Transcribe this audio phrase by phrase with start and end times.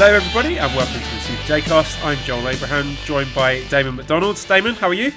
[0.00, 2.04] Hello, everybody, and welcome to the Super J-Cast.
[2.04, 4.40] I'm Joel Abraham, joined by Damon McDonald.
[4.46, 5.10] Damon, how are you?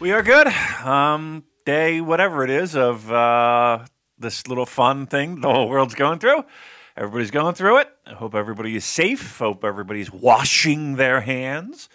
[0.00, 0.46] We are good.
[0.46, 3.84] Um, day whatever it is of uh,
[4.16, 6.42] this little fun thing the whole world's going through.
[6.96, 7.88] Everybody's going through it.
[8.06, 9.40] I hope everybody is safe.
[9.40, 11.90] Hope everybody's washing their hands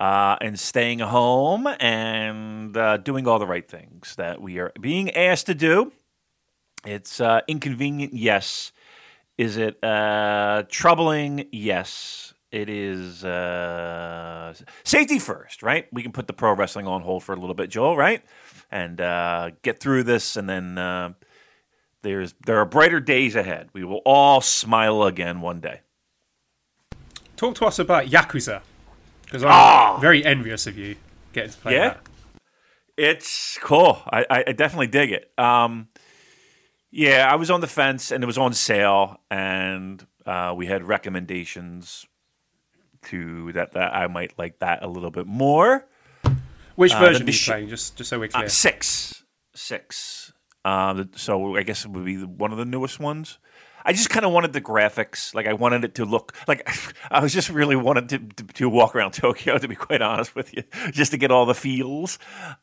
[0.00, 5.10] uh, and staying home and uh, doing all the right things that we are being
[5.10, 5.92] asked to do.
[6.86, 8.72] It's uh, inconvenient, yes.
[9.38, 11.46] Is it uh, troubling?
[11.52, 12.32] Yes.
[12.52, 14.54] It is uh,
[14.84, 15.86] safety first, right?
[15.92, 18.22] We can put the pro wrestling on hold for a little bit, Joel, right?
[18.70, 21.12] And uh, get through this, and then uh,
[22.02, 23.68] there's there are brighter days ahead.
[23.74, 25.80] We will all smile again one day.
[27.36, 28.62] Talk to us about Yakuza,
[29.24, 29.98] because I'm Ah!
[30.00, 30.96] very envious of you
[31.32, 31.88] getting to play Yeah?
[31.88, 32.00] that.
[32.96, 34.00] It's cool.
[34.10, 35.30] I, I, I definitely dig it.
[35.36, 35.88] Um,
[36.96, 40.82] yeah, I was on the fence, and it was on sale, and uh, we had
[40.88, 42.06] recommendations
[43.04, 45.86] to that that I might like that a little bit more.
[46.74, 47.68] Which Uh, version are you playing?
[47.68, 48.48] Just, just so we're Uh, clear.
[48.48, 50.32] six, six.
[50.64, 53.38] Um, so I guess it would be the- one of the newest ones.
[53.84, 56.66] I just kind of wanted the graphics, like I wanted it to look like
[57.10, 59.58] I was just really wanted to, to, to walk around Tokyo.
[59.58, 62.18] To be quite honest with you, just to get all the feels,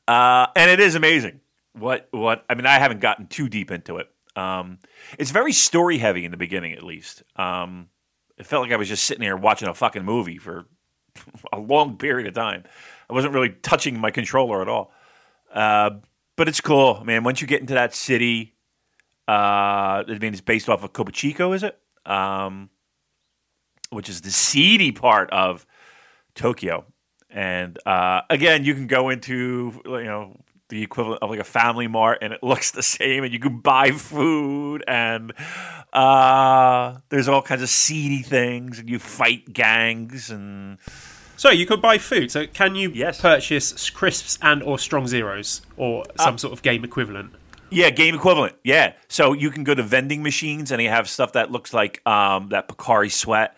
[0.08, 1.40] uh, and it is amazing.
[1.74, 4.10] What what I mean, I haven't gotten too deep into it.
[4.36, 4.80] Um,
[5.20, 7.24] it's very story heavy in the beginning, at least.
[7.36, 7.90] Um,
[8.38, 10.66] it felt like I was just sitting here watching a fucking movie for
[11.54, 12.64] a long period of time.
[13.10, 14.92] I wasn't really touching my controller at all.
[15.54, 15.92] Uh,
[16.36, 17.24] but it's cool, man.
[17.24, 18.56] Once you get into that city,
[19.28, 21.78] uh, I mean, it's based off of Kobuchiko, is it?
[22.06, 22.70] Um,
[23.92, 25.66] which is the seedy part of
[26.34, 26.86] Tokyo.
[27.30, 30.38] And uh, again, you can go into you know
[30.74, 33.60] the equivalent of like a family mart, and it looks the same, and you can
[33.60, 35.32] buy food, and
[35.94, 40.78] uh, there's all kinds of seedy things, and you fight gangs, and
[41.36, 42.32] So you could buy food.
[42.32, 43.20] So can you Yes.
[43.22, 47.34] purchase crisps and or strong zeros or Uh, some sort of game equivalent?
[47.70, 48.56] Yeah, game equivalent.
[48.64, 48.94] Yeah.
[49.08, 52.50] So you can go to vending machines and they have stuff that looks like um,
[52.50, 53.58] that Pocari sweat.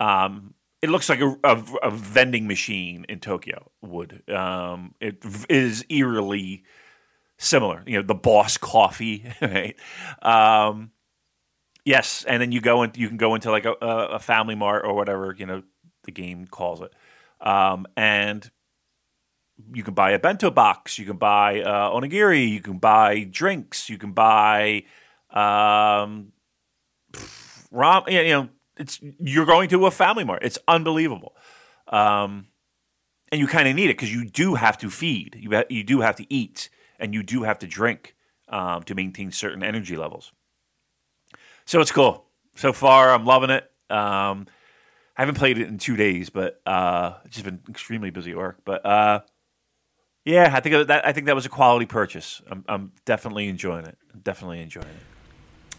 [0.00, 4.28] Um, it looks like a, a, a vending machine in Tokyo would.
[4.28, 6.64] Um, it is eerily
[7.38, 7.84] similar.
[7.86, 9.76] You know, the Boss coffee, right?
[10.20, 10.90] Um,
[11.84, 14.84] yes, and then you go and you can go into like a, a Family Mart
[14.84, 15.62] or whatever you know
[16.04, 16.92] the game calls it,
[17.40, 18.50] um, and
[19.72, 23.88] you can buy a bento box, you can buy uh, onigiri, you can buy drinks,
[23.88, 24.82] you can buy
[25.30, 26.32] um.
[27.74, 30.42] You know, it's you're going to a family mart.
[30.42, 31.34] It's unbelievable,
[31.88, 32.46] um,
[33.30, 35.84] and you kind of need it because you do have to feed, you ha- you
[35.84, 36.68] do have to eat,
[36.98, 38.14] and you do have to drink
[38.48, 40.32] um, to maintain certain energy levels.
[41.64, 42.26] So it's cool.
[42.56, 43.70] So far, I'm loving it.
[43.88, 44.46] Um,
[45.16, 48.36] I haven't played it in two days, but uh, it's just been extremely busy at
[48.36, 48.58] work.
[48.64, 49.20] But uh,
[50.24, 52.40] yeah, I think that I think that was a quality purchase.
[52.50, 53.98] I'm, I'm definitely enjoying it.
[54.22, 55.76] Definitely enjoying it.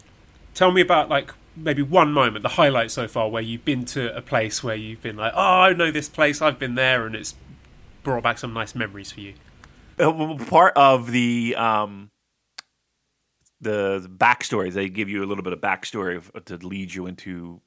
[0.54, 4.16] Tell me about like maybe one moment, the highlight so far, where you've been to
[4.16, 7.16] a place where you've been like, oh, I know this place, I've been there, and
[7.16, 7.36] it's
[8.04, 9.34] brought back some nice memories for you.
[10.00, 12.12] Uh, Part of the um,
[13.62, 17.62] the, backstory, they give you a little bit of backstory to lead you into,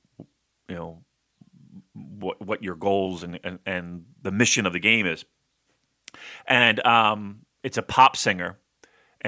[0.69, 1.05] you know,
[1.95, 5.25] what what your goals and, and, and the mission of the game is.
[6.47, 8.59] And um, it's a pop singer,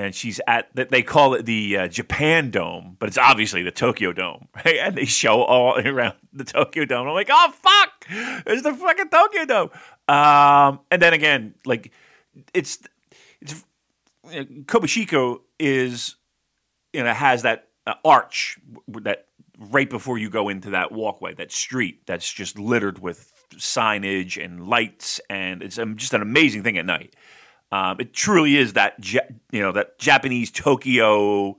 [0.04, 4.12] and she's at they call it the uh, Japan Dome, but it's obviously the Tokyo
[4.12, 4.76] Dome, right?
[4.76, 7.08] And they show all around the Tokyo Dome.
[7.08, 8.06] I'm like, oh fuck,
[8.46, 9.70] it's the fucking Tokyo Dome.
[10.08, 11.92] Um, and then again, like
[12.54, 12.78] it's
[13.40, 13.64] it's
[14.30, 16.14] you know, Kobushiko is
[16.92, 18.58] you know has that uh, arch
[18.88, 19.26] that
[19.58, 24.68] right before you go into that walkway, that street that's just littered with signage and
[24.68, 27.14] lights, and it's um, just an amazing thing at night.
[27.70, 29.20] Um, it truly is that ja-
[29.52, 31.46] you know that Japanese Tokyo.
[31.48, 31.56] you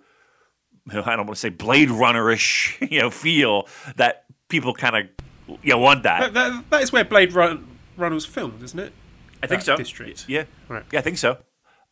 [0.94, 5.60] know, I don't want to say Blade Runner-ish, you know, feel that people kind of
[5.62, 6.34] you know want that.
[6.34, 7.68] That, that, that is where Blade Run,
[7.98, 8.94] Runner was filmed, isn't it?
[9.42, 9.78] I think that so.
[9.78, 10.26] district.
[10.28, 10.46] Yeah.
[10.68, 10.84] Right.
[10.92, 11.38] Yeah, I think so.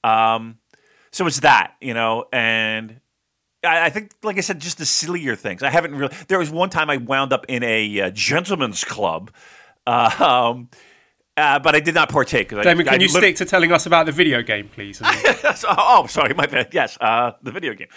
[0.04, 0.58] Um,
[1.12, 3.00] so it's that, you know, and
[3.64, 5.64] I, I think, like I said, just the sillier things.
[5.64, 6.14] I haven't really.
[6.28, 9.32] There was one time I wound up in a uh, gentleman's club.
[9.86, 10.70] Uh, um,
[11.38, 12.50] uh, but I did not partake.
[12.50, 15.00] Damon, I, can I you stick to telling us about the video game, please?
[15.04, 16.70] oh, sorry, my bad.
[16.74, 17.90] Yes, uh, the video game.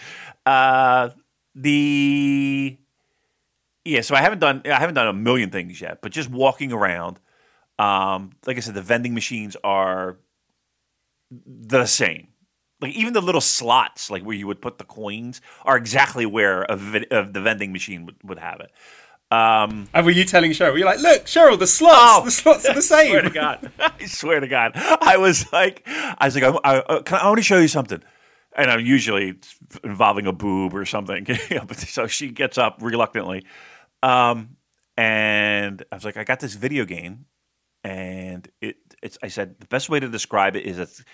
[0.44, 1.08] Uh,
[1.54, 2.78] the
[3.84, 4.02] yeah.
[4.02, 7.18] So I haven't done I haven't done a million things yet, but just walking around.
[7.78, 10.18] Um, like I said, the vending machines are
[11.30, 12.28] the same.
[12.80, 16.62] Like even the little slots, like where you would put the coins, are exactly where
[16.64, 18.70] a, the vending machine would, would have it.
[19.30, 20.76] Um, and were you telling Cheryl?
[20.76, 23.06] You're like, look, Cheryl, the slots, Oh, the slots are the same.
[23.16, 23.30] I swear to.
[23.30, 23.72] God.
[23.78, 24.72] I swear to God.
[24.74, 27.68] I was like, I was like, I, I, can I, I want to show you
[27.68, 28.02] something.
[28.56, 29.34] And I'm usually
[29.84, 31.26] involving a boob or something.
[31.76, 33.46] so she gets up reluctantly.
[34.02, 34.56] Um,
[34.96, 37.26] and I was like, I got this video game.
[37.84, 41.04] And it, it's, I said, the best way to describe it is, it's,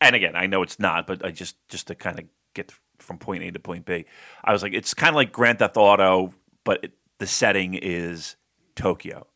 [0.00, 3.18] and again, I know it's not, but I just, just to kind of get from
[3.18, 4.06] point A to point B,
[4.44, 6.32] I was like, it's kind of like Grand Theft Auto,
[6.64, 8.36] but it, the setting is
[8.74, 9.26] Tokyo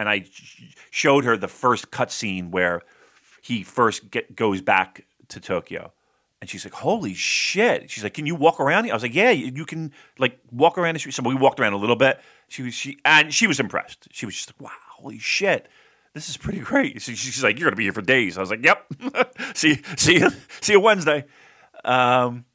[0.00, 0.24] and I
[0.90, 2.80] showed her the first cutscene where
[3.42, 5.92] he first get, goes back to Tokyo.
[6.40, 9.14] And she's like, "Holy shit!" She's like, "Can you walk around?" here?" I was like,
[9.14, 12.18] "Yeah, you, can like walk around the street." So we walked around a little bit.
[12.48, 14.08] She was she and she was impressed.
[14.10, 15.68] She was just like, "Wow, holy shit,
[16.14, 18.48] this is pretty great." So she's like, "You're gonna be here for days." I was
[18.48, 18.86] like, "Yep,
[19.54, 20.30] see see you
[20.62, 21.26] see you Wednesday."
[21.84, 22.46] Um,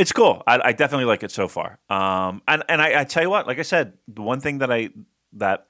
[0.00, 0.42] it's cool.
[0.46, 1.78] I, I definitely like it so far.
[1.90, 4.72] Um, and and I, I tell you what, like I said, the one thing that
[4.72, 4.88] I
[5.34, 5.66] that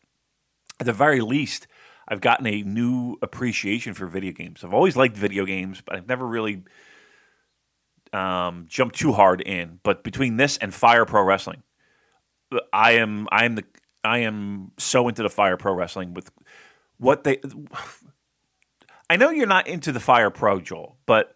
[0.79, 1.67] at the very least,
[2.07, 4.63] I've gotten a new appreciation for video games.
[4.63, 6.63] I've always liked video games, but I've never really
[8.13, 9.81] um, jumped too hard in.
[9.83, 11.65] But between this and Fire Pro Wrestling,
[12.73, 13.65] I am I am the
[14.05, 16.31] I am so into the Fire Pro Wrestling with
[16.99, 17.41] what they.
[19.11, 21.35] I know you're not into the Fire Pro, Joel, but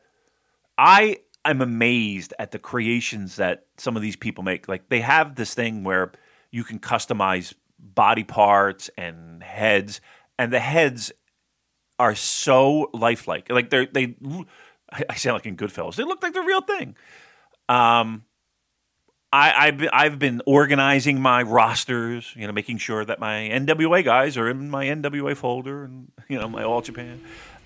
[0.79, 4.69] I am amazed at the creations that some of these people make.
[4.69, 6.12] Like they have this thing where
[6.50, 10.00] you can customize body parts and heads,
[10.38, 11.12] and the heads
[11.99, 13.50] are so lifelike.
[13.50, 14.17] Like they're they.
[15.08, 15.96] I sound like in Goodfellas.
[15.96, 16.94] They look like the real thing.
[17.69, 18.25] Um,
[19.32, 24.05] I, I've been, I've been organizing my rosters, you know, making sure that my NWA
[24.05, 27.20] guys are in my NWA folder, and you know, my All Japan,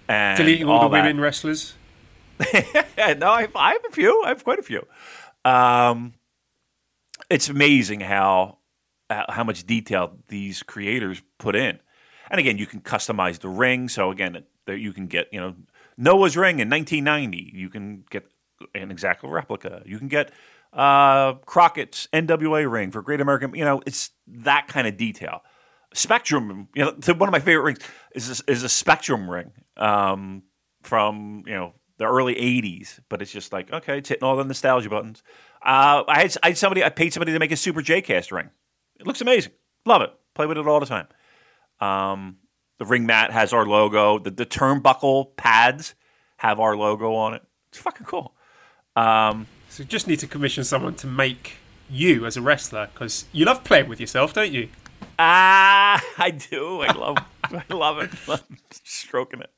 [0.08, 1.02] and Deleting all, the that.
[1.02, 1.74] women wrestlers.
[3.19, 4.23] no, I have, I have a few.
[4.25, 4.87] I have quite a few.
[5.44, 6.14] Um,
[7.31, 8.58] it's amazing how
[9.11, 11.79] uh, how much detail these creators put in.
[12.31, 13.88] And again, you can customize the ring.
[13.88, 15.55] So again, you can get you know
[15.96, 17.52] Noah's ring in 1990.
[17.55, 18.26] You can get
[18.75, 19.82] an exact replica.
[19.87, 20.31] You can get
[20.73, 23.55] uh, Crockett's NWA ring for Great American.
[23.55, 25.43] You know, it's that kind of detail.
[25.94, 27.79] Spectrum, you know, one of my favorite rings
[28.14, 30.43] is a, is a Spectrum ring um,
[30.82, 34.44] from you know the early '80s, but it's just like okay, it's hitting all the
[34.44, 35.22] nostalgia buttons.
[35.62, 38.32] Uh, I had I had somebody I paid somebody to make a Super J Cast
[38.32, 38.50] ring.
[38.98, 39.52] It looks amazing.
[39.84, 40.12] Love it.
[40.34, 41.06] Play with it all the time.
[41.80, 42.38] Um,
[42.78, 44.18] the ring mat has our logo.
[44.18, 45.94] The, the turnbuckle pads
[46.36, 47.42] have our logo on it.
[47.68, 48.34] It's fucking cool.
[48.96, 51.56] Um, So you just need to commission someone to make
[51.90, 54.68] you as a wrestler because you love playing with yourself, don't you?
[55.19, 56.81] Ah, I do.
[56.82, 58.11] I love, I love it.
[58.29, 59.50] Love stroking it.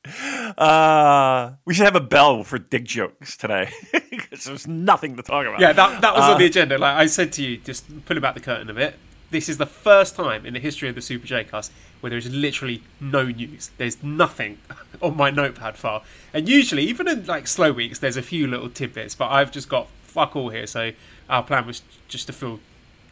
[0.58, 3.70] Uh, we should have a bell for dick jokes today
[4.10, 5.60] because there's nothing to talk about.
[5.60, 6.78] Yeah, that, that was Uh, on the agenda.
[6.78, 8.94] Like I said to you, just pulling back the curtain a bit.
[9.30, 11.70] This is the first time in the history of the Super J Cast
[12.00, 13.70] where there's literally no news.
[13.76, 14.58] There's nothing
[15.02, 16.02] on my notepad file.
[16.32, 19.68] And usually, even in like slow weeks, there's a few little tidbits, but I've just
[19.68, 20.66] got fuck all here.
[20.66, 20.92] So
[21.28, 22.60] our plan was just to fill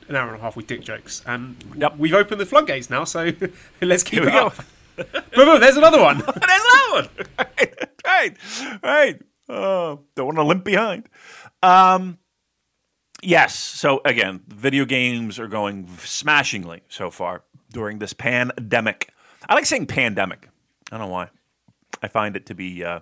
[0.09, 1.23] an hour and a half with dick jokes.
[1.27, 1.97] And Yep.
[1.99, 3.31] we've opened the floodgates now, so
[3.83, 4.57] let's keep Here it up.
[4.97, 6.19] boom, boom, there's another one.
[6.27, 7.09] There's that one.
[8.05, 8.37] right,
[8.83, 9.23] right.
[9.49, 11.09] Oh, don't want to limp behind.
[11.63, 12.19] Um,
[13.23, 13.55] yes.
[13.57, 19.11] So again, video games are going smashingly so far during this pandemic.
[19.49, 20.49] I like saying pandemic.
[20.91, 21.29] I don't know why.
[22.03, 22.85] I find it to be.
[22.85, 23.01] Uh,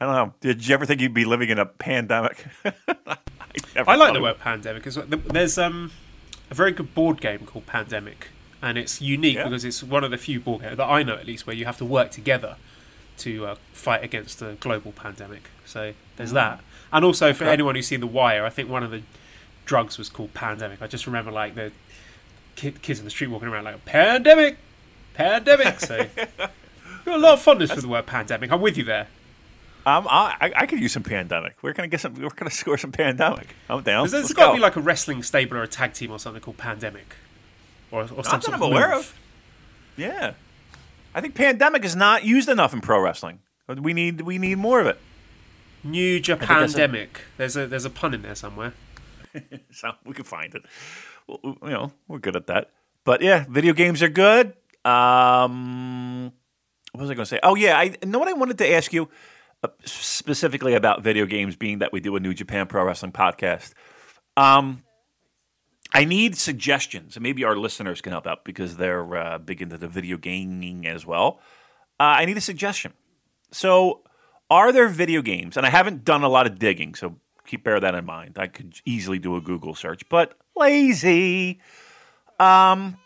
[0.00, 0.34] I don't know.
[0.40, 2.44] Did you ever think you'd be living in a pandemic?
[3.76, 5.92] I, like the word pandemic because there's um,
[6.50, 8.28] a very good board game called Pandemic,
[8.62, 9.44] and it's unique Yeah.
[9.44, 11.64] because it's one of the few board games that I know at least where you
[11.64, 12.56] have to work together
[13.18, 15.50] to uh, fight against a global pandemic.
[15.64, 16.60] So there's that,
[16.92, 19.02] and also for anyone who's seen The Wire, I think one of the
[19.64, 20.80] drugs was called Pandemic.
[20.80, 21.72] I just remember like the
[22.56, 24.56] kid, kids in the street walking around like Pandemic,
[25.14, 25.80] Pandemic.
[25.80, 26.06] So
[26.38, 26.50] got
[27.06, 28.50] a lot of fondness for the word pandemic.
[28.52, 29.08] I'm with you there.
[29.88, 31.56] Um, I, I- I could use some pandemic.
[31.62, 32.14] We're gonna get some.
[32.14, 33.48] We're gonna score some pandemic.
[33.70, 34.08] I'm down.
[34.08, 36.58] There's, got to be like a wrestling stable or a tag team or something called
[36.58, 37.16] Pandemic,
[37.90, 38.98] or, or some Not sort I'm aware move.
[38.98, 39.18] of.
[39.96, 40.34] Yeah,
[41.14, 43.40] I think pandemic is not used enough in pro wrestling.
[43.66, 44.98] We need we need more of it.
[45.84, 47.20] New Japan pandemic.
[47.36, 48.74] There's a there's a pun in there somewhere.
[49.72, 50.62] so we can find it.
[51.26, 52.70] Well, You know, we're good at that.
[53.04, 54.54] But yeah, video games are good.
[54.84, 56.32] Um,
[56.92, 57.40] what was I going to say?
[57.42, 59.08] Oh yeah, I know what I wanted to ask you
[59.84, 63.72] specifically about video games, being that we do a New Japan Pro Wrestling podcast.
[64.36, 64.84] Um,
[65.92, 69.78] I need suggestions, and maybe our listeners can help out because they're uh, big into
[69.78, 71.40] the video gaming as well.
[71.98, 72.92] Uh, I need a suggestion.
[73.50, 74.02] So,
[74.50, 75.56] are there video games?
[75.56, 78.36] And I haven't done a lot of digging, so keep bear that in mind.
[78.38, 81.60] I could easily do a Google search, but lazy.
[82.38, 82.98] Um,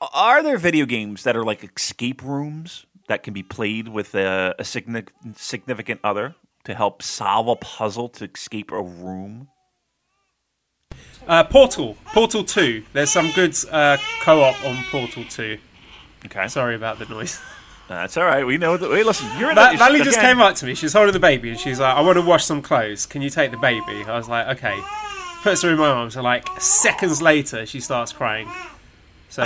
[0.00, 4.54] are there video games that are like escape rooms that can be played with a,
[4.58, 9.48] a significant other to help solve a puzzle to escape a room?
[11.26, 12.84] Uh, Portal, Portal Two.
[12.92, 15.58] There's some good uh, co-op on Portal Two.
[16.26, 17.40] Okay, Sorry about the noise.
[17.88, 18.44] that's all right.
[18.46, 18.90] We know that.
[18.90, 20.74] Wait, listen, you're the, Mally just again- came up to me.
[20.74, 23.06] She's holding the baby, and she's like, "I want to wash some clothes.
[23.06, 24.78] Can you take the baby?" I was like, "Okay."
[25.42, 28.48] Puts her in my arms, and like seconds later, she starts crying.
[29.28, 29.42] So,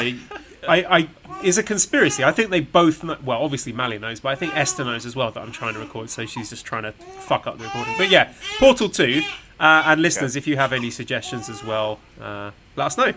[0.68, 1.08] I, I
[1.42, 2.24] is a conspiracy.
[2.24, 3.04] I think they both.
[3.04, 5.74] Know, well, obviously Mally knows, but I think Esther knows as well that I'm trying
[5.74, 6.10] to record.
[6.10, 7.94] So she's just trying to fuck up the recording.
[7.98, 9.22] But yeah, Portal Two,
[9.60, 13.12] uh, and listeners, if you have any suggestions as well, uh, let us know.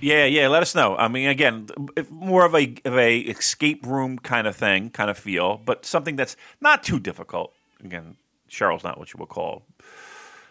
[0.00, 0.48] Yeah, yeah.
[0.48, 0.96] Let us know.
[0.96, 1.68] I mean, again,
[2.10, 6.16] more of a of a escape room kind of thing, kind of feel, but something
[6.16, 7.52] that's not too difficult.
[7.84, 8.16] Again,
[8.50, 9.64] Cheryl's not what you would call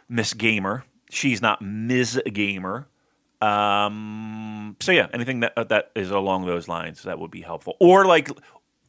[0.09, 0.85] Miss Gamer.
[1.09, 2.21] She's not Ms.
[2.33, 2.87] Gamer.
[3.41, 8.05] Um, so yeah, anything that that is along those lines that would be helpful, or
[8.05, 8.29] like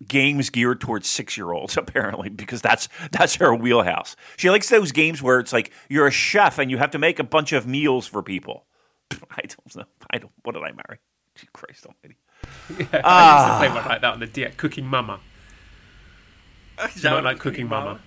[0.06, 4.16] games geared towards six year olds apparently because that's that's her wheelhouse.
[4.36, 7.18] She likes those games where it's like you're a chef and you have to make
[7.18, 8.64] a bunch of meals for people.
[9.12, 9.84] I don't know.
[10.10, 10.32] I don't.
[10.44, 10.98] What did I marry?
[11.34, 12.16] Gee, Christ Almighty.
[12.68, 15.20] I used to play one like that on the D- Cooking Mama.
[17.02, 18.00] Not like Cooking Mama.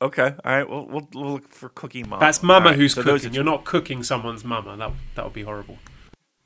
[0.00, 0.34] Okay.
[0.44, 0.68] All right.
[0.68, 2.20] We'll, we'll, we'll look for Cooking Mama.
[2.20, 3.30] That's Mama right, who's so cooking.
[3.30, 4.76] are- You're not cooking someone's mama.
[4.76, 5.76] That that would be horrible.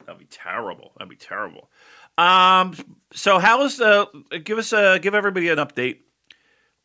[0.07, 0.93] That'd be terrible.
[0.97, 1.71] That'd be terrible.
[2.19, 2.75] Um.
[3.13, 4.07] So how's uh?
[4.45, 5.99] Give us a give everybody an update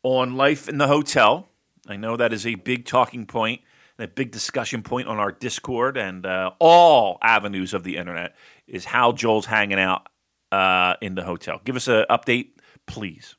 [0.02, 1.48] on life in the hotel.
[1.86, 3.62] I know that is a big talking point
[3.98, 8.34] and a big discussion point on our Discord and uh, all avenues of the internet.
[8.66, 10.06] Is how Joel's hanging out
[10.52, 11.62] uh, in the hotel.
[11.64, 12.48] Give us an update,
[12.86, 13.36] please.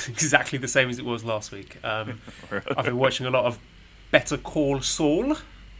[0.08, 1.82] exactly the same as it was last week.
[1.84, 2.20] Um,
[2.76, 3.58] I've been watching a lot of
[4.10, 5.36] Better Call Saul,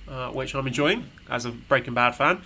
[0.09, 2.43] uh, which I'm enjoying as a Breaking Bad fan.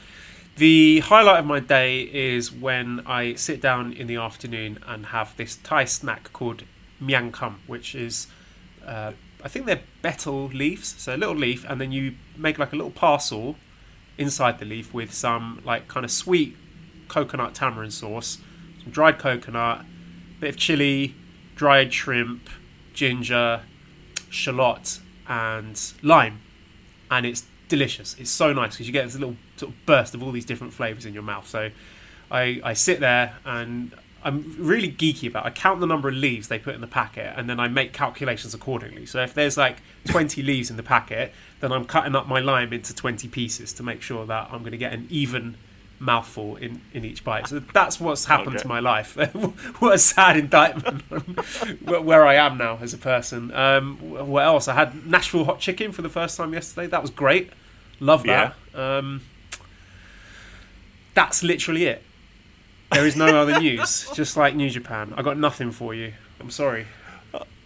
[0.56, 5.36] The highlight of my day is when I sit down in the afternoon and have
[5.36, 6.62] this Thai snack called
[7.02, 8.28] Miang Kum, which is,
[8.86, 12.72] uh, I think they're betel leaves, so a little leaf, and then you make like
[12.72, 13.56] a little parcel
[14.16, 16.56] inside the leaf with some like kind of sweet
[17.08, 18.38] coconut tamarind sauce,
[18.80, 19.84] some dried coconut,
[20.38, 21.16] bit of chili,
[21.54, 22.48] dried shrimp,
[22.92, 23.62] ginger,
[24.30, 26.40] shallot, and lime,
[27.10, 28.16] and it's delicious.
[28.18, 30.72] It's so nice because you get this little sort of burst of all these different
[30.72, 31.48] flavors in your mouth.
[31.48, 31.70] So
[32.30, 33.94] I I sit there and
[34.24, 35.44] I'm really geeky about.
[35.44, 35.48] It.
[35.48, 37.92] I count the number of leaves they put in the packet, and then I make
[37.92, 39.04] calculations accordingly.
[39.04, 42.72] So if there's like 20 leaves in the packet, then I'm cutting up my lime
[42.72, 45.56] into 20 pieces to make sure that I'm going to get an even
[45.98, 47.46] mouthful in, in each bite.
[47.48, 48.62] So that's what's happened Okay.
[48.62, 49.16] to my life.
[49.78, 51.02] what a sad indictment
[51.82, 53.54] where I am now as a person.
[53.54, 54.68] Um, what else?
[54.68, 56.86] I had Nashville hot chicken for the first time yesterday.
[56.88, 57.50] That was great.
[58.00, 58.54] Love that.
[58.74, 59.22] Um,
[61.14, 62.02] that's literally it.
[62.92, 64.08] There is no other news.
[64.14, 65.14] Just like New Japan.
[65.16, 66.12] I got nothing for you.
[66.40, 66.86] I'm sorry.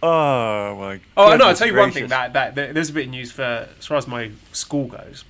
[0.01, 0.99] Oh my!
[1.17, 1.47] Oh no!
[1.49, 2.07] I'll tell you one thing.
[2.07, 5.25] That, that that there's a bit of news for as far as my school goes.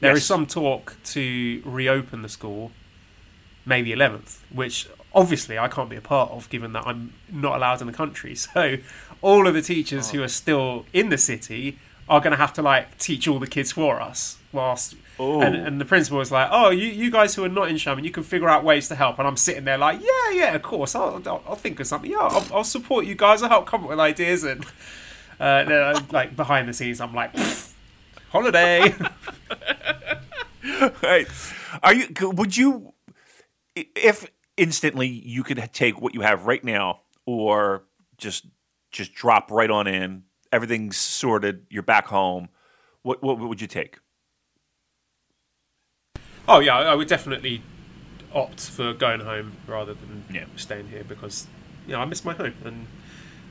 [0.00, 0.26] There is Yes.
[0.26, 2.72] some talk to reopen the school
[3.64, 7.56] May the 11th, which obviously I can't be a part of, given that I'm not
[7.56, 8.34] allowed in the country.
[8.54, 8.76] So
[9.22, 12.62] all of the teachers who are still in the city are going to have to
[12.62, 14.38] like teach all the kids for us.
[14.52, 15.40] Whilst Ooh.
[15.40, 18.04] and, and the principal was like, "Oh, you, you guys who are not in Xiamen,
[18.04, 20.62] you can figure out ways to help." And I'm sitting there like, "Yeah, yeah, of
[20.62, 20.94] course.
[20.94, 22.10] I'll, I'll, I'll think of something.
[22.10, 23.42] Yeah, I'll, I'll support you guys.
[23.42, 24.64] I'll help come up with ideas." And
[25.40, 27.32] uh, then, like behind the scenes, I'm like,
[28.30, 28.94] "Holiday."
[31.02, 31.26] Right.
[31.82, 32.08] Are you?
[32.20, 32.92] Would you,
[33.74, 34.26] if
[34.56, 37.84] instantly you could take what you have right now, or
[38.18, 38.46] just
[38.90, 42.48] just drop right on in, everything's sorted, you're back home.
[43.02, 43.98] What what would you take?
[46.48, 47.62] Oh yeah, I would definitely
[48.34, 50.44] opt for going home rather than Yeah.
[50.56, 51.46] staying here because
[51.86, 52.86] you know I miss my home and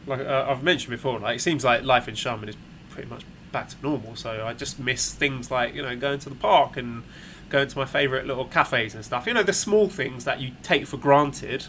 [0.06, 2.58] like uh, I've mentioned before, like it seems like life in Xiamen is
[2.90, 4.16] pretty much back to normal.
[4.16, 7.04] So I just miss things like you know going to the park and
[7.50, 9.28] going to my favourite little cafes and stuff.
[9.28, 11.68] You know the small things that you take for granted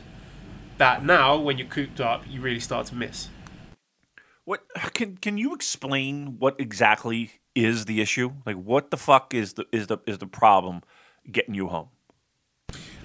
[0.78, 3.28] that now when you're cooped up you really start to miss.
[4.44, 4.62] What
[4.94, 8.32] can can you explain what exactly is the issue?
[8.44, 10.82] Like, what the fuck is the is the is the problem
[11.30, 11.88] getting you home?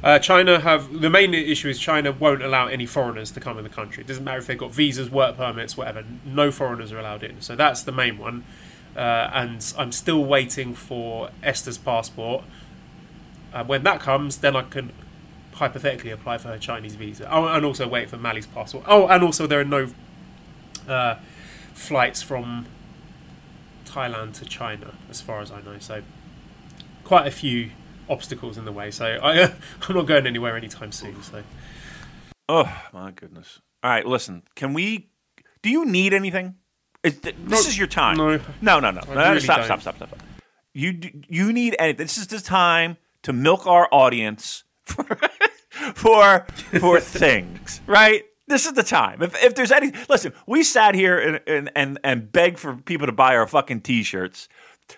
[0.04, 3.64] Uh, China have the main issue is China won't allow any foreigners to come in
[3.64, 4.04] the country.
[4.04, 6.04] It doesn't matter if they've got visas, work permits, whatever.
[6.26, 7.40] No foreigners are allowed in.
[7.42, 8.44] So that's the main one.
[8.96, 12.44] Uh, and I'm still waiting for Esther's passport.
[13.54, 14.92] Uh, when that comes, then I can
[15.54, 17.28] hypothetically apply for her Chinese visa.
[17.32, 18.86] Oh, and also wait for Mali's passport.
[18.88, 19.92] Oh, and also there are no
[20.88, 21.18] uh,
[21.74, 22.66] flights from
[23.86, 25.78] Thailand to China, as far as I know.
[25.80, 26.02] So
[27.04, 27.70] quite a few
[28.12, 28.92] obstacles in the way.
[28.92, 29.54] So I, uh,
[29.88, 31.22] I'm not going anywhere anytime soon.
[31.24, 31.44] So
[32.50, 33.62] Oh my goodness!
[33.82, 34.44] All right, listen.
[34.56, 35.10] Can we?
[35.62, 36.56] Do you need anything?
[37.04, 38.18] Is th- this is your time.
[38.18, 38.38] no.
[38.62, 39.02] no, no, no.
[39.08, 40.22] No, really stop, stop, stop, stop, stop.
[40.74, 41.00] You
[41.30, 42.06] you need anything?
[42.06, 45.06] This is the time to milk our audience for
[45.96, 46.46] for,
[46.80, 48.24] for things, right?
[48.48, 49.22] This is the time.
[49.22, 53.08] If, if there's any, listen, we sat here and, and, and, and begged for people
[53.08, 54.50] to buy our fucking t-shirts.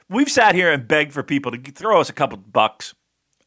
[0.09, 2.95] We've sat here and begged for people to throw us a couple bucks.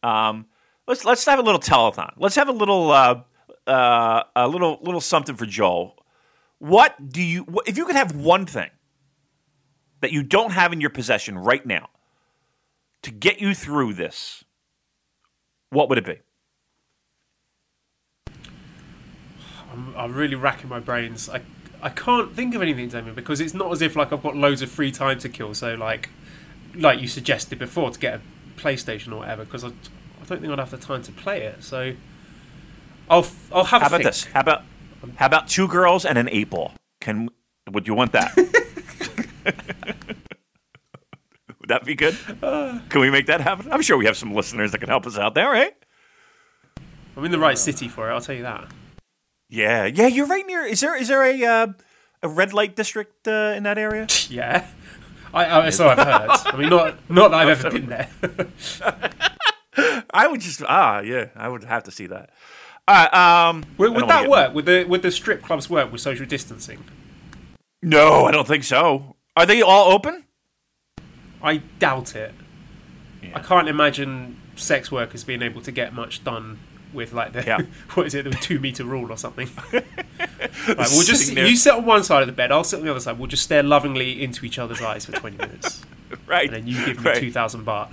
[0.06, 0.46] Um,
[0.86, 2.12] let's let's have a little telethon.
[2.16, 3.22] Let's have a little uh,
[3.66, 5.96] uh, a little little something for Joel.
[6.58, 7.44] What do you?
[7.66, 8.70] If you could have one thing
[10.00, 11.88] that you don't have in your possession right now
[13.02, 14.44] to get you through this,
[15.70, 16.18] what would it be?
[19.72, 21.28] I'm, I'm really racking my brains.
[21.28, 21.40] I
[21.82, 24.62] I can't think of anything, Damien, because it's not as if like I've got loads
[24.62, 25.52] of free time to kill.
[25.52, 26.10] So like
[26.74, 28.20] like you suggested before to get a
[28.60, 29.72] PlayStation or whatever, because I,
[30.20, 31.62] I don't think I'd have the time to play it.
[31.62, 31.94] So
[33.08, 34.04] I'll f- I'll have How about think.
[34.08, 34.24] this?
[34.24, 34.62] How about
[35.16, 36.72] how about two girls and an eight ball?
[37.00, 37.28] Can
[37.70, 38.34] would you want that?
[41.60, 42.16] would that be good?
[42.40, 43.70] Can we make that happen?
[43.72, 45.74] I'm sure we have some listeners that can help us out there, right?
[47.16, 48.12] I'm in the right city for it.
[48.12, 48.66] I'll tell you that.
[49.48, 50.06] Yeah, yeah.
[50.08, 50.64] You're right near.
[50.64, 51.66] Is there is there a uh,
[52.22, 54.06] a red light district uh, in that area?
[54.28, 54.66] Yeah.
[55.34, 56.30] I, I so I've heard.
[56.46, 58.08] I mean, not not that I've ever been there.
[60.14, 61.26] I would just ah yeah.
[61.36, 62.30] I would have to see that.
[62.88, 63.14] All right.
[63.48, 64.54] Um, would would that work?
[64.54, 66.84] Would the would the strip clubs work with social distancing?
[67.82, 69.16] No, I don't think so.
[69.36, 70.24] Are they all open?
[71.42, 72.34] I doubt it.
[73.34, 76.58] I can't imagine sex workers being able to get much done
[76.92, 77.58] with like the Yeah.
[77.94, 79.48] what is it the two meter rule or something.
[80.68, 81.46] Right, we'll just there.
[81.46, 83.18] you sit on one side of the bed, I'll sit on the other side.
[83.18, 85.82] We'll just stare lovingly into each other's eyes for twenty minutes,
[86.26, 86.46] Right.
[86.48, 87.20] and then you give me right.
[87.20, 87.92] two thousand baht.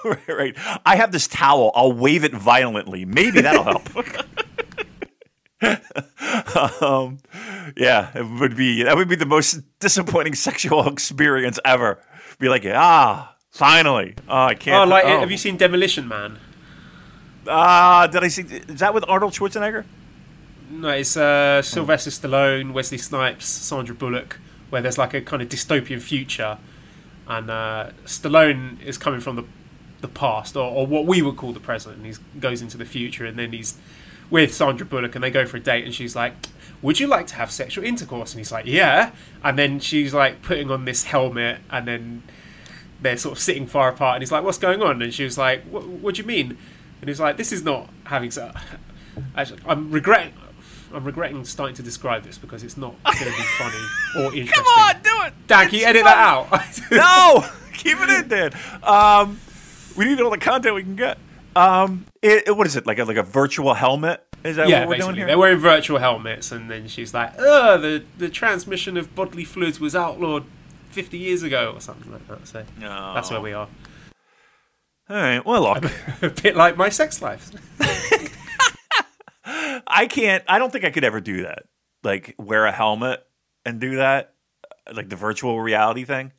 [0.04, 0.56] right, right.
[0.84, 1.72] I have this towel.
[1.74, 3.04] I'll wave it violently.
[3.04, 3.88] Maybe that'll help.
[6.82, 7.18] um,
[7.76, 11.98] yeah, it would be that would be the most disappointing sexual experience ever.
[12.38, 14.14] Be like, ah, finally.
[14.28, 14.86] Oh, I can't.
[14.86, 15.20] Oh, like oh.
[15.20, 16.38] have you seen Demolition Man?
[17.48, 18.42] Ah, did I see?
[18.42, 19.84] Is that with Arnold Schwarzenegger?
[20.70, 25.48] No, it's uh, Sylvester Stallone, Wesley Snipes, Sandra Bullock, where there's like a kind of
[25.48, 26.58] dystopian future,
[27.26, 29.44] and uh, Stallone is coming from the
[30.00, 32.84] the past, or, or what we would call the present, and he goes into the
[32.84, 33.76] future, and then he's
[34.30, 36.34] with Sandra Bullock, and they go for a date, and she's like,
[36.82, 40.42] "Would you like to have sexual intercourse?" And he's like, "Yeah," and then she's like
[40.42, 42.22] putting on this helmet, and then
[43.00, 45.38] they're sort of sitting far apart, and he's like, "What's going on?" And she was
[45.38, 46.56] like, "What, do you mean?"
[47.00, 48.60] And he's like, "This is not having sex."
[49.36, 50.34] Actually, I'm regretting.
[50.92, 53.84] I'm regretting starting to describe this because it's not going to be funny
[54.16, 54.64] or interesting.
[54.64, 55.34] Come on, do it.
[55.46, 56.50] Dan, can you edit that out?
[56.90, 58.52] no, keep it in, Dan.
[58.82, 59.38] Um,
[59.98, 61.18] we need all the content we can get.
[61.54, 62.98] Um, it, it- what is it like?
[62.98, 64.24] A, like a virtual helmet?
[64.44, 65.26] Is that yeah, what we're doing here?
[65.26, 69.80] they're wearing virtual helmets, and then she's like, "Oh, the the transmission of bodily fluids
[69.80, 70.44] was outlawed
[70.90, 73.68] 50 years ago, or something like that." So that's where we are.
[75.10, 75.44] All right.
[75.44, 75.84] Well, look,
[76.22, 77.50] a bit like my sex life.
[79.44, 80.44] I can't.
[80.46, 81.64] I don't think I could ever do that.
[82.04, 83.24] Like wear a helmet
[83.64, 84.34] and do that,
[84.92, 86.32] like the virtual reality thing.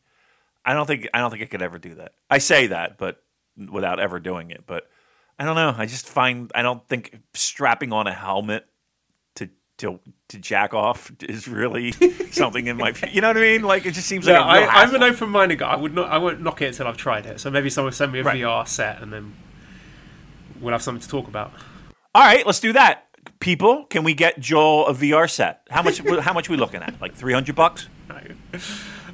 [0.63, 1.07] I don't think.
[1.13, 2.13] I don't think I could ever do that.
[2.29, 3.21] I say that, but
[3.57, 4.63] without ever doing it.
[4.67, 4.87] But
[5.37, 5.73] I don't know.
[5.77, 8.65] I just find I don't think strapping on a helmet
[9.35, 11.91] to to to jack off is really
[12.31, 12.93] something in my.
[13.11, 13.61] You know what I mean?
[13.63, 15.69] Like it just seems Yeah, like I, I'm an open-minded guy.
[15.71, 16.09] I would not.
[16.09, 17.39] I won't knock it until I've tried it.
[17.39, 18.37] So maybe someone send me a Right.
[18.41, 19.33] VR set, and then
[20.59, 21.51] we'll have something to talk about.
[22.13, 23.05] All right, let's do that.
[23.39, 25.61] People, can we get Joel a VR set?
[25.69, 25.99] How much?
[26.21, 26.99] how much are we looking at?
[26.99, 27.87] Like three hundred bucks?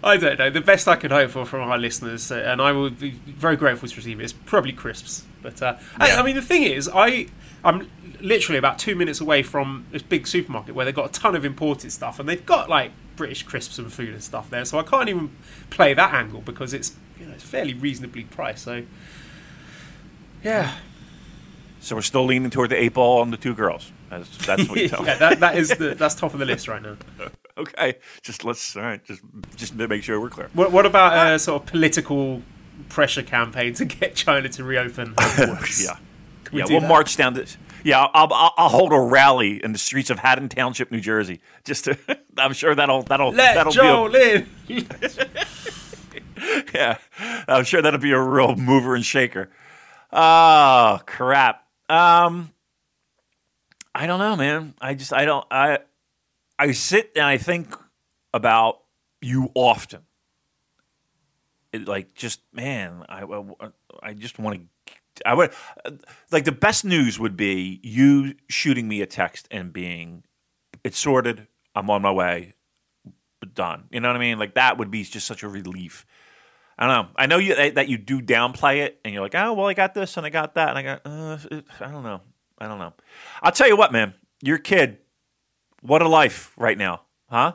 [0.05, 0.49] I don't know.
[0.51, 3.55] The best I can hope for from our listeners, uh, and I would be very
[3.57, 5.25] grateful to receive it, is probably crisps.
[5.41, 6.19] But uh, I, Yeah.
[6.21, 7.27] I mean, the thing is, I
[7.63, 7.89] I'm
[8.21, 11.43] literally about two minutes away from this big supermarket where they've got a ton of
[11.43, 14.63] imported stuff, and they've got like British crisps and food and stuff there.
[14.63, 15.35] So I can't even
[15.71, 18.63] play that angle because it's you know it's fairly reasonably priced.
[18.63, 18.83] So
[20.43, 20.75] yeah,
[21.79, 23.91] So we're still leaning toward the eight ball on the two girls.
[24.11, 25.19] That's, that's what you're telling yeah, me.
[25.19, 26.97] that, that is the, that's top of the list right now.
[27.57, 29.21] okay, just let's all right, just
[29.55, 30.49] just make sure we're clear.
[30.53, 32.41] What, what about a sort of political
[32.89, 35.13] pressure campaign to get China to reopen?
[35.37, 35.97] yeah,
[36.51, 36.87] we yeah, we'll that?
[36.87, 37.57] march down this.
[37.83, 41.39] Yeah, I'll, I'll I'll hold a rally in the streets of Haddon Township, New Jersey.
[41.63, 41.97] Just to,
[42.37, 44.87] I'm sure that'll that'll Let that'll Joel be in.
[44.97, 45.27] a,
[46.73, 46.97] yeah,
[47.47, 49.49] I'm sure that'll be a real mover and shaker.
[50.11, 51.63] Oh crap.
[51.87, 52.51] Um,
[53.93, 54.73] I don't know, man.
[54.81, 55.79] I just I don't I
[56.57, 57.75] I sit and I think
[58.33, 58.81] about
[59.21, 60.01] you often.
[61.73, 63.69] It, like just man, I I,
[64.01, 64.93] I just want to.
[65.25, 65.53] I would
[66.31, 70.23] like the best news would be you shooting me a text and being,
[70.83, 71.47] it's sorted.
[71.73, 72.53] I'm on my way.
[73.53, 73.85] Done.
[73.91, 74.39] You know what I mean?
[74.39, 76.05] Like that would be just such a relief.
[76.77, 77.11] I don't know.
[77.15, 79.93] I know you that you do downplay it, and you're like, oh well, I got
[79.93, 81.01] this and I got that, and I got.
[81.05, 81.37] Uh,
[81.79, 82.21] I don't know.
[82.57, 82.93] I don't know.
[83.41, 84.13] I'll tell you what, man.
[84.41, 84.97] Your kid,
[85.85, 87.53] what a life right now, huh?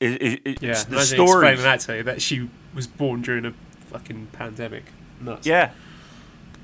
[0.00, 3.44] It, it, it, Yeah, the story explaining that to you that she was born during
[3.46, 3.52] a
[3.86, 4.84] fucking pandemic.
[5.20, 5.46] Nuts.
[5.46, 5.72] Yeah,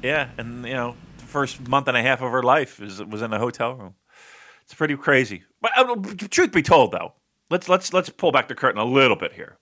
[0.03, 3.23] yeah, and you know, the first month and a half of her life is was
[3.23, 3.95] in a hotel room.
[4.63, 5.43] It's pretty crazy.
[5.61, 5.97] But uh,
[6.31, 7.15] truth be told, though,
[7.51, 9.59] let's let's let's pull back the curtain a little bit here.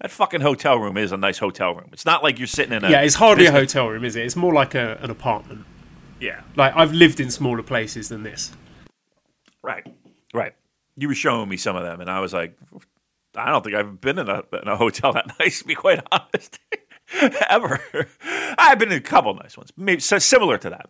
[0.00, 1.90] That fucking hotel room is a nice hotel room.
[1.92, 4.24] It's not like you're sitting in a Yeah, it's hardly a hotel room, is it?
[4.26, 5.64] It's more like a, an apartment.
[6.18, 8.52] Yeah, Like I've lived in smaller places than this.
[9.62, 9.86] right,
[10.32, 10.54] right.
[10.96, 12.56] You were showing me some of them, and I was like,
[13.34, 15.60] I don't think I've been in a in a hotel that nice.
[15.60, 16.58] To be quite honest,
[17.48, 17.80] ever.
[18.58, 20.88] I've been in a couple nice ones, maybe so similar to that.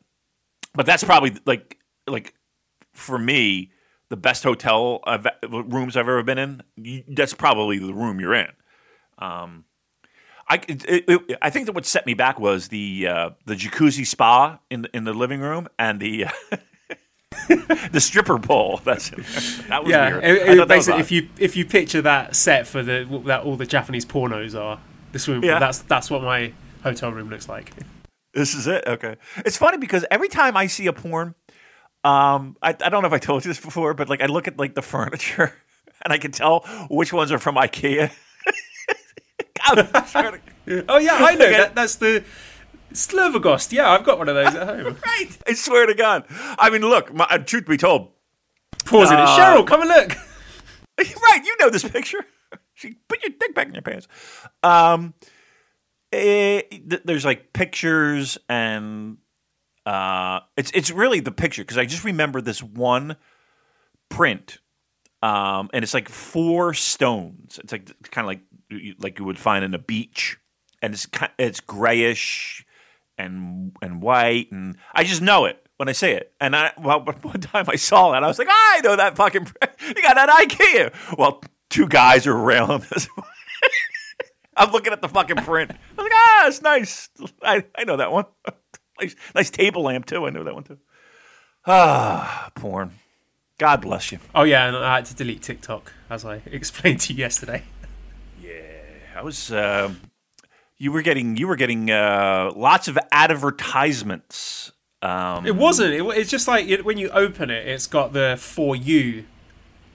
[0.74, 2.34] But that's probably like like
[2.92, 3.70] for me
[4.08, 6.62] the best hotel I've, rooms I've ever been in.
[7.08, 8.48] That's probably the room you're in.
[9.18, 9.64] Um,
[10.48, 14.06] I it, it, I think that what set me back was the uh, the jacuzzi
[14.06, 16.26] spa in the, in the living room and the.
[17.92, 18.80] the stripper pole.
[18.84, 19.10] That's
[19.68, 20.24] that was Yeah, weird.
[20.24, 23.04] it- it- thought that was basically, if you if you picture that set for the
[23.26, 24.78] that all the Japanese pornos are
[25.12, 25.54] the swimming Yeah.
[25.54, 27.72] pool, that's that's what my hotel room looks like.
[28.34, 28.84] This is it.
[28.86, 29.16] Okay.
[29.44, 31.34] It's funny because every time I see a porn,
[32.02, 34.48] um, I, I don't know if I told you this before, but like I look
[34.48, 35.52] at like the furniture
[36.00, 38.10] and I can tell which ones are from IKEA.
[39.66, 41.74] God, I swear to- Oh yeah, I know that.
[41.74, 42.24] That's the
[42.94, 43.72] Slurvagost.
[43.72, 44.96] Yeah, I've got one of those at home.
[45.06, 45.28] right.
[45.46, 46.24] I swear to God.
[46.58, 47.12] I mean, look.
[47.12, 48.12] My, uh, truth be told,
[48.84, 48.92] it.
[48.94, 50.10] Uh, Cheryl, come and look.
[50.98, 51.40] right?
[51.44, 52.24] You know this picture.
[52.74, 54.08] She put your dick back in your pants.
[54.62, 55.12] Um,
[56.10, 59.18] eh, th- there's like pictures and
[59.84, 63.16] uh, it's it's really the picture because I just remember this one
[64.08, 64.58] print,
[65.22, 67.60] um, and it's like four stones.
[67.62, 70.38] It's like kind of like you- like you would find in a beach,
[70.80, 71.06] and it's
[71.38, 72.64] it's grayish
[73.18, 76.32] and and white, and I just know it when I see it.
[76.40, 79.46] And I well, one time I saw it, I was like, I know that fucking.
[79.46, 79.72] print.
[79.96, 81.18] You got that IKEA.
[81.18, 83.08] Well, two guys are railing this.
[84.56, 85.72] I'm looking at the fucking print.
[85.72, 87.08] I'm like, ah, it's nice.
[87.42, 88.26] I, I know that one.
[89.00, 90.24] nice, nice table lamp too.
[90.24, 90.78] I know that one too.
[91.66, 92.92] Ah, porn.
[93.58, 94.18] God bless you.
[94.34, 97.62] Oh yeah, and I had to delete TikTok as I explained to you yesterday.
[98.40, 98.82] Yeah,
[99.16, 99.50] I was.
[99.52, 99.92] Uh,
[100.82, 101.36] you were getting.
[101.36, 104.72] You were getting uh, lots of advertisements.
[105.00, 105.94] Um, It wasn't.
[105.94, 109.24] It, it's just like it, when you open it, it's got the for you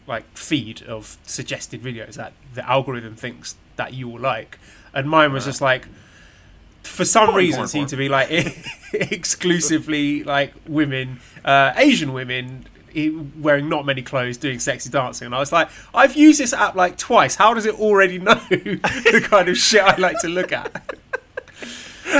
[0.07, 4.57] like feed of suggested videos that the algorithm thinks that you will like,
[4.93, 5.87] and mine was just like
[6.83, 7.89] for some Porn, reason porn, seemed porn.
[7.89, 8.29] to be like
[8.93, 12.65] exclusively like women, uh, Asian women.
[13.39, 16.75] Wearing not many clothes, doing sexy dancing, and I was like, "I've used this app
[16.75, 17.35] like twice.
[17.35, 20.97] How does it already know the kind of shit I like to look at?"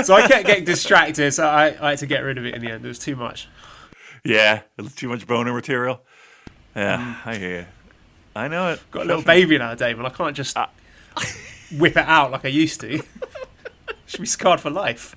[0.04, 2.62] so I kept getting distracted, so I, I had to get rid of it in
[2.62, 2.84] the end.
[2.84, 3.48] It was too much.
[4.24, 4.62] Yeah,
[4.96, 6.00] too much boner material.
[6.76, 7.66] Yeah, I hear you.
[8.36, 8.78] I know it.
[8.78, 8.90] Mm.
[8.90, 10.06] Got a little baby now, Damon.
[10.06, 10.56] I can't just
[11.76, 13.02] whip it out like I used to.
[14.06, 15.16] Should be scarred for life.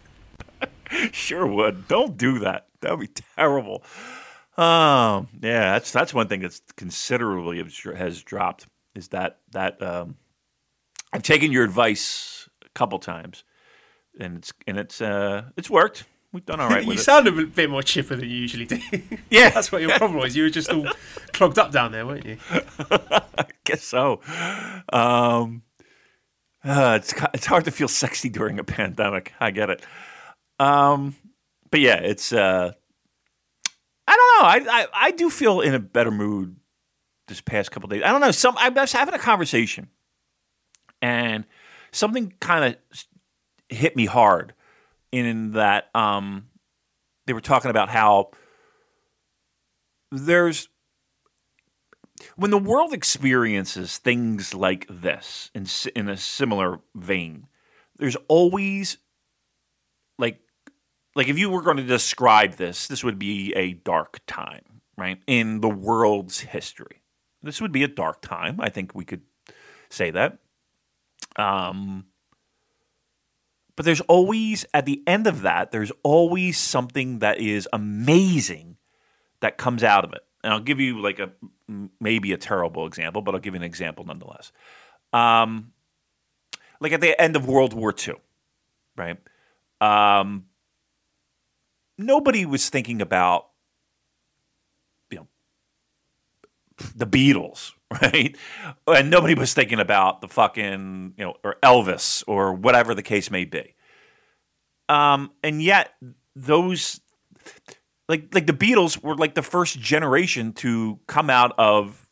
[1.11, 1.87] Sure would.
[1.87, 2.67] Don't do that.
[2.81, 3.83] That would be terrible.
[4.61, 7.63] Um, yeah, that's that's one thing that's considerably
[7.95, 8.67] has- dropped.
[8.93, 10.17] Is that that um,
[11.13, 13.43] I've taken your advice a couple times,
[14.19, 16.03] and it's and it's uh, it's worked.
[16.33, 17.03] We've done all right you with it.
[17.03, 18.79] sound a bit more chipper than you usually do.
[19.31, 20.35] yeah, That's what your problem was.
[20.35, 20.85] You were just all
[21.33, 22.37] clogged up down there, weren't you?
[22.51, 24.21] I guess so.
[24.93, 25.63] Um,
[26.63, 29.33] uh, it's it's hard to feel sexy during a pandemic.
[29.39, 29.81] I get it.
[30.59, 31.15] Um,
[31.71, 32.31] but yeah, it's.
[32.31, 32.73] Uh,
[34.41, 34.57] I.
[34.69, 36.55] I, I do feel in a better mood
[37.27, 38.03] this past couple days.
[38.03, 38.31] I don't know.
[38.31, 39.89] Some I was having a conversation,
[41.01, 41.45] and
[41.91, 43.05] something kind of
[43.69, 44.53] hit me hard
[45.11, 46.47] in that um,
[47.25, 48.31] they were talking about how
[50.11, 50.67] there's
[52.35, 57.47] when the world experiences things like this in in a similar vein,
[57.97, 58.97] there's always
[61.15, 65.19] like if you were going to describe this, this would be a dark time, right?
[65.27, 67.01] In the world's history.
[67.43, 68.59] This would be a dark time.
[68.59, 69.21] I think we could
[69.89, 70.37] say that.
[71.35, 72.05] Um
[73.75, 78.77] but there's always at the end of that, there's always something that is amazing
[79.39, 80.21] that comes out of it.
[80.43, 81.31] And I'll give you like a
[81.99, 84.51] maybe a terrible example, but I'll give you an example nonetheless.
[85.13, 85.73] Um,
[86.79, 88.15] like at the end of World War II,
[88.95, 89.17] right?
[89.79, 90.45] Um,
[91.97, 93.47] nobody was thinking about
[95.09, 95.27] you know
[96.95, 98.35] the Beatles, right?
[98.87, 103.31] And nobody was thinking about the fucking you know or Elvis or whatever the case
[103.31, 103.75] may be.
[104.89, 105.93] Um, and yet
[106.35, 106.99] those
[108.09, 112.09] like like the Beatles were like the first generation to come out of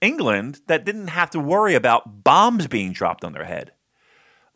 [0.00, 3.72] England that didn't have to worry about bombs being dropped on their head.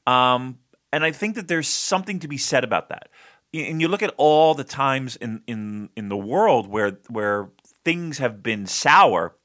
[0.06, 0.58] Um,
[0.92, 3.08] and I think that there's something to be said about that.
[3.54, 7.50] And you look at all the times in in in the world where where
[7.84, 9.36] things have been sour.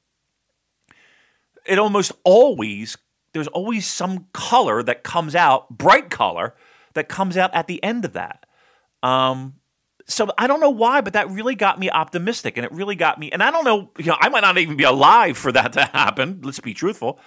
[1.64, 2.96] It almost always
[3.32, 6.54] there's always some color that comes out, bright color
[6.94, 8.46] that comes out at the end of that.
[9.02, 9.54] Um,
[10.06, 13.18] so I don't know why, but that really got me optimistic, and it really got
[13.18, 13.30] me.
[13.30, 15.84] And I don't know, you know, I might not even be alive for that to
[15.84, 16.40] happen.
[16.42, 17.20] Let's be truthful,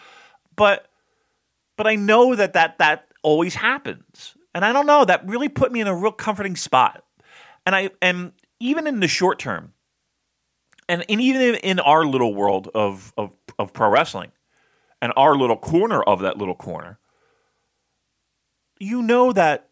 [0.56, 0.90] but
[1.78, 5.06] but I know that that that always happens, and I don't know.
[5.06, 7.04] That really put me in a real comforting spot,
[7.66, 9.74] and I and even in the short term,
[10.88, 14.32] and, and even in our little world of of of pro wrestling,
[15.02, 17.00] and our little corner of that little corner,
[18.80, 19.70] you know that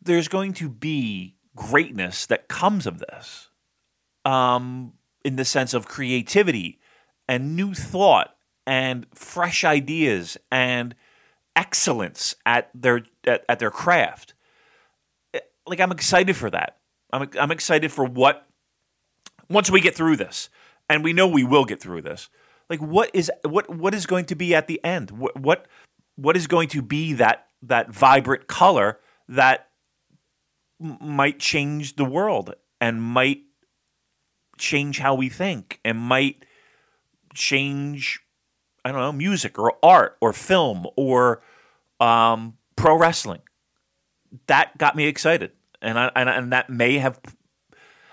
[0.00, 3.48] there's going to be greatness that comes of this
[4.24, 6.80] um, in the sense of creativity
[7.28, 8.34] and new thought
[8.66, 10.94] and fresh ideas and
[11.56, 14.34] excellence at their at, at their craft.
[15.66, 16.78] Like i'm excited for that.
[17.12, 18.46] I'm, I'm excited for what
[19.48, 20.48] once we get through this
[20.88, 22.28] and we know we will get through this
[22.72, 25.10] like what is what what is going to be at the end?
[25.10, 25.66] What what
[26.16, 29.68] what is going to be that that vibrant color that
[30.80, 33.42] might change the world and might
[34.58, 36.44] change how we think and might
[37.34, 38.20] change
[38.86, 41.42] I don't know music or art or film or
[42.00, 43.40] um, pro wrestling.
[44.48, 47.20] That got me excited, and I, and, and that may have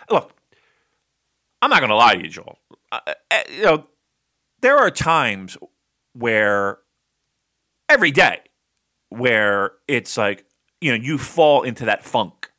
[0.10, 0.34] look.
[1.62, 2.60] I'm not going to lie to you, Joel.
[3.50, 3.88] You know,
[4.62, 5.58] there are times
[6.14, 6.80] where
[7.90, 8.40] every day
[9.10, 10.46] where it's like
[10.82, 12.52] you know you fall into that funk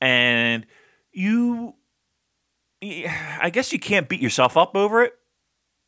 [0.00, 0.66] and
[1.12, 1.74] you
[2.82, 5.12] I guess you can't beat yourself up over it.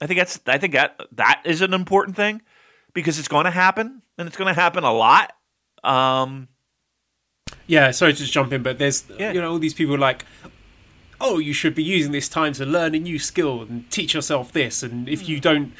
[0.01, 2.42] I think that's I think that that is an important thing
[2.92, 5.33] because it's going to happen and it's going to happen a lot.
[5.85, 6.48] Um,
[7.66, 9.33] yeah, sorry to just jump in, but there's yeah.
[9.33, 10.24] you know all these people like,
[11.20, 14.53] oh, you should be using this time to learn a new skill and teach yourself
[14.53, 15.42] this, and if you hmm.
[15.42, 15.72] don't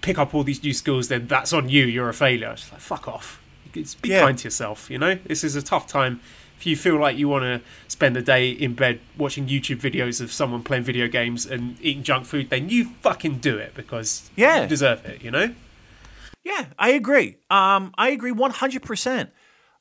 [0.00, 1.84] pick up all these new skills, then that's on you.
[1.84, 2.52] You're a failure.
[2.52, 3.40] It's like fuck off.
[3.72, 4.20] Be yeah.
[4.20, 4.90] kind to yourself.
[4.90, 6.20] You know, this is a tough time
[6.58, 10.20] if you feel like you want to spend a day in bed watching YouTube videos
[10.20, 14.28] of someone playing video games and eating junk food, then you fucking do it because
[14.34, 14.62] yeah.
[14.62, 15.54] you deserve it, you know?
[16.48, 17.36] Yeah, I agree.
[17.50, 19.30] Um, I agree 100%.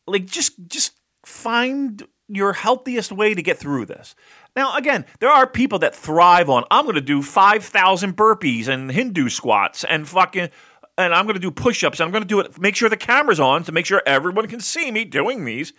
[0.05, 0.93] Like, just just
[1.25, 4.13] find your healthiest way to get through this.
[4.53, 8.91] Now, again, there are people that thrive on, I'm going to do 5,000 burpees and
[8.91, 10.49] Hindu squats and fucking
[10.97, 12.01] and I'm going to do push-ups.
[12.01, 12.59] I'm going to do it.
[12.59, 15.71] Make sure the camera's on to make sure everyone can see me doing these.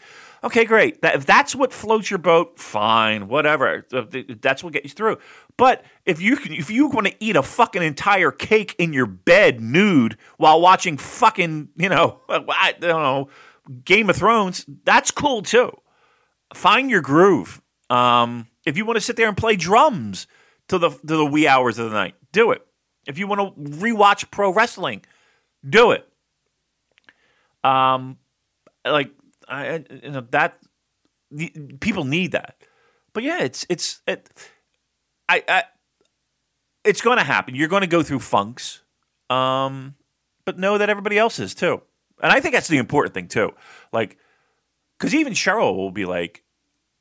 [0.44, 1.03] Okay, great.
[1.03, 3.85] That, if that's what floats your boat, fine, whatever.
[3.90, 5.18] That's what gets you through.
[5.57, 9.07] But if you can, if you want to eat a fucking entire cake in your
[9.07, 13.29] bed nude while watching fucking, you know, I don't know,
[13.85, 15.72] Game of Thrones, that's cool too.
[16.55, 17.61] Find your groove.
[17.90, 20.27] Um, if you want to sit there and play drums
[20.68, 22.64] to the to the wee hours of the night, do it.
[23.07, 25.05] If you want to rewatch pro wrestling,
[25.68, 26.07] do it.
[27.64, 28.18] Um,
[28.85, 29.11] like
[29.49, 30.59] I, you know that
[31.81, 32.57] people need that.
[33.13, 34.29] But yeah, it's it's it,
[35.29, 35.65] I, I
[36.85, 37.55] it's going to happen.
[37.55, 38.83] You're going to go through funks,
[39.31, 39.95] um,
[40.45, 41.83] but know that everybody else is too.
[42.23, 43.53] And I think that's the important thing too.
[43.93, 44.19] Like,
[44.99, 46.43] because even Cheryl will be like,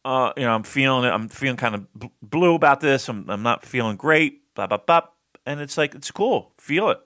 [0.05, 1.09] uh, you know, I'm feeling.
[1.09, 1.87] I'm feeling kind of
[2.21, 3.09] blue about this.
[3.09, 4.53] I'm I'm not feeling great.
[4.55, 5.01] Blah blah blah.
[5.45, 6.53] And it's like it's cool.
[6.57, 6.99] Feel it,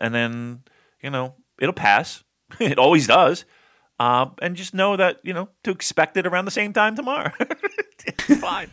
[0.00, 0.62] and then
[1.02, 2.24] you know it'll pass.
[2.60, 3.44] it always does.
[3.98, 7.32] Uh, and just know that you know to expect it around the same time tomorrow.
[8.40, 8.70] fine.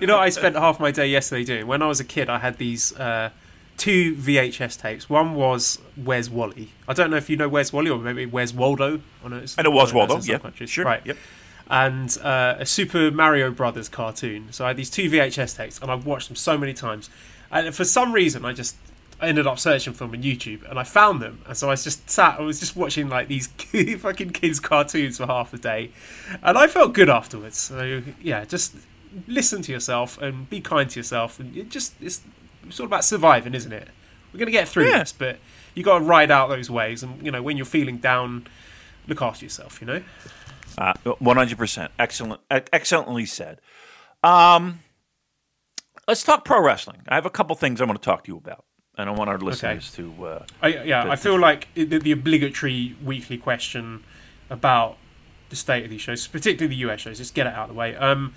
[0.00, 1.66] You know, I spent half my day yesterday doing.
[1.66, 3.30] When I was a kid, I had these uh,
[3.76, 5.08] two VHS tapes.
[5.08, 6.72] One was Where's Wally?
[6.86, 9.00] I don't know if you know Where's Wally or maybe Where's Waldo.
[9.24, 11.00] I know it's, I know Where's I Waldo, yeah, sure, Right.
[11.06, 11.16] yep.
[11.70, 14.48] And uh, a Super Mario Brothers cartoon.
[14.52, 17.10] So I had these two VHS tapes, and I've watched them so many times.
[17.50, 18.76] And for some reason, I just
[19.20, 21.40] I ended up searching for them on YouTube, and I found them.
[21.46, 22.38] And so I just sat.
[22.38, 23.46] I was just watching like these
[23.98, 25.90] fucking kids' cartoons for half a day,
[26.42, 27.58] and I felt good afterwards.
[27.58, 28.76] So yeah, just
[29.26, 32.20] listen to yourself and be kind to yourself, and it just it's,
[32.66, 33.88] it's all about surviving, isn't it?
[34.32, 34.98] We're gonna get through Yeah.
[34.98, 35.38] this, but
[35.74, 38.46] you got to ride out those waves, and you know when you're feeling down,
[39.08, 39.80] look after yourself.
[39.80, 40.02] You know.
[40.76, 43.60] Uh, One hundred percent, excellent, excellently said.
[44.22, 44.80] Um,
[46.06, 47.00] let's talk pro wrestling.
[47.08, 48.64] I have a couple things I want to talk to you about,
[48.98, 50.26] and I want our listeners to.
[50.26, 54.02] Uh, I, yeah, The- I feel like the, the obligatory weekly question
[54.50, 54.96] about
[55.48, 57.78] the state of these shows, particularly the US shows, just get it out of the
[57.78, 57.96] way.
[57.96, 58.34] Um,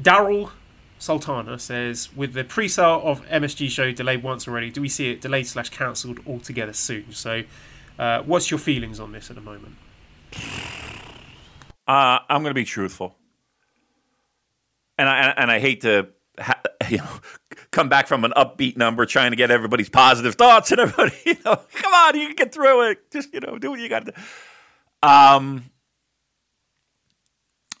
[0.00, 0.50] Daryl
[0.98, 5.20] Sultana says, with the pre-sale of MSG show delayed once already, do we see it
[5.20, 7.12] delayed slash cancelled altogether soon?
[7.12, 7.44] So,
[7.98, 9.76] uh, what's your feelings on this at the moment?
[11.86, 13.16] Uh, I'm going to be truthful,
[14.98, 16.08] and I and I hate to
[16.90, 17.20] you know
[17.70, 21.36] come back from an upbeat number trying to get everybody's positive thoughts and everybody you
[21.44, 24.06] know come on you can get through it just you know do what you got
[24.06, 24.20] to do.
[25.08, 25.70] Um,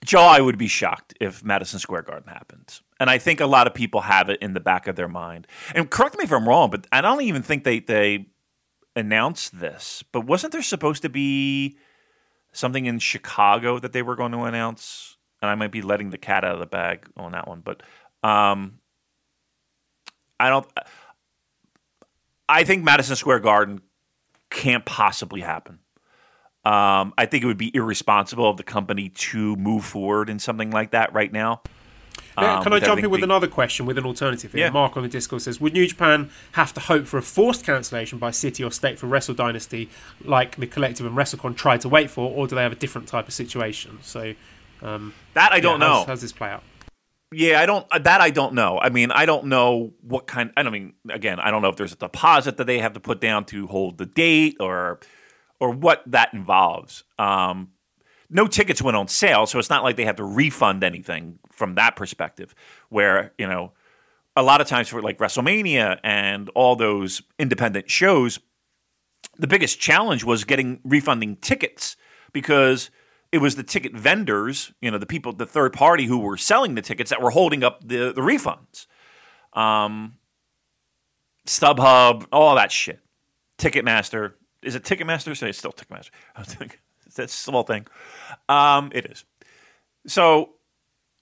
[0.04, 3.66] Joe, I would be shocked if Madison Square Garden happens, and I think a lot
[3.66, 5.46] of people have it in the back of their mind.
[5.74, 8.26] And correct me if I'm wrong, but I don't even think they they
[8.94, 10.04] announced this.
[10.12, 11.76] But wasn't there supposed to be?
[12.52, 16.18] something in Chicago that they were going to announce, and I might be letting the
[16.18, 17.82] cat out of the bag on that one, but
[18.22, 18.78] um,
[20.40, 20.66] I don't.
[22.48, 23.80] I think Madison Square Garden
[24.50, 25.80] can't possibly happen.
[26.64, 30.70] Um, I think it would be irresponsible of the company to move forward in something
[30.70, 31.62] like that right now.
[32.36, 34.66] Um, Can I jump in with another question with an alternative here?
[34.66, 34.70] Yeah.
[34.70, 38.18] Mark on the Discord says, would New Japan have to hope for a forced cancellation
[38.18, 39.88] by city or state for Wrestle Dynasty,
[40.24, 43.08] like the Collective and WrestleCon tried to wait for, or do they have a different
[43.08, 43.98] type of situation?
[44.02, 44.34] So,
[44.82, 45.94] um, That I don't yeah, know.
[45.98, 46.62] How's, how's this play out?
[47.32, 47.86] Yeah, I don't.
[47.90, 48.78] uh, That I don't know.
[48.78, 50.50] I mean, I don't know what kind.
[50.56, 50.94] I don't mean.
[51.10, 53.66] Again, I don't know if there's a deposit that they have to put down to
[53.66, 55.00] hold the date, or
[55.60, 57.04] or what that involves.
[57.18, 57.70] Um,
[58.30, 61.74] no tickets went on sale, so it's not like they have to refund anything from
[61.74, 62.54] that perspective.
[62.88, 63.72] Where you know,
[64.34, 68.38] a lot of times for like WrestleMania and all those independent shows,
[69.36, 71.96] the biggest challenge was getting refunding tickets
[72.32, 72.88] because
[73.32, 76.74] it was the ticket vendors, you know, the people, the third party who were selling
[76.74, 78.86] the tickets that were holding up the, the refunds.
[79.52, 80.14] Um,
[81.46, 83.00] StubHub, all that shit.
[83.58, 84.34] Ticketmaster.
[84.62, 85.42] Is it Ticketmaster?
[85.48, 86.10] It's still Ticketmaster.
[87.16, 87.86] That's a small thing.
[88.48, 89.24] Um, it is.
[90.06, 90.50] So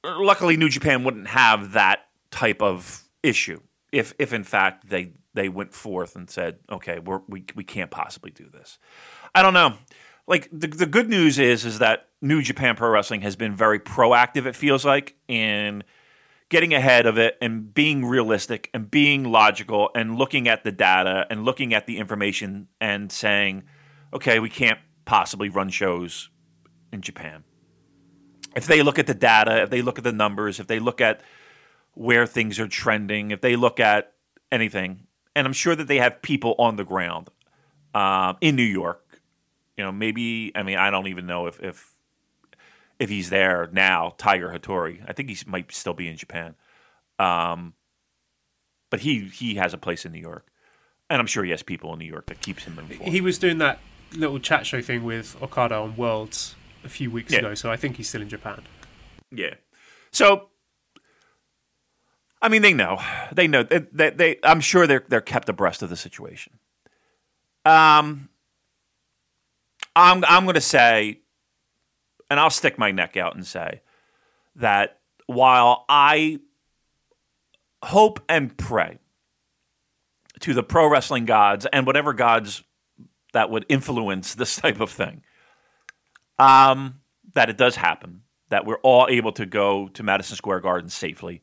[0.05, 3.61] luckily New Japan wouldn't have that type of issue
[3.93, 7.91] if if in fact they they went forth and said, okay, we're, we we can't
[7.91, 8.79] possibly do this.
[9.35, 9.75] I don't know.
[10.27, 13.79] Like the the good news is is that New Japan Pro Wrestling has been very
[13.79, 14.47] proactive.
[14.47, 15.85] It feels like in
[16.49, 21.27] getting ahead of it and being realistic and being logical and looking at the data
[21.29, 23.65] and looking at the information and saying,
[24.13, 26.31] okay, we can't possibly run shows
[26.93, 27.45] in Japan.
[28.55, 31.01] If they look at the data, if they look at the numbers, if they look
[31.01, 31.21] at
[31.95, 34.13] where things are trending, if they look at
[34.53, 37.29] anything, and I'm sure that they have people on the ground
[37.95, 39.06] um, in New York.
[39.77, 41.93] You know, maybe I mean I don't even know if if
[42.99, 45.05] if he's there now, Tiger Hattori.
[45.07, 46.55] I think he might still be in Japan,
[47.19, 47.75] um,
[48.91, 50.47] but he he has a place in New York,
[51.11, 53.13] and I'm sure he has people in New York that keeps him informed.
[53.13, 53.79] He was doing that
[54.13, 57.41] little chat show thing with Okada on Worlds a few weeks Yeah.
[57.41, 58.63] ago, so I think he's still in Japan.
[59.31, 59.55] Yeah.
[60.13, 60.49] So,
[62.41, 62.99] I mean, they know.
[63.33, 63.63] They know.
[63.65, 66.55] They, they, they, I'm sure they're they're kept abreast of the situation.
[67.67, 68.31] Um,
[69.97, 71.21] I'm I'm going to say,
[72.31, 73.81] and I'll stick my neck out and say
[74.57, 76.39] that while I
[77.83, 78.99] hope and pray
[80.41, 82.63] to the pro wrestling gods and whatever gods
[83.33, 85.23] that would influence this type of thing,
[86.39, 87.01] um,
[87.33, 88.21] that it does happen,
[88.51, 91.43] that we're all able to go to Madison Square Garden safely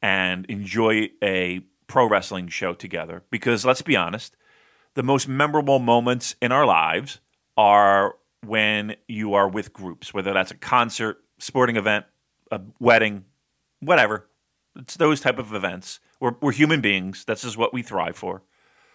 [0.00, 3.22] and enjoy a pro wrestling show together.
[3.30, 4.34] Because let's be honest,
[4.94, 7.20] the most memorable moments in our lives
[7.60, 8.14] are
[8.46, 12.06] when you are with groups, whether that's a concert, sporting event,
[12.50, 13.26] a wedding,
[13.80, 14.28] whatever.
[14.76, 16.00] It's those type of events.
[16.20, 17.26] We're, we're human beings.
[17.26, 18.42] This is what we thrive for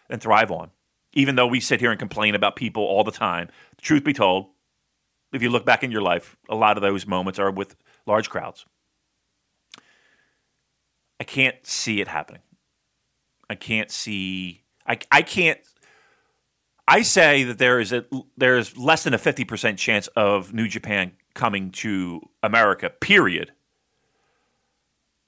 [0.09, 0.71] and thrive on.
[1.13, 3.49] Even though we sit here and complain about people all the time,
[3.79, 4.47] truth be told,
[5.31, 7.75] if you look back in your life, a lot of those moments are with
[8.07, 8.65] large crowds.
[11.19, 12.41] I can't see it happening.
[13.47, 14.63] I can't see.
[14.87, 15.59] I I can't.
[16.87, 18.05] I say that there is a
[18.37, 22.89] there is less than a fifty percent chance of New Japan coming to America.
[22.89, 23.51] Period.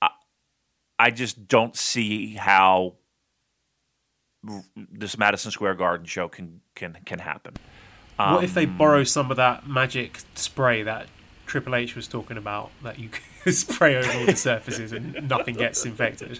[0.01, 0.09] I,
[0.99, 2.95] I just don't see how
[4.75, 7.53] this Madison Square Garden show can can can happen.
[8.17, 11.07] what if they um, borrow some of that magic spray that
[11.47, 15.55] Triple H was talking about that you can spray over all the surfaces and nothing
[15.55, 16.39] gets infected?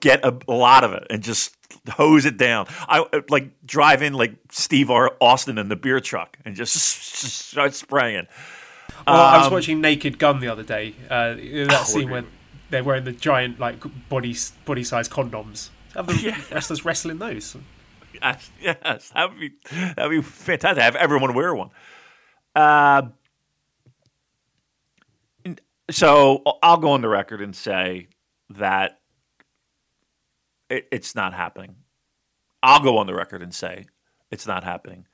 [0.00, 1.56] Get a, a lot of it and just
[1.90, 2.66] hose it down.
[2.88, 5.16] I like drive in like Steve R.
[5.20, 8.26] Austin in the beer truck and just start spraying.
[9.06, 10.94] Well, I was Um, watching Naked Gun the other day.
[11.10, 12.24] Uh, that Oh, scene where
[12.70, 15.70] they're wearing the giant like body body size condoms.
[15.94, 16.40] Have the Yeah.
[16.52, 17.56] wrestlers wrestling those?
[18.14, 19.50] Yes, yes, that would be
[19.96, 20.82] that would be fantastic.
[20.82, 21.70] Have everyone wear one.
[22.54, 23.02] Uh,
[25.90, 28.08] so I'll go on the record and say
[28.50, 29.00] that
[30.72, 31.76] it, it's not happening.
[32.62, 33.86] I'll go on the record and say
[34.30, 35.06] it's not happening.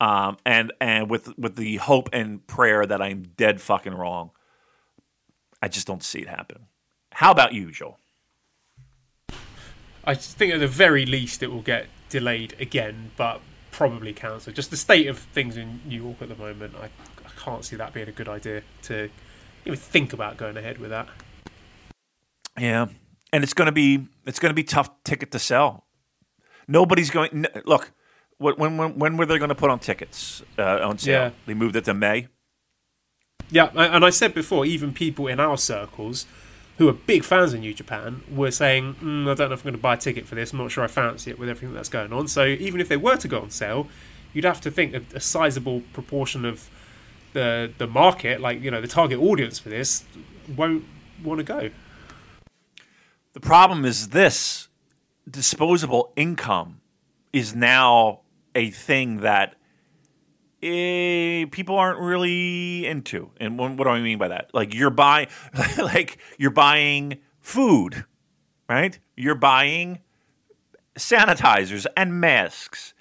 [0.00, 4.30] Um, and and with with the hope and prayer that I'm dead fucking wrong,
[5.62, 6.66] I just don't see it happening.
[7.12, 7.98] How about you, Joel?
[10.04, 13.40] I think at the very least it will get delayed again, but
[13.70, 14.56] probably cancelled.
[14.56, 17.76] Just the state of things in New York at the moment, I, I can't see
[17.76, 19.10] that being a good idea to
[19.64, 21.08] even think about going ahead with that.
[22.58, 22.86] Yeah,
[23.32, 25.84] and it's going to be it's going to be tough ticket to sell.
[26.66, 27.30] Nobody's going.
[27.46, 27.92] n- Look,
[28.38, 31.12] when when when were they going to put on tickets uh, on sale?
[31.24, 31.30] Yeah.
[31.46, 32.28] They moved it to May.
[33.50, 36.26] Yeah, and I said before, even people in our circles
[36.76, 39.64] who are big fans of New Japan were saying, mm, I don't know if I'm
[39.64, 40.52] going to buy a ticket for this.
[40.52, 42.28] I'm not sure I fancy it with everything that's going on.
[42.28, 43.88] So even if they were to go on sale,
[44.34, 46.68] you'd have to think a, a sizable proportion of
[47.32, 50.04] the the market, like you know, the target audience for this,
[50.54, 50.84] won't
[51.24, 51.70] want to go.
[53.38, 54.66] The problem is this:
[55.30, 56.80] disposable income
[57.32, 58.22] is now
[58.52, 59.54] a thing that
[60.60, 63.30] eh, people aren't really into.
[63.38, 64.50] And what, what do I mean by that?
[64.52, 65.28] Like you're buying,
[65.78, 68.04] like you're buying food,
[68.68, 68.98] right?
[69.16, 70.00] You're buying
[70.96, 72.92] sanitizers and masks,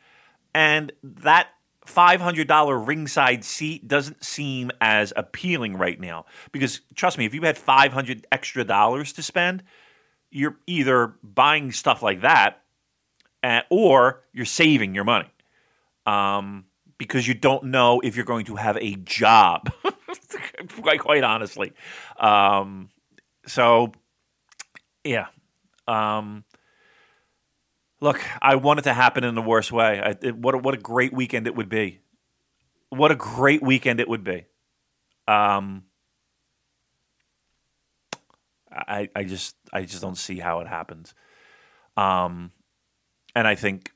[0.53, 1.47] and that
[1.87, 7.57] $500 ringside seat doesn't seem as appealing right now because trust me if you had
[7.57, 9.63] 500 extra dollars to spend
[10.31, 12.61] you're either buying stuff like that
[13.43, 15.29] uh, or you're saving your money
[16.05, 16.65] um,
[16.97, 19.71] because you don't know if you're going to have a job
[20.81, 21.73] quite, quite honestly.
[22.19, 22.89] Um,
[23.45, 23.91] so
[25.03, 25.27] yeah
[25.87, 26.43] um,
[28.01, 30.01] look i want it to happen in the worst way.
[30.01, 31.99] I, it, what, a, what a great weekend it would be.
[32.89, 34.45] What a great weekend it would be.
[35.27, 35.83] Um,
[38.87, 41.13] I, I just I just don't see how it happens.
[41.95, 42.51] Um,
[43.35, 43.91] and I think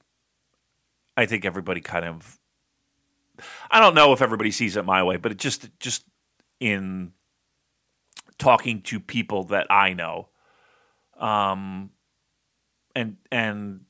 [1.18, 2.40] I think everybody kind of
[3.70, 6.06] I don't know if everybody sees it my way, but it just just
[6.60, 7.14] in
[8.38, 10.30] talking to people that I know,
[11.20, 11.92] um,
[12.96, 13.82] and and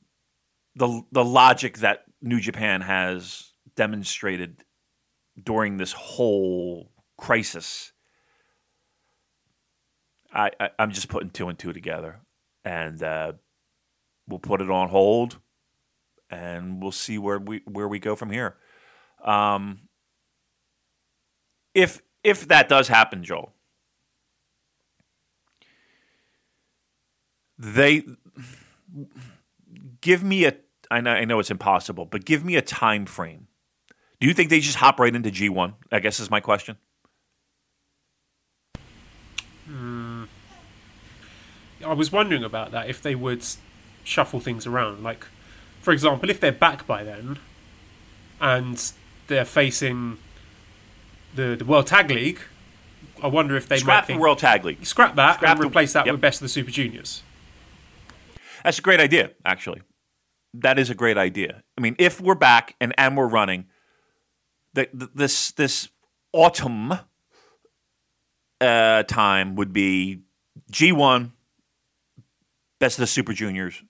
[0.76, 4.64] the the logic that New Japan has demonstrated
[5.42, 7.92] during this whole crisis
[10.32, 12.20] I, I I'm just putting two and two together,
[12.64, 13.32] and uh,
[14.28, 15.38] we'll put it on hold,
[16.30, 18.56] and we'll see where we where we go from here.
[19.24, 19.80] Um,
[21.74, 23.52] if if that does happen, Joel,
[27.58, 28.04] they
[30.00, 30.56] give me a.
[30.90, 33.48] I know I know it's impossible, but give me a time frame.
[34.20, 35.74] Do you think they just hop right into G one?
[35.90, 36.76] I guess is my question.
[41.84, 43.44] I was wondering about that if they would
[44.04, 45.02] shuffle things around.
[45.02, 45.26] Like,
[45.80, 47.38] for example, if they're back by then
[48.40, 48.92] and
[49.26, 50.18] they're facing
[51.34, 52.40] the the World Tag League,
[53.22, 54.84] I wonder if they might Scrap the World Tag League.
[54.84, 56.14] scrap that Scrap and the- replace that yep.
[56.14, 57.22] with Best of the Super Juniors.
[58.64, 59.82] That's a great idea, actually.
[60.54, 61.62] That is a great idea.
[61.78, 63.66] I mean, if we're back and, and we're running,
[64.74, 65.88] the, the, this this
[66.32, 66.92] autumn
[68.60, 70.20] uh, time would be
[70.70, 71.32] G one,
[72.82, 73.80] best of the Super Juniors,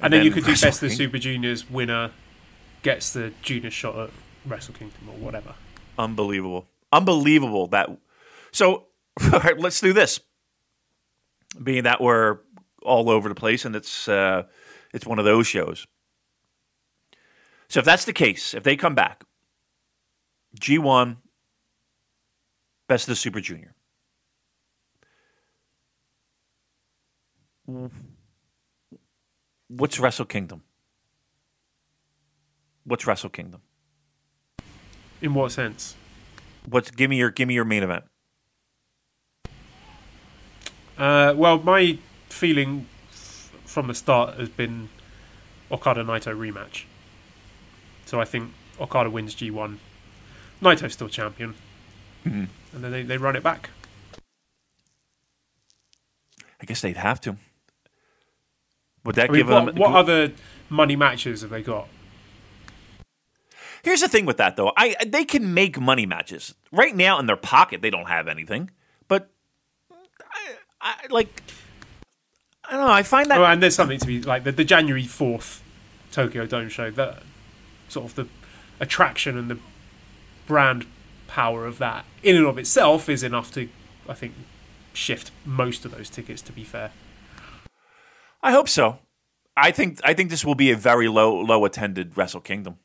[0.00, 2.12] And, then, you could do Best of the Super Juniors winner
[2.82, 4.10] gets the junior shot at
[4.46, 5.54] Wrestle Kingdom or whatever.
[5.98, 7.66] unbelievable, unbelievable.
[7.68, 7.90] That
[8.52, 8.86] so.
[9.32, 10.18] All right, let's do this.
[11.62, 12.38] Being that we're
[12.82, 14.44] all over the place and it's uh,
[14.92, 15.86] it's one of those shows.
[17.68, 19.22] So if that's the case, if they come back,
[20.58, 21.18] G one,
[22.88, 23.74] best of the Super Junior.
[29.68, 30.62] What's Wrestle Kingdom?
[32.84, 33.62] What's Wrestle Kingdom?
[35.22, 35.96] In what sense?
[36.68, 38.04] What's give me your give me your main event?
[40.96, 41.98] Uh, well, my
[42.28, 44.88] feeling f- from the start has been
[45.70, 46.84] Okada Naito rematch.
[48.06, 49.78] So I think Okada wins G1.
[50.62, 51.54] Naito's still champion.
[52.24, 52.48] Mhm.
[52.72, 53.70] And then they, they run it back.
[56.60, 57.36] I guess they'd have to.
[59.04, 59.76] Would that I mean, give what, them?
[59.76, 60.32] what other
[60.68, 61.88] money matches have they got?
[63.82, 64.72] Here's the thing with that though.
[64.76, 67.82] I they can make money matches right now in their pocket.
[67.82, 68.70] They don't have anything,
[69.08, 69.30] but
[69.90, 71.42] I, I like.
[72.66, 72.92] I don't know.
[72.92, 75.60] I find that Oh, and there's something to be like the, the January 4th
[76.10, 77.22] Tokyo Dome show, that
[77.88, 78.26] sort of the
[78.80, 79.58] attraction and the
[80.46, 80.86] brand
[81.26, 83.68] power of that in and of itself is enough to,
[84.08, 84.34] I think,
[84.92, 86.92] shift most of those tickets, to be fair.
[88.44, 88.98] I hope so.
[89.56, 92.76] I think I think this will be a very low low attended Wrestle Kingdom.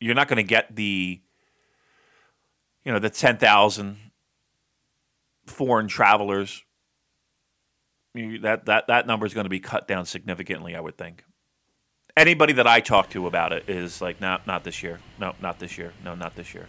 [0.00, 1.20] You're not going to get the
[2.84, 3.96] you know the 10,000
[5.46, 6.64] foreign travelers.
[8.14, 11.24] That that that number is going to be cut down significantly, I would think.
[12.16, 15.00] Anybody that I talk to about it is like, no, not this year.
[15.20, 15.92] No, not this year.
[16.04, 16.66] No, not this year.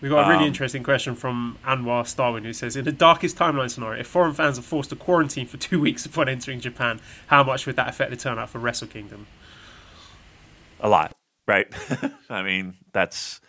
[0.00, 3.36] We've got a really Um, interesting question from Anwar Starwin who says In the darkest
[3.36, 7.00] timeline scenario, if foreign fans are forced to quarantine for two weeks upon entering Japan,
[7.28, 9.26] how much would that affect the turnout for Wrestle Kingdom?
[10.80, 11.16] a lot,
[11.46, 11.66] right?
[12.30, 13.40] I mean, that's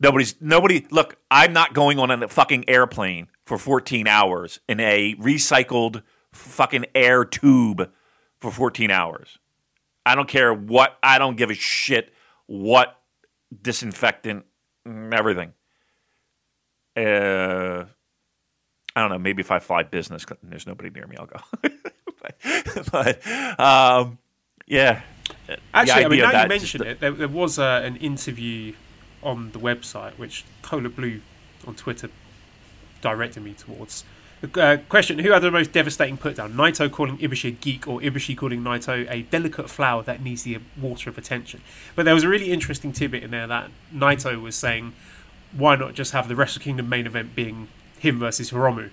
[0.00, 0.86] nobody's nobody.
[0.90, 6.02] Look, I'm not going on a fucking airplane for 14 hours in a recycled
[6.32, 7.90] fucking air tube
[8.40, 9.38] for 14 hours.
[10.06, 10.96] I don't care what.
[11.02, 12.12] I don't give a shit
[12.46, 12.98] what
[13.60, 14.44] disinfectant,
[14.86, 15.52] everything.
[17.06, 17.84] Uh,
[18.96, 19.18] I don't know.
[19.18, 21.38] Maybe if I fly business, and there's nobody near me, I'll go.
[22.20, 24.18] but, but um,
[24.66, 25.02] yeah.
[25.72, 28.74] Actually, I mean, now you mention it, there, there was uh, an interview
[29.22, 31.20] on the website which Cola Blue
[31.66, 32.10] on Twitter
[33.00, 34.04] directed me towards.
[34.54, 36.54] Uh, question: Who had the most devastating putdown?
[36.54, 40.58] Naito calling Ibushi a geek, or Ibushi calling Naito a delicate flower that needs the
[40.80, 41.60] water of attention?
[41.96, 44.92] But there was a really interesting tidbit in there that Naito was saying,
[45.52, 47.68] "Why not just have the Wrestle Kingdom main event being
[47.98, 48.90] him versus Hiromu?"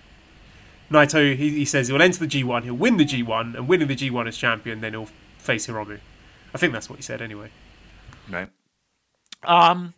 [0.89, 3.95] Naito, he, he says he'll enter the G1, he'll win the G1, and winning the
[3.95, 5.99] G1 as champion, then he'll face Hiromu.
[6.53, 7.49] I think that's what he said anyway.
[8.29, 8.49] Right.
[9.43, 9.93] Um,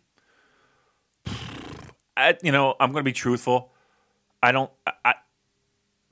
[2.16, 3.70] I, you know, I'm going to be truthful.
[4.42, 4.70] I don't.
[5.04, 5.14] I.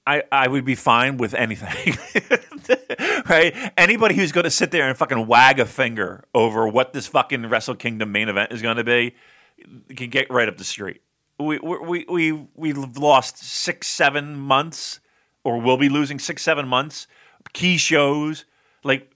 [0.09, 1.97] I, I would be fine with anything,
[3.29, 3.73] right?
[3.77, 7.49] Anybody who's going to sit there and fucking wag a finger over what this fucking
[7.49, 9.17] Wrestle Kingdom main event is going to be
[9.95, 11.03] can get right up the street.
[11.39, 15.01] We we we we've lost six seven months,
[15.45, 17.07] or we'll be losing six seven months.
[17.53, 18.45] Key shows
[18.83, 19.13] like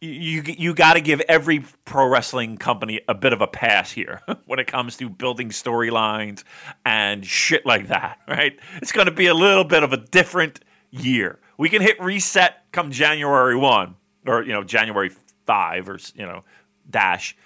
[0.00, 4.22] you you got to give every pro wrestling company a bit of a pass here
[4.46, 6.42] when it comes to building storylines
[6.84, 8.58] and shit like that, right?
[8.76, 11.38] It's going to be a little bit of a different year.
[11.58, 13.94] We can hit reset come January 1
[14.26, 15.10] or you know January
[15.46, 16.44] 5 or you know
[16.88, 17.36] dash.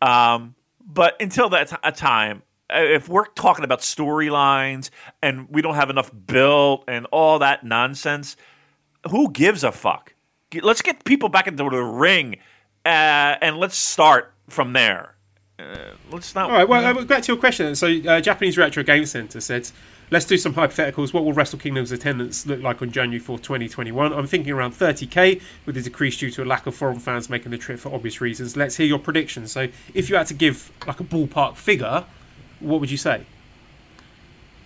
[0.00, 0.54] Um,
[0.88, 4.90] but until that t- time if we're talking about storylines
[5.22, 8.36] and we don't have enough build and all that nonsense,
[9.10, 10.14] who gives a fuck?
[10.62, 12.36] Let's get people back into the ring,
[12.84, 15.14] uh, and let's start from there.
[15.58, 16.50] Uh, let's not.
[16.50, 17.74] All right, well, uh, back to your question.
[17.74, 19.70] So, uh, Japanese Retro Game Center said,
[20.10, 21.12] let's do some hypotheticals.
[21.12, 24.12] What will Wrestle Kingdom's attendance look like on January 4th, 2021?
[24.12, 27.50] I'm thinking around 30k, with a decrease due to a lack of foreign fans making
[27.50, 28.56] the trip for obvious reasons.
[28.56, 29.52] Let's hear your predictions.
[29.52, 32.04] So, if you had to give like a ballpark figure,
[32.60, 33.24] what would you say?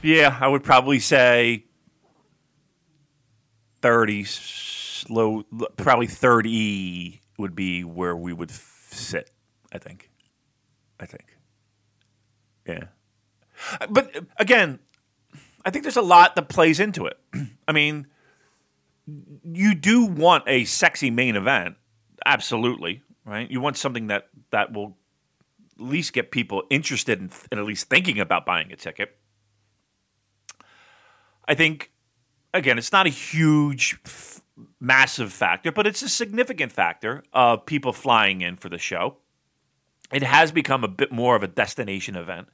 [0.03, 1.65] Yeah, I would probably say
[3.81, 4.25] thirty.
[4.25, 5.45] Slow,
[5.77, 9.31] probably thirty would be where we would sit.
[9.73, 10.11] I think.
[11.01, 11.37] I think.
[12.67, 12.85] Yeah,
[13.89, 14.79] but again,
[15.65, 17.19] I think there's a lot that plays into it.
[17.69, 18.07] I mean,
[19.45, 21.77] you do want a sexy main event,
[22.25, 23.51] absolutely, right?
[23.51, 24.97] You want something that that will
[25.79, 29.17] at least get people interested in, in at least thinking about buying a ticket.
[31.47, 31.91] I think,
[32.55, 34.43] again, it's not a huge, f-
[34.79, 39.17] massive factor, but it's a significant factor of people flying in for the show.
[40.13, 42.49] It has become a bit more of a destination event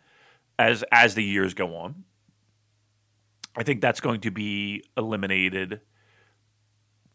[0.58, 2.04] as as the years go on.
[3.58, 5.80] I think that's going to be eliminated.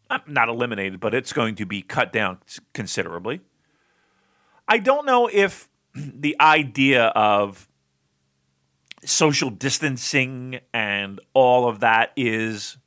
[0.10, 2.40] uh, Not eliminated, but it's going to be cut down
[2.74, 3.42] considerably.
[4.68, 7.68] I don't know if the idea of
[9.06, 12.78] social distancing and all of that is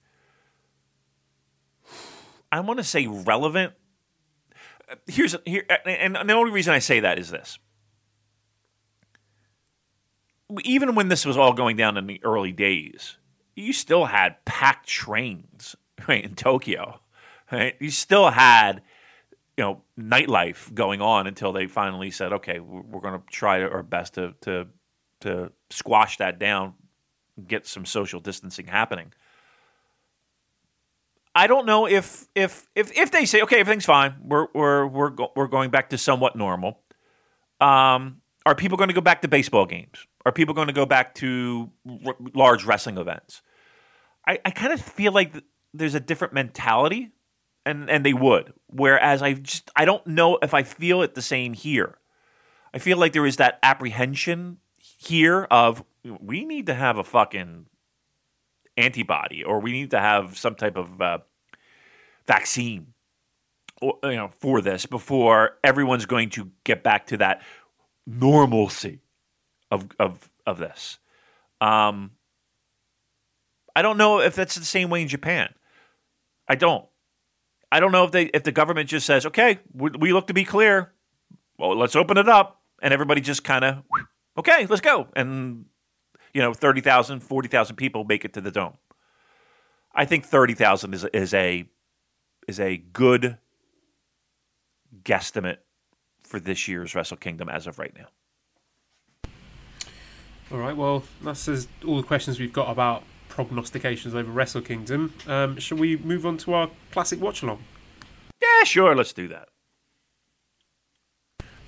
[2.50, 3.74] I want to say relevant
[5.06, 7.58] here's here, and the only reason I say that is this.
[10.62, 13.16] Even when this was all going down in the early days,
[13.56, 15.74] you still had packed trains
[16.08, 17.00] right in Tokyo.
[17.50, 18.82] Right, you still had
[19.56, 23.82] you know nightlife going on until they finally said, okay, we're going to try our
[23.82, 24.66] best to to
[25.20, 26.74] to squash that down,
[27.46, 29.12] get some social distancing happening.
[31.34, 35.10] I don't know if if if if they say okay, everything's fine, we're we're we're
[35.10, 36.80] go- we're going back to somewhat normal.
[37.60, 40.06] Um, are people going to go back to baseball games?
[40.26, 41.70] Are people going to go back to
[42.04, 43.42] r- large wrestling events?
[44.26, 47.12] I, I kind of feel like th- there's a different mentality,
[47.64, 48.52] and and they would.
[48.66, 51.98] Whereas I just I don't know if I feel it the same here.
[52.74, 55.84] I feel like there is that apprehension here of
[56.20, 57.66] we need to have a fucking
[58.76, 61.18] antibody or we need to have some type of uh,
[62.26, 62.94] vaccine
[63.80, 67.42] or, you know for this before everyone's going to get back to that
[68.06, 69.00] normalcy
[69.70, 70.98] of of of this.
[71.60, 72.12] Um,
[73.74, 75.52] I don't know if that's the same way in Japan.
[76.48, 76.86] I don't.
[77.72, 80.34] I don't know if they if the government just says, "Okay, we, we look to
[80.34, 80.92] be clear.
[81.58, 83.82] Well, let's open it up," and everybody just kind of,
[84.38, 85.66] "Okay, let's go," and
[86.36, 88.76] you know, 30,000, 40,000 people make it to the dome.
[89.94, 91.64] I think 30,000 is is a
[92.46, 93.38] is a good
[95.02, 95.58] guesstimate
[96.22, 98.08] for this year's Wrestle Kingdom as of right now.
[100.52, 101.48] All right, well, that's
[101.84, 105.12] all the questions we've got about prognostications over Wrestle Kingdom.
[105.26, 107.64] Um, shall we move on to our classic watch along?
[108.40, 109.48] Yeah, sure, let's do that.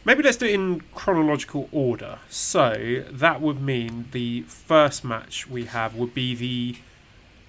[0.04, 2.20] Maybe let's do it in chronological order.
[2.30, 6.76] So that would mean the first match we have would be the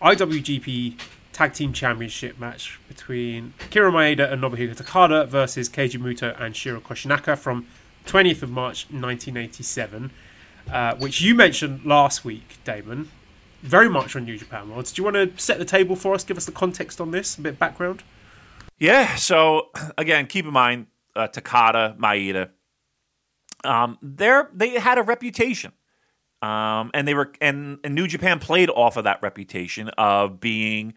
[0.01, 0.99] IWGP
[1.31, 6.81] Tag Team Championship match between Akira Maeda and Nobuhiko Takada versus Keiji Muto and Shiro
[6.81, 7.67] Koshinaka from
[8.05, 10.11] 20th of March 1987
[10.71, 13.09] uh, which you mentioned last week, Damon.
[13.61, 14.85] Very much on New Japan World.
[14.85, 16.23] Do you want to set the table for us?
[16.23, 18.03] Give us the context on this, a bit of background.
[18.77, 19.15] Yeah.
[19.15, 22.49] So again, keep in mind uh, Takada, Maeda.
[23.63, 25.73] Um, they they had a reputation,
[26.41, 30.93] um, and they were and, and New Japan played off of that reputation of being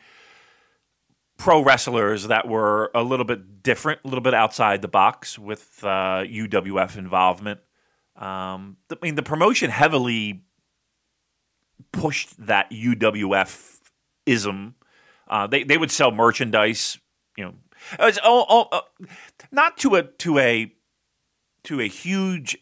[1.38, 5.80] pro wrestlers that were a little bit different, a little bit outside the box with
[5.82, 7.58] uh, UWF involvement.
[8.16, 10.42] Um, I mean, the promotion heavily
[11.92, 13.80] pushed that UWF
[14.26, 14.74] ism.
[15.28, 16.98] Uh, they they would sell merchandise,
[17.36, 17.54] you know,
[18.22, 18.80] all, uh,
[19.50, 20.72] not to a to a
[21.64, 22.58] to a huge,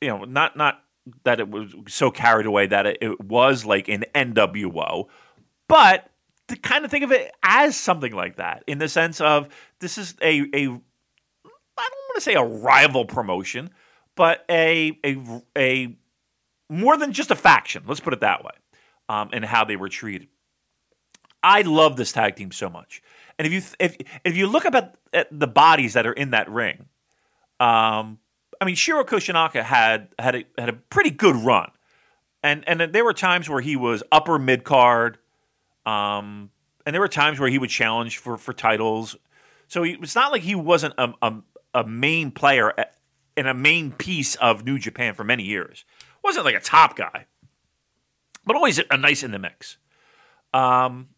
[0.00, 0.82] you know, not not
[1.24, 5.08] that it was so carried away that it, it was like an NWO,
[5.68, 6.08] but
[6.48, 9.48] to kind of think of it as something like that in the sense of
[9.80, 10.68] this is a a
[11.78, 13.70] I don't want to say a rival promotion,
[14.16, 15.96] but a a a
[16.68, 17.84] more than just a faction.
[17.86, 18.52] Let's put it that way,
[19.08, 20.28] um, and how they were treated.
[21.42, 23.02] I love this tag team so much,
[23.38, 26.48] and if you if if you look at, at the bodies that are in that
[26.50, 26.86] ring,
[27.58, 28.18] um,
[28.60, 31.70] I mean Shiro Koshinaka had had a, had a pretty good run,
[32.42, 35.18] and and there were times where he was upper mid card,
[35.84, 36.50] um,
[36.86, 39.16] and there were times where he would challenge for for titles.
[39.66, 41.34] So he, it's not like he wasn't a, a,
[41.72, 42.74] a main player
[43.36, 45.84] in a main piece of New Japan for many years.
[46.22, 47.26] Wasn't like a top guy,
[48.46, 49.78] but always a nice in the mix.
[50.54, 51.08] Um,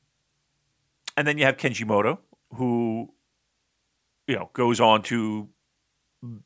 [1.16, 2.18] and then you have Keiji Muto,
[2.54, 3.12] who
[4.26, 5.48] you know goes on to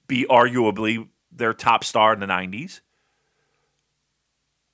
[0.07, 2.81] be arguably their top star in the '90s.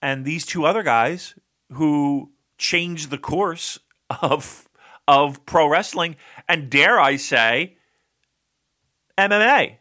[0.01, 1.35] And these two other guys
[1.73, 3.79] who changed the course
[4.23, 4.69] of
[5.07, 6.17] of pro wrestling
[6.49, 7.77] and dare I say
[9.19, 9.79] MMA.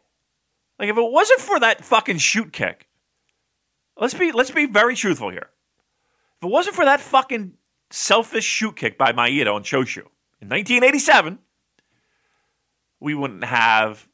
[0.84, 2.88] Like if it wasn't for that fucking shoot kick,
[3.98, 5.48] let's be let's be very truthful here.
[6.36, 7.54] If it wasn't for that fucking
[7.88, 10.02] selfish shoot kick by Maeda on Choshu
[10.42, 11.38] in 1987,
[13.00, 14.06] we wouldn't have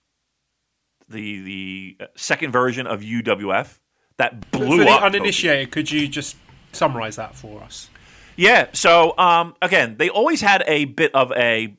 [1.08, 3.80] the the uh, second version of UWF
[4.18, 5.02] that blew for the up.
[5.02, 6.36] uninitiated, could you just
[6.70, 7.90] summarize that for us?
[8.36, 8.68] Yeah.
[8.74, 11.76] So um, again, they always had a bit of a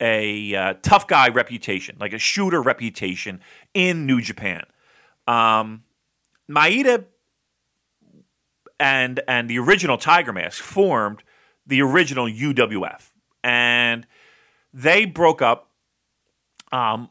[0.00, 3.40] a uh, tough guy reputation, like a shooter reputation
[3.74, 4.64] in New Japan.
[5.26, 5.84] Um,
[6.50, 7.04] Maeda
[8.80, 11.22] and and the original Tiger Mask formed
[11.66, 13.10] the original UWF,
[13.44, 14.06] and
[14.74, 15.70] they broke up.
[16.72, 17.10] Um,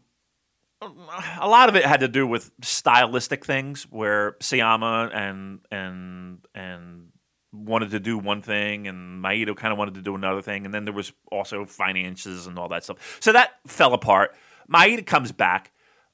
[1.39, 7.11] a lot of it had to do with stylistic things, where Sayama and and and
[7.54, 10.66] wanted to do one thing and Maeda kind of wanted to do another thing.
[10.66, 13.18] And then there was also finances and all that stuff.
[13.20, 14.36] So that fell apart.
[14.72, 15.72] Maeda comes back.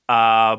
[0.10, 0.58] Uh,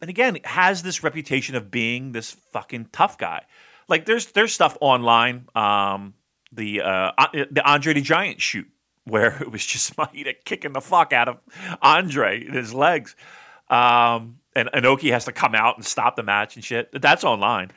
[0.00, 3.44] and again, has this reputation of being this fucking tough guy.
[3.88, 6.14] Like there's there's stuff online, um,
[6.52, 8.68] the uh, the Andre the Giant shoot
[9.04, 11.38] where it was just Maeda kicking the fuck out of
[11.82, 13.16] Andre in his legs,
[13.70, 16.90] um, and Inoki has to come out and stop the match and shit.
[16.92, 17.70] That's online.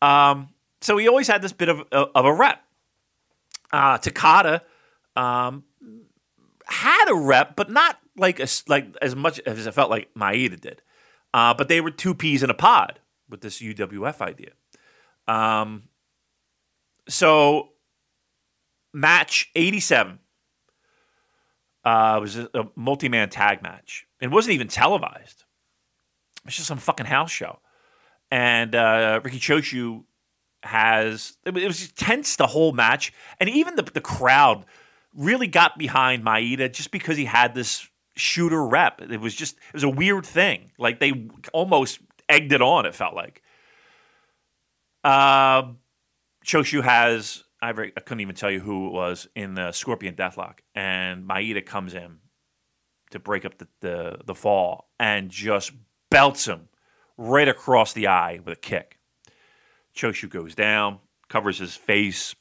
[0.00, 2.62] Um, so he always had this bit of of a rep.
[3.72, 4.62] Uh, Takada
[5.16, 5.64] um,
[6.64, 10.82] had a rep, but not like like as much as it felt like Maeda did.
[11.34, 14.52] Uh, but they were two peas in a pod with this UWF idea.
[15.26, 15.84] Um,
[17.08, 17.70] so
[18.92, 20.18] match 87
[21.84, 24.06] uh, was a, a multi-man tag match.
[24.20, 25.44] It wasn't even televised.
[26.38, 27.60] It was just some fucking house show.
[28.30, 30.04] And uh, Riki Choshu
[30.68, 34.64] has it was tense the whole match, and even the the crowd
[35.14, 39.00] really got behind Maeda just because he had this shooter rep.
[39.00, 40.72] It was just it was a weird thing.
[40.78, 42.86] Like they almost egged it on.
[42.86, 43.42] It felt like.
[45.04, 45.72] Uh,
[46.44, 50.58] Choshu has I, I couldn't even tell you who it was in the Scorpion Deathlock,
[50.74, 52.18] and Maeda comes in
[53.10, 55.72] to break up the, the the fall and just
[56.10, 56.68] belts him
[57.16, 58.97] right across the eye with a kick.
[59.98, 62.34] Choshu goes down, covers his face.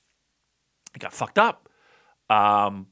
[0.93, 1.69] He got fucked up.
[2.29, 2.87] Um,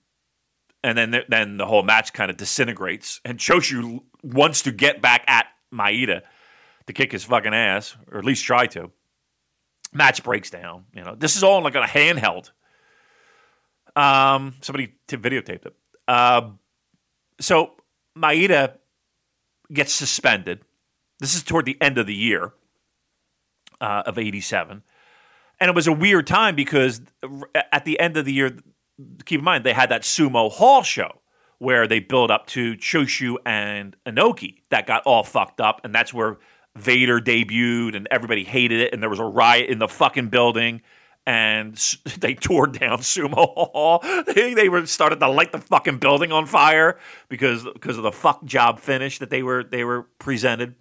[0.83, 3.21] and then then the whole match kind of disintegrates.
[3.23, 6.21] And Choshu wants to get back at Maeda
[6.87, 8.91] to kick his fucking ass, or at least try to.
[9.93, 10.85] Match breaks down.
[10.93, 12.51] You know, this is all like on a handheld.
[13.95, 15.75] Um, somebody t- videotaped it.
[16.07, 16.49] Uh,
[17.39, 17.75] so
[18.17, 18.73] Maeda
[19.71, 20.61] gets suspended.
[21.19, 22.53] This is toward the end of the year
[23.85, 24.81] uh, of '87,
[25.59, 27.01] and it was a weird time because
[27.71, 28.57] at the end of the year,
[29.25, 31.21] keep in mind they had that sumo hall show
[31.59, 36.13] where they built up to Choshu and Inoki that got all fucked up, and that's
[36.13, 36.37] where
[36.75, 40.81] Vader debuted, and everybody hated it, and there was a riot in the fucking building,
[41.25, 41.75] and
[42.19, 44.03] they tore down Sumo Hall.
[44.25, 46.97] They, they were started to light the fucking building on fire
[47.29, 50.75] because because of the fuck job finish that they were they were presented.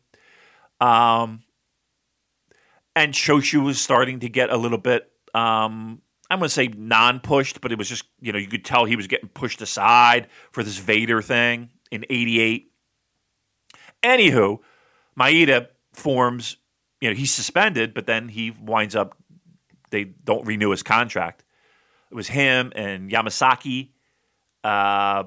[0.80, 1.42] Um,
[2.96, 7.20] and Choshu was starting to get a little bit um, I'm going to say non
[7.20, 10.28] pushed, but it was just, you know, you could tell he was getting pushed aside
[10.52, 12.70] for this Vader thing in 88.
[14.02, 14.60] Anywho,
[15.18, 16.56] Maeda forms,
[17.00, 19.16] you know, he's suspended, but then he winds up,
[19.90, 21.44] they don't renew his contract.
[22.10, 23.90] It was him and Yamazaki.
[24.62, 25.24] Uh,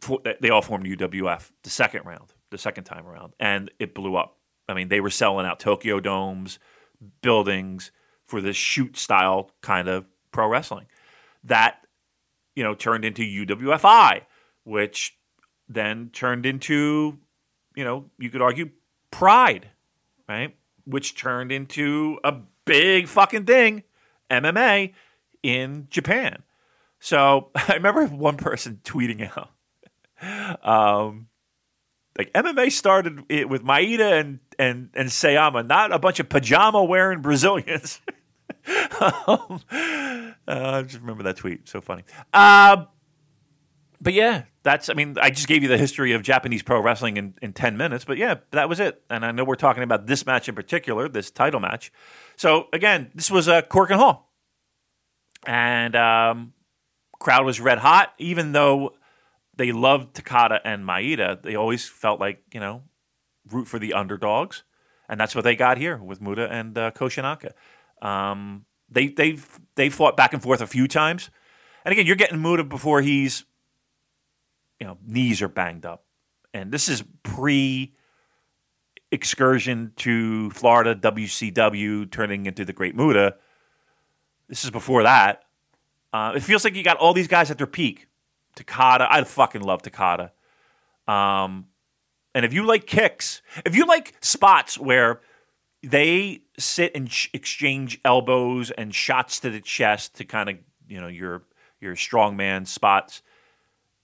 [0.00, 4.16] for, they all formed UWF the second round, the second time around, and it blew
[4.16, 4.38] up.
[4.68, 6.58] I mean, they were selling out Tokyo domes,
[7.22, 7.90] buildings
[8.26, 10.86] for this shoot style kind of pro wrestling.
[11.44, 11.86] That,
[12.56, 14.22] you know, turned into UWFI,
[14.64, 15.16] which
[15.68, 17.18] then turned into,
[17.74, 18.70] you know, you could argue
[19.10, 19.68] Pride,
[20.28, 20.56] right?
[20.86, 22.34] Which turned into a
[22.64, 23.84] big fucking thing,
[24.30, 24.92] MMA
[25.42, 26.42] in Japan.
[26.98, 29.50] So I remember one person tweeting out,
[30.66, 31.28] um,
[32.18, 36.82] like MMA started it with Maeda and and and Sayama, not a bunch of pajama
[36.82, 38.00] wearing Brazilians.
[38.66, 41.68] um, uh, I just remember that tweet.
[41.68, 42.04] So funny.
[42.32, 42.86] Uh,
[44.00, 44.88] but yeah, that's.
[44.88, 47.76] I mean, I just gave you the history of Japanese pro wrestling in, in ten
[47.76, 48.04] minutes.
[48.04, 49.02] But yeah, that was it.
[49.08, 51.92] And I know we're talking about this match in particular, this title match.
[52.36, 54.32] So again, this was uh, Korakuen Hall,
[55.46, 56.52] and um,
[57.18, 58.12] crowd was red hot.
[58.18, 58.94] Even though
[59.56, 62.82] they loved Takada and Maeda, they always felt like you know
[63.50, 64.64] root for the underdogs,
[65.08, 67.52] and that's what they got here with Muta and uh, Koshinaka.
[68.02, 69.38] Um, they they
[69.74, 71.30] they fought back and forth a few times,
[71.84, 73.44] and again, you're getting Muta before he's,
[74.80, 76.04] you know, knees are banged up,
[76.52, 77.94] and this is pre
[79.10, 83.36] excursion to Florida WCW turning into the Great Muta.
[84.48, 85.44] This is before that.
[86.12, 88.06] Uh, it feels like you got all these guys at their peak.
[88.56, 90.30] Takada, I fucking love Takada.
[91.08, 91.66] Um,
[92.34, 95.20] and if you like kicks, if you like spots where
[95.82, 100.56] they sit and sh- exchange elbows and shots to the chest to kind of
[100.88, 101.42] you know your
[101.80, 103.22] your strongman spots.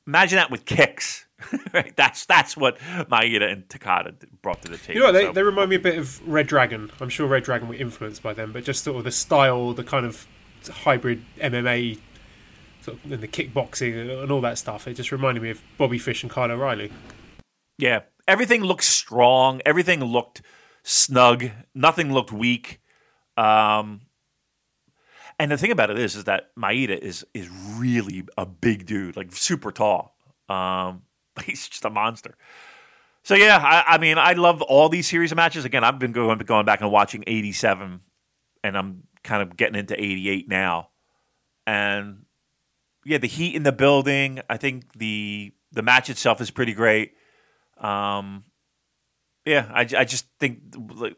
[0.07, 1.27] Imagine that with kicks.
[1.73, 1.97] right?
[1.97, 5.01] That's that's what Maeda and Takada brought to the table.
[5.01, 5.13] You know?
[5.13, 5.33] They, so.
[5.33, 6.91] they remind me a bit of Red Dragon.
[7.01, 9.85] I'm sure Red Dragon were influenced by them, but just sort of the style, the
[9.85, 10.27] kind of
[10.69, 11.99] hybrid MMA,
[12.83, 14.87] sort of, and the kickboxing and all that stuff.
[14.87, 16.93] It just reminded me of Bobby Fish and Kyle O'Reilly.
[17.79, 18.01] Yeah,
[18.31, 19.61] everything looked strong.
[19.67, 20.43] Everything looked
[20.85, 21.51] snug.
[21.75, 22.81] Nothing looked weak.
[23.37, 24.03] Um,
[25.39, 29.17] and the thing about it is, is that Maeda is is really a big dude,
[29.17, 30.15] like super tall.
[30.49, 31.03] Um,
[31.45, 32.37] he's just a monster.
[33.23, 35.65] So yeah, I, I mean, I love all these series of matches.
[35.65, 38.01] Again, I've been going going back and watching '87,
[38.63, 40.91] and I'm kind of getting into '88 now,
[41.67, 42.25] and
[43.05, 44.41] yeah, the heat in the building.
[44.49, 47.15] I think the the match itself is pretty great.
[47.81, 48.45] Um,
[49.47, 50.61] yeah, I, I just think,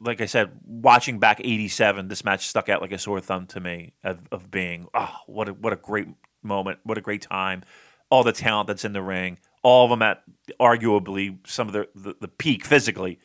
[0.00, 3.60] like I said, watching back '87, this match stuck out like a sore thumb to
[3.60, 6.06] me of, of being, oh, what a what a great
[6.42, 7.64] moment, what a great time,
[8.10, 10.22] all the talent that's in the ring, all of them at
[10.60, 13.18] arguably some of the the, the peak physically,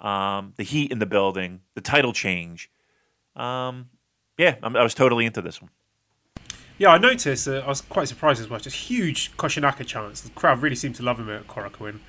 [0.00, 2.68] um, the heat in the building, the title change.
[3.36, 3.90] Um,
[4.36, 5.70] yeah, I'm, I was totally into this one.
[6.78, 7.46] Yeah, I noticed.
[7.46, 8.58] Uh, I was quite surprised as well.
[8.58, 10.20] Just huge Koshinaka chance.
[10.20, 12.00] The crowd really seemed to love him at Korakuen.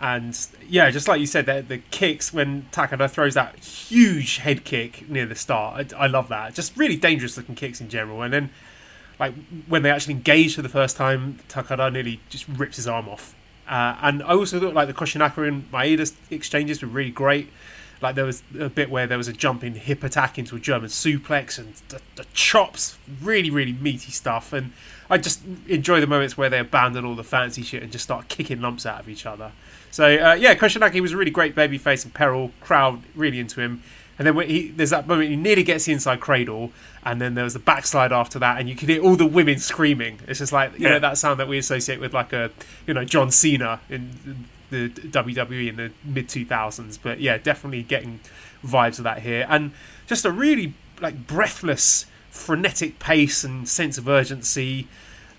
[0.00, 4.64] And yeah, just like you said, the, the kicks when Takada throws that huge head
[4.64, 6.54] kick near the start, I, I, love that.
[6.54, 8.22] Just really dangerous looking kicks in general.
[8.22, 8.50] And then,
[9.18, 9.34] like
[9.68, 13.34] when they actually engage for the first time, Takada nearly just rips his arm off.
[13.68, 17.50] Uh, and I also thought like the Koshinaka and Maeda exchanges were really great.
[18.00, 20.88] Like there was a bit where there was a jumping hip attack into a German
[20.88, 24.54] suplex and the, the chops, really, really meaty stuff.
[24.54, 24.72] And
[25.10, 28.28] I just enjoy the moments where they abandon all the fancy shit and just start
[28.28, 29.52] kicking lumps out of each other.
[29.90, 32.52] So uh, yeah, Koshinaka was a really great babyface and peril.
[32.60, 33.82] Crowd really into him.
[34.18, 36.72] And then he, there's that moment he nearly gets the inside cradle,
[37.02, 39.58] and then there was a backslide after that, and you can hear all the women
[39.58, 40.18] screaming.
[40.28, 40.90] It's just like you yeah.
[40.90, 42.50] know that sound that we associate with like a
[42.86, 46.98] you know John Cena in the WWE in the mid 2000s.
[47.02, 48.20] But yeah, definitely getting
[48.62, 49.72] vibes of that here, and
[50.06, 54.86] just a really like breathless, frenetic pace and sense of urgency.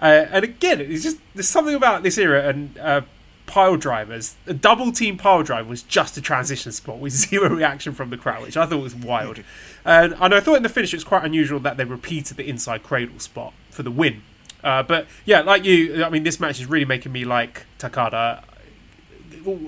[0.02, 3.02] Uh, and again, it's just there's something about this era and uh,
[3.52, 4.36] pile drivers.
[4.48, 8.18] A double team pile drive was just a transition spot with zero reaction from the
[8.18, 9.44] crowd, which I thought was wild.
[9.84, 12.48] and, and I thought in the finish it was quite unusual that they repeated the
[12.48, 14.22] inside cradle spot for the win.
[14.64, 18.44] Uh, but yeah, like you, I mean, this match is really making me like Takada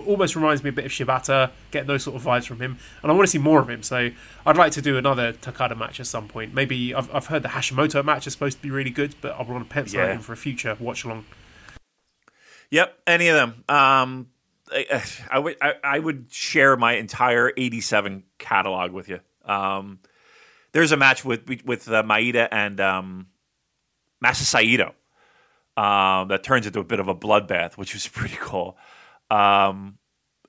[0.06, 3.12] almost reminds me a bit of Shibata, getting those sort of vibes from him, and
[3.12, 3.82] I want to see more of him.
[3.82, 4.12] So
[4.46, 6.54] I'd like to do another Takada match at some point.
[6.54, 9.46] Maybe I've, I've heard the Hashimoto match is supposed to be really good, but I'll
[9.46, 10.10] want to pencil yeah.
[10.10, 11.26] it in for a future watch along.
[12.72, 13.64] Yep, any of them.
[13.70, 14.28] Um,
[14.72, 19.20] I, I, would I, I, would share my entire '87 catalog with you.
[19.46, 20.00] Um,
[20.72, 23.28] there's a match with with uh, Maeda and um,
[24.24, 24.96] Masa Saito
[25.78, 28.78] um, that turns into a bit of a bloodbath, which was pretty cool.
[29.30, 29.98] Um,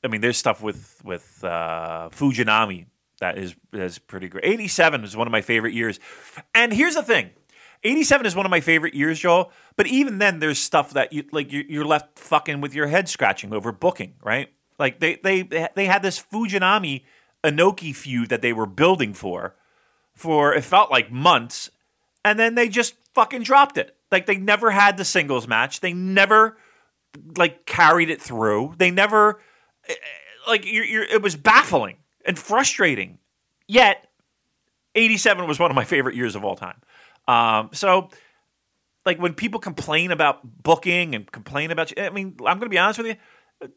[0.03, 2.87] I mean, there's stuff with with uh, Fujinami
[3.21, 4.45] that is is pretty great.
[4.45, 6.01] 87 is one of my favorite years.
[6.55, 7.31] And here's the thing.
[7.83, 9.51] 87 is one of my favorite years, Joel.
[9.77, 11.49] But even then, there's stuff that you like.
[11.51, 14.49] You're left fucking with your head scratching over booking, right?
[14.79, 15.43] Like they they
[15.75, 17.03] they had this Fujinami
[17.45, 19.55] Inoki feud that they were building for,
[20.15, 21.71] for it felt like months,
[22.25, 23.97] and then they just fucking dropped it.
[24.11, 25.81] Like they never had the singles match.
[25.81, 26.57] They never
[27.37, 28.75] like carried it through.
[28.79, 29.41] They never
[29.89, 29.95] eh,
[30.49, 33.19] like you're, you're, it was baffling and frustrating.
[33.67, 34.09] Yet,
[34.95, 36.81] '87 was one of my favorite years of all time.
[37.27, 38.11] Um, so,
[39.07, 42.69] like when people complain about booking and complain about, you, I mean, I'm going to
[42.69, 43.69] be honest with you.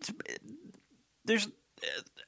[1.26, 1.48] There's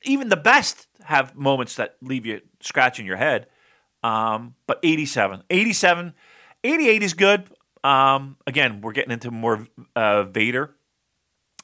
[0.03, 3.47] even the best have moments that leave you scratching your head.
[4.03, 6.13] Um, but 87, 87,
[6.63, 7.49] 88 is good.
[7.83, 10.75] Um, again, we're getting into more uh, Vader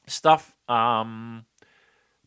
[0.07, 0.55] stuff.
[0.67, 1.45] Um,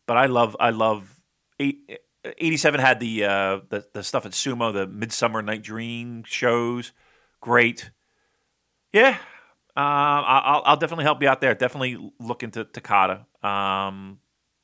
[0.05, 1.21] but I love I love
[1.59, 6.91] eight, 87 had the, uh, the the stuff at Sumo, the Midsummer Night Dream shows.
[7.41, 7.91] Great.
[8.91, 9.17] Yeah.
[9.77, 11.53] Uh, I'll, I'll definitely help you out there.
[11.55, 13.25] Definitely look into Takada.
[13.43, 14.19] Um,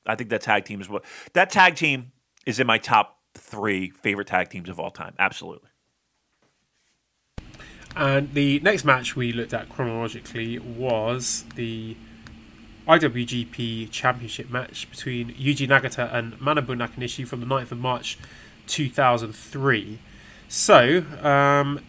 [0.05, 2.11] I think that tag team is what that tag team
[2.45, 5.13] is in my top three favorite tag teams of all time.
[5.17, 5.69] Absolutely.
[7.95, 11.95] And the next match we looked at chronologically was the
[12.87, 18.17] IWGP Championship match between Yuji Nagata and Manabu Nakanishi from the 9th of March
[18.67, 19.99] 2003.
[20.49, 21.79] So, um,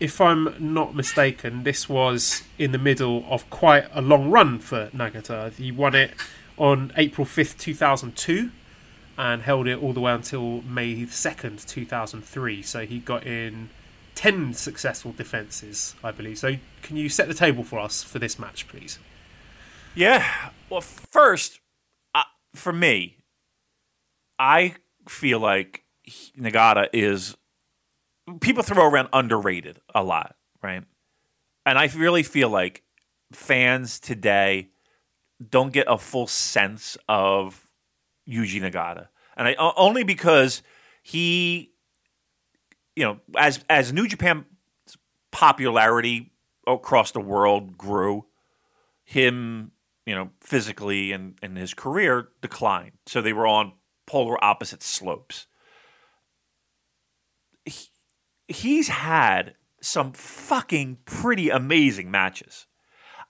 [0.00, 4.88] if I'm not mistaken, this was in the middle of quite a long run for
[4.88, 5.52] Nagata.
[5.54, 6.12] He won it
[6.56, 8.50] on April 5th, 2002,
[9.16, 12.62] and held it all the way until May 2nd, 2003.
[12.62, 13.70] So he got in
[14.18, 16.38] 10 successful defences, I believe.
[16.38, 18.98] So, can you set the table for us for this match, please?
[19.94, 20.50] Yeah.
[20.68, 21.60] Well, first,
[22.16, 23.18] uh, for me,
[24.36, 24.74] I
[25.08, 25.84] feel like
[26.36, 27.36] Nagata is.
[28.40, 30.84] People throw around underrated a lot, right?
[31.66, 32.82] And I really feel like
[33.32, 34.70] fans today
[35.50, 37.66] don't get a full sense of
[38.28, 40.62] Yuji Nagata, and I, only because
[41.02, 41.72] he,
[42.96, 44.44] you know, as as New Japan
[45.30, 46.32] popularity
[46.66, 48.26] across the world grew,
[49.04, 49.72] him
[50.08, 52.92] you know, physically and, and his career declined.
[53.04, 53.74] So they were on
[54.06, 55.46] polar opposite slopes.
[58.48, 62.66] He, he's had some fucking pretty amazing matches.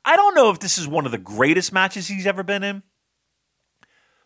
[0.04, 2.82] I don't know if this is one of the greatest matches he's ever been in,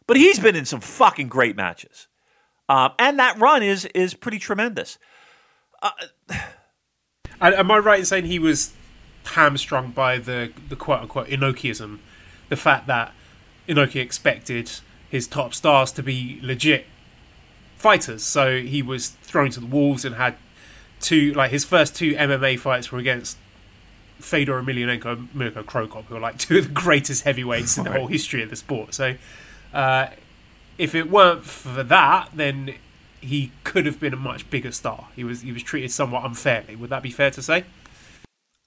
[0.06, 2.06] but he's been in some fucking great matches.
[2.68, 4.98] Um, and that run is is pretty tremendous.
[5.82, 5.90] Uh,
[7.40, 8.72] Am I right in saying he was
[9.24, 11.98] hamstrung by the the quote unquote Inokiism,
[12.48, 13.12] the fact that
[13.68, 14.70] Inoki expected
[15.10, 16.86] his top stars to be legit
[17.76, 20.36] fighters, so he was thrown to the wolves and had
[21.02, 23.36] two like his first two MMA fights were against
[24.18, 27.84] Fedor Emelianenko and Mirko Cro Cop, who are like two of the greatest heavyweights in
[27.84, 28.94] the whole history of the sport.
[28.94, 29.16] So,
[29.74, 30.08] uh,
[30.78, 32.74] if it weren't for that, then
[33.20, 35.08] he could have been a much bigger star.
[35.14, 36.76] He was he was treated somewhat unfairly.
[36.76, 37.64] Would that be fair to say?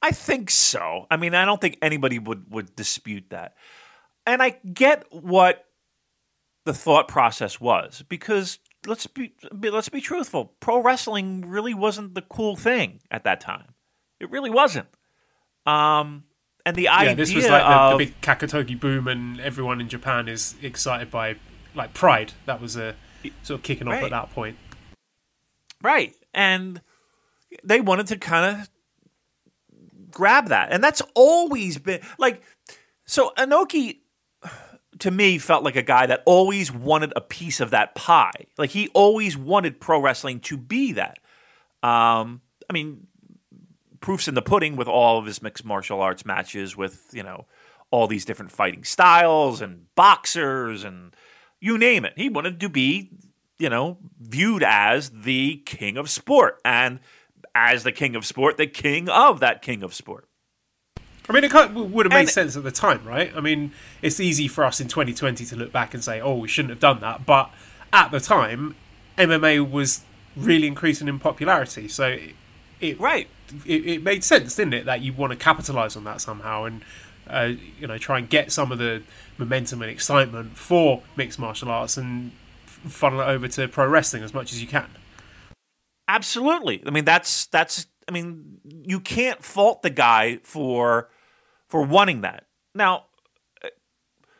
[0.01, 1.07] I think so.
[1.09, 3.55] I mean, I don't think anybody would would dispute that.
[4.25, 5.65] And I get what
[6.65, 10.53] the thought process was because let's be let's be truthful.
[10.59, 13.73] Pro wrestling really wasn't the cool thing at that time.
[14.19, 14.87] It really wasn't.
[15.65, 16.25] Um,
[16.65, 19.81] and the yeah, idea this was like the, of, the big Kakutogi boom, and everyone
[19.81, 21.35] in Japan is excited by
[21.75, 22.33] like Pride.
[22.45, 22.95] That was a
[23.43, 24.57] sort of kicking off at that point.
[25.81, 26.15] Right.
[26.33, 26.81] And
[27.63, 28.69] they wanted to kind of
[30.11, 30.71] grab that.
[30.71, 32.41] And that's always been like
[33.05, 33.99] so Inoki
[34.99, 38.45] to me felt like a guy that always wanted a piece of that pie.
[38.57, 41.19] Like he always wanted pro wrestling to be that.
[41.83, 43.07] Um I mean
[43.99, 47.45] proofs in the pudding with all of his mixed martial arts matches with, you know,
[47.91, 51.15] all these different fighting styles and boxers and
[51.59, 52.13] you name it.
[52.15, 53.11] He wanted to be
[53.57, 56.99] you know, viewed as the king of sport and
[57.53, 60.27] as the king of sport, the king of that king of sport.
[61.27, 63.31] I mean, it kind of would have made And- sense at the time, right?
[63.35, 63.71] I mean,
[64.01, 66.79] it's easy for us in 2020 to look back and say, "Oh, we shouldn't have
[66.79, 67.49] done that," but
[67.91, 68.75] at the time,
[69.17, 70.01] MMA was
[70.35, 72.35] really increasing in popularity, so it
[72.81, 73.27] it, Right.
[73.65, 76.81] it, it made sense, didn't it, that you want to capitalize on that somehow and
[77.27, 79.01] uh, you know try and get some of the
[79.37, 82.31] momentum and excitement for mixed martial arts and
[82.87, 84.87] funnel it over to pro wrestling as much as you can.
[86.07, 86.83] Absolutely.
[86.85, 87.87] I mean, that's that's.
[88.07, 91.09] I mean, you can't fault the guy for
[91.75, 92.45] for wanting that.
[92.73, 93.07] Now,
[93.61, 93.67] uh,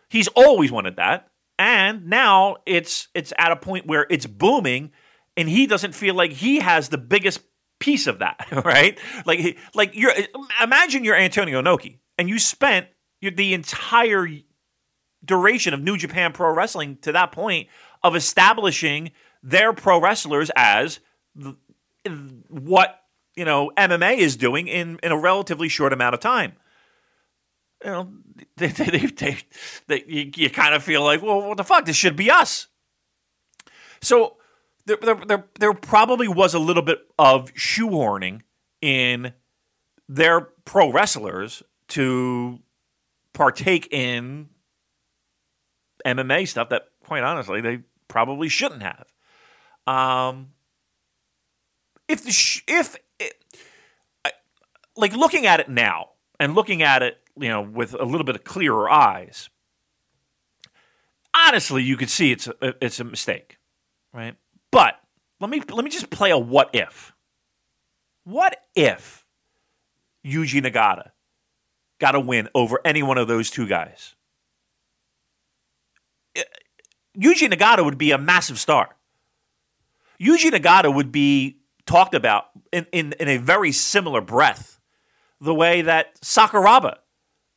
[0.07, 1.27] he's always wanted that,
[1.59, 4.93] and now it's it's at a point where it's booming,
[5.35, 7.41] and he doesn't feel like he has the biggest
[7.81, 8.97] piece of that, right?
[9.25, 10.13] Like, like you're
[10.63, 12.87] imagine you're Antonio Inoki, and you spent
[13.19, 14.29] your, the entire
[15.25, 17.67] duration of New Japan Pro Wrestling to that point
[18.01, 19.11] of establishing
[19.43, 21.01] their pro wrestlers as
[21.37, 21.55] th-
[22.47, 23.01] what
[23.35, 26.53] you know MMA is doing in in a relatively short amount of time.
[27.85, 28.13] You know,
[28.57, 29.37] they, they, they,
[29.87, 31.85] they, you, you kind of feel like, well, what the fuck?
[31.85, 32.65] This should be us.
[34.01, 34.37] So
[34.87, 38.41] there, there, there, there probably was a little bit of shoehorning
[38.81, 39.33] in
[40.09, 42.59] their pro wrestlers to
[43.33, 44.49] partake in
[46.05, 49.05] MMA stuff that, quite honestly, they probably shouldn't have.
[49.85, 50.49] Um,
[52.07, 53.35] if the sh- if it,
[54.23, 54.31] I,
[54.97, 56.09] like looking at it now
[56.39, 59.49] and looking at it, you know, with a little bit of clearer eyes,
[61.33, 63.57] honestly, you could see it's a, it's a mistake,
[64.13, 64.35] right?
[64.71, 64.95] But
[65.39, 67.13] let me let me just play a what if.
[68.23, 69.25] What if
[70.25, 71.11] Yuji Nagata
[71.99, 74.15] got a win over any one of those two guys?
[77.17, 78.95] Yuji Nagata would be a massive star.
[80.19, 84.79] Yuji Nagata would be talked about in, in, in a very similar breath,
[85.39, 86.97] the way that Sakuraba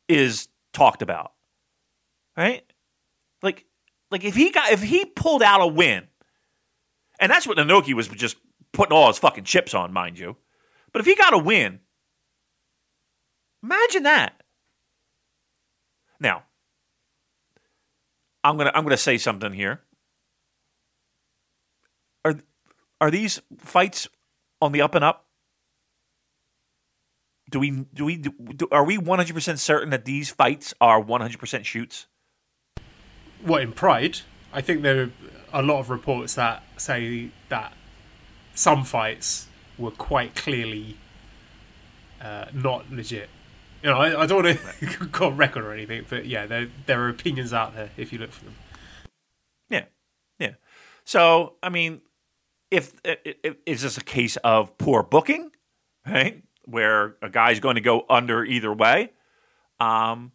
[0.09, 1.31] is talked about.
[2.35, 2.63] Right?
[3.41, 3.65] Like
[4.11, 6.07] like if he got if he pulled out a win,
[7.19, 8.35] and that's what Inoki was just
[8.73, 10.35] putting all his fucking chips on, mind you.
[10.91, 11.79] But if he got a win,
[13.63, 14.41] imagine that.
[16.19, 16.43] Now,
[18.43, 19.81] I'm gonna I'm gonna say something here.
[22.25, 22.35] Are
[22.99, 24.07] are these fights
[24.61, 25.28] on the up and up?
[27.49, 31.39] Do we do we do, are we 100 percent certain that these fights are 100
[31.39, 32.07] percent shoots?
[33.45, 34.21] well in Pride?
[34.51, 35.11] I think there are
[35.53, 37.73] a lot of reports that say that
[38.55, 39.47] some fights
[39.77, 40.97] were quite clearly
[42.21, 43.29] uh, not legit.
[43.83, 46.67] You know, I, I don't want to go on record or anything, but yeah, there
[46.85, 48.55] there are opinions out there if you look for them.
[49.69, 49.85] Yeah,
[50.37, 50.53] yeah.
[51.05, 52.01] So I mean,
[52.71, 55.51] if, if is this a case of poor booking,
[56.05, 56.43] right?
[56.69, 59.11] Where a guy's going to go under either way.
[59.79, 60.31] Um,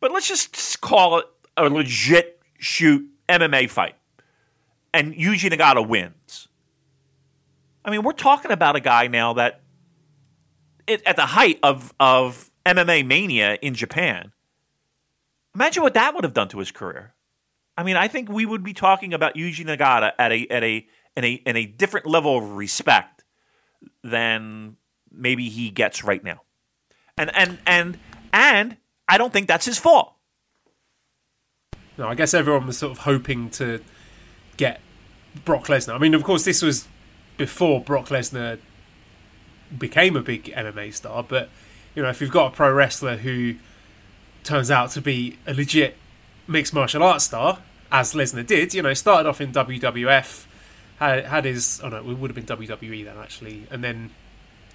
[0.00, 3.94] but let's just call it a legit shoot MMA fight,
[4.92, 6.48] and Yuji Nagata wins.
[7.84, 9.60] I mean, we're talking about a guy now that,
[10.86, 14.32] it, at the height of of MMA mania in Japan,
[15.54, 17.14] imagine what that would have done to his career.
[17.76, 20.86] I mean, I think we would be talking about Yuji Nagata at a at a
[21.16, 23.24] in a in a different level of respect
[24.04, 24.76] than
[25.14, 26.42] maybe he gets right now.
[27.16, 27.98] And and and
[28.32, 28.76] and
[29.08, 30.14] I don't think that's his fault.
[31.98, 33.80] No, I guess everyone was sort of hoping to
[34.56, 34.80] get
[35.44, 35.94] Brock Lesnar.
[35.94, 36.88] I mean, of course, this was
[37.36, 38.58] before Brock Lesnar
[39.76, 41.48] became a big MMA star, but
[41.94, 43.56] you know, if you've got a pro wrestler who
[44.44, 45.96] turns out to be a legit
[46.46, 47.58] mixed martial arts star,
[47.90, 50.46] as Lesnar did, you know, started off in WWF,
[50.98, 54.10] had, had his, oh no, it would have been WWE then actually, and then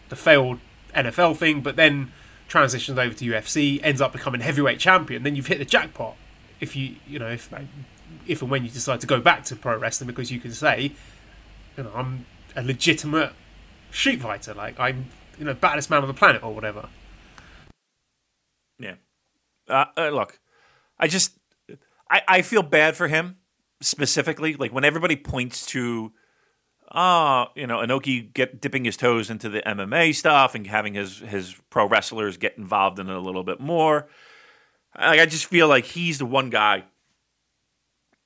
[0.09, 0.59] the failed
[0.95, 2.11] NFL thing, but then
[2.47, 6.15] transitions over to UFC, ends up becoming heavyweight champion, then you've hit the jackpot.
[6.59, 7.53] If you, you know, if
[8.25, 10.93] if and when you decide to go back to pro wrestling, because you can say,
[11.75, 13.33] you know, I'm a legitimate
[13.91, 16.89] street fighter, like I'm, you know, baddest man on the planet or whatever.
[18.79, 18.95] Yeah.
[19.67, 20.39] Uh, uh, look,
[20.99, 21.37] I just
[22.09, 23.37] I, I feel bad for him
[23.81, 24.55] specifically.
[24.55, 26.11] Like when everybody points to,
[26.91, 31.19] ah, you know, Inoki get dipping his toes into the MMA stuff and having his
[31.19, 34.07] his pro wrestlers get involved in it a little bit more.
[34.97, 36.85] Like I just feel like he's the one guy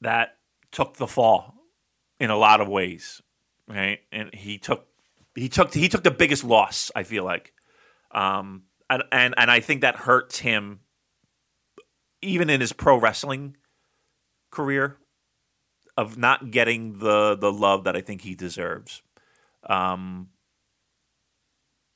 [0.02, 0.38] that
[0.72, 1.54] took the fall
[2.20, 3.22] in a lot of ways,
[3.68, 4.00] right?
[4.12, 4.88] And he took
[5.36, 6.92] he took he took the biggest loss.
[6.96, 7.54] I feel like,
[8.12, 10.82] um, and and and I think that hurts him
[12.22, 13.58] even in his pro wrestling
[14.52, 14.98] career
[16.02, 19.04] of not getting the the love that I think he deserves.
[19.70, 20.30] Um,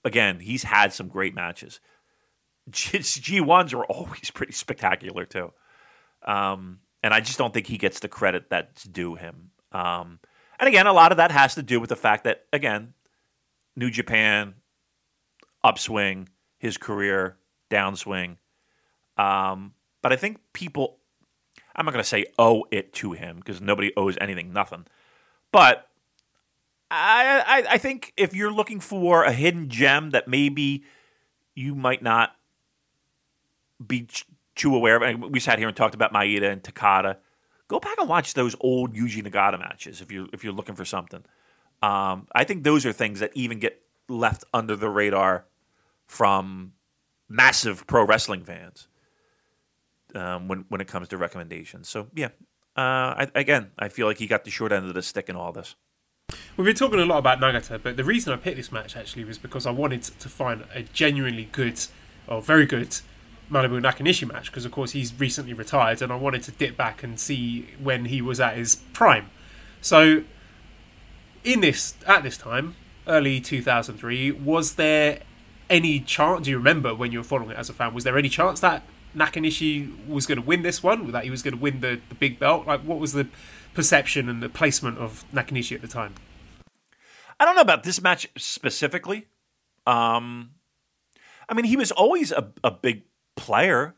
[0.03, 1.79] again, he's had some great matches.
[2.69, 5.51] G ones are always pretty spectacular too,
[6.23, 9.49] um, and I just don't think he gets the credit that's due him.
[9.71, 10.19] Um,
[10.59, 12.93] and again, a lot of that has to do with the fact that again,
[13.75, 14.53] New Japan
[15.63, 16.29] upswing,
[16.59, 17.37] his career
[17.71, 18.37] downswing.
[19.17, 20.99] Um, but I think people
[21.76, 24.86] I'm not going to say owe it to him because nobody owes anything nothing.
[25.51, 25.88] But
[26.89, 30.84] I, I, I think if you're looking for a hidden gem that maybe
[31.53, 32.36] you might not
[33.86, 34.07] be
[34.55, 37.17] too aware of, we sat here and talked about Maeda and Takada.
[37.67, 40.86] Go back and watch those old Yuji Nagata matches if you're if you're looking for
[40.86, 41.23] something.
[41.82, 45.45] Um, I think those are things that even get left under the radar
[46.05, 46.73] from
[47.28, 48.88] massive pro wrestling fans
[50.16, 51.89] um, when when it comes to recommendations.
[51.89, 52.30] So yeah,
[52.78, 55.36] uh, I, again, I feel like he got the short end of the stick in
[55.36, 55.76] all this.
[56.57, 59.26] We've been talking a lot about Nagata, but the reason I picked this match actually
[59.26, 61.80] was because I wanted to find a genuinely good
[62.28, 62.99] or very good
[63.51, 67.03] Manabu Nakanishi match because of course he's recently retired and I wanted to dip back
[67.03, 69.30] and see when he was at his prime.
[69.82, 70.24] So
[71.43, 72.76] in this at this time,
[73.07, 75.20] early 2003, was there
[75.70, 78.20] any chance do you remember when you were following it as a fan was there
[78.20, 78.84] any chance that
[79.16, 82.16] Nakanishi was going to win this one, that he was going to win the, the
[82.16, 82.68] big belt?
[82.68, 83.28] Like, what was the
[83.74, 86.16] perception and the placement of Nakanishi at the time?
[87.39, 89.28] I don't know about this match specifically.
[89.86, 90.51] Um,
[91.47, 93.04] I mean, he was always a, a big
[93.36, 93.96] player.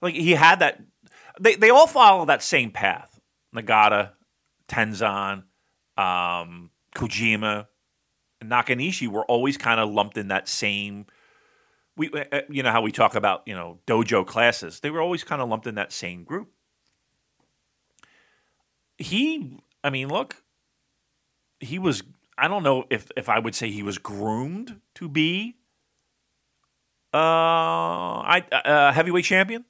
[0.00, 0.80] Like he had that.
[1.40, 3.18] They they all follow that same path.
[3.54, 4.12] Nagata,
[4.68, 5.44] Tenzan,
[5.96, 7.66] um, Kojima,
[8.44, 11.06] Nakanishi were always kind of lumped in that same
[11.98, 15.02] we uh, uh, you know how we talk about you know dojo classes they were
[15.02, 16.48] always kind of lumped in that same group.
[18.96, 20.36] He i mean look
[21.60, 22.02] he was
[22.36, 25.56] i don't know if if i would say he was groomed to be
[27.14, 29.64] uh i uh, heavyweight champion.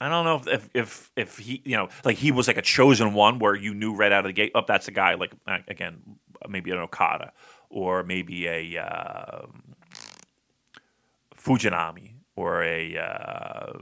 [0.00, 2.62] I don't know if, if if if he you know like he was like a
[2.62, 5.32] chosen one where you knew right out of the gate oh that's the guy like
[5.66, 6.02] again
[6.48, 7.32] maybe an okada
[7.68, 9.46] or maybe a uh,
[11.42, 13.72] Fujinami or a uh,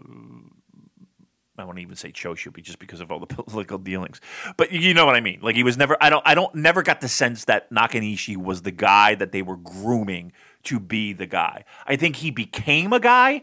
[1.59, 4.21] I won't even say Choshu, just because of all the political dealings.
[4.57, 5.41] But you know what I mean.
[5.43, 5.97] Like he was never.
[6.01, 6.23] I don't.
[6.27, 6.55] I don't.
[6.55, 10.33] Never got the sense that Nakanishi was the guy that they were grooming
[10.65, 11.65] to be the guy.
[11.87, 13.43] I think he became a guy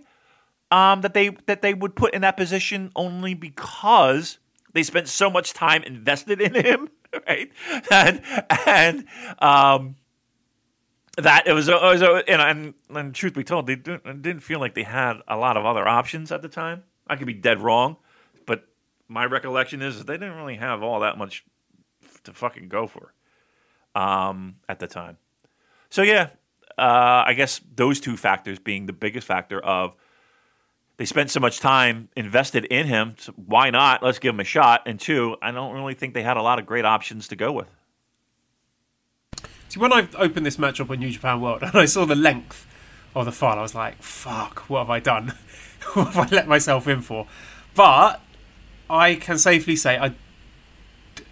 [0.72, 4.40] um, that they that they would put in that position only because
[4.74, 6.90] they spent so much time invested in him,
[7.28, 7.52] right?
[7.92, 8.22] And
[8.66, 9.06] and
[9.40, 9.96] um,
[11.18, 14.74] that it was, it was and, and, and truth be told, they didn't, feel like
[14.74, 16.84] they had a lot of other options at the time.
[17.08, 17.98] I could be dead wrong,
[18.46, 18.66] but
[19.08, 21.46] my recollection is they didn't really have all that much
[22.24, 23.14] to fucking go for
[23.96, 25.18] um, at the time.
[25.90, 26.30] So yeah,
[26.78, 29.96] uh, I guess those two factors being the biggest factor of
[30.98, 33.16] they spent so much time invested in him.
[33.18, 34.04] So why not?
[34.04, 34.84] Let's give him a shot.
[34.86, 37.52] And two, I don't really think they had a lot of great options to go
[37.52, 37.68] with.
[39.74, 42.14] See, when I opened this match up on New Japan World and I saw the
[42.14, 42.68] length
[43.16, 45.34] of the file, I was like, "Fuck, what have I done?
[45.94, 47.26] what have I let myself in for?"
[47.74, 48.22] But
[48.88, 50.14] I can safely say I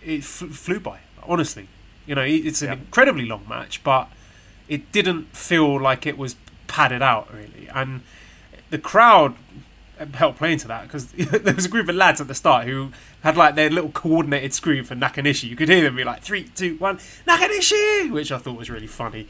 [0.03, 1.01] it flew by.
[1.21, 1.67] Honestly,
[2.07, 2.73] you know, it's an yeah.
[2.73, 4.09] incredibly long match, but
[4.67, 6.35] it didn't feel like it was
[6.65, 8.01] padded out really, and
[8.71, 9.35] the crowd
[10.13, 12.91] helped play into that because there was a group of lads at the start who
[13.21, 15.49] had like their little coordinated scream for Nakanishi.
[15.49, 16.97] You could hear them be like three, two, one,
[17.27, 19.27] Nakanishi, which I thought was really funny.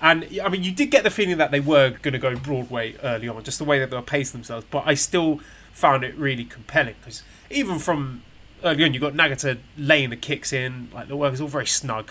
[0.00, 2.96] And I mean, you did get the feeling that they were going to go Broadway
[3.02, 4.66] early on, just the way that they were pacing themselves.
[4.68, 5.40] But I still
[5.72, 8.22] found it really compelling because even from
[8.64, 11.66] early on, you got Nagata laying the kicks in, like the work is all very
[11.66, 12.10] snug,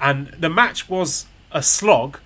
[0.00, 2.18] and the match was a slog,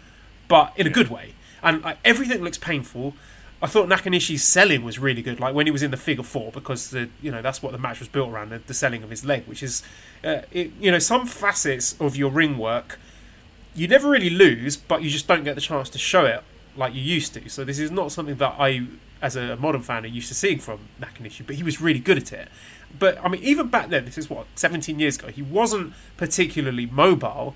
[0.48, 1.34] but in a good way.
[1.62, 3.14] And like, everything looks painful.
[3.62, 6.50] I thought Nakanishi's selling was really good, like when he was in the figure four,
[6.50, 9.10] because the you know that's what the match was built around the, the selling of
[9.10, 9.82] his leg, which is
[10.24, 12.98] uh, it, you know some facets of your ring work
[13.74, 16.42] you never really lose, but you just don't get the chance to show it
[16.76, 17.48] like you used to.
[17.48, 18.86] So this is not something that I,
[19.20, 22.18] as a modern fan, are used to seeing from Nakanishi, but he was really good
[22.18, 22.48] at it.
[22.98, 26.86] But I mean, even back then, this is what 17 years ago, he wasn't particularly
[26.86, 27.54] mobile,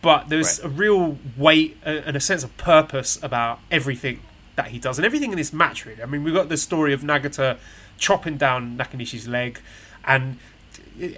[0.00, 0.66] but there's right.
[0.66, 4.20] a real weight and a sense of purpose about everything
[4.58, 6.02] that he does and everything in this match really.
[6.02, 7.58] I mean, we've got the story of Nagata
[7.96, 9.60] chopping down Nakanishi's leg
[10.04, 10.36] and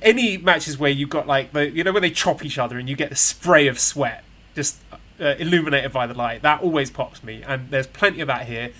[0.03, 2.87] any matches where you've got like the you know when they chop each other and
[2.87, 4.23] you get the spray of sweat
[4.55, 4.77] just
[5.19, 8.71] uh, illuminated by the light that always pops me and there's plenty of that here.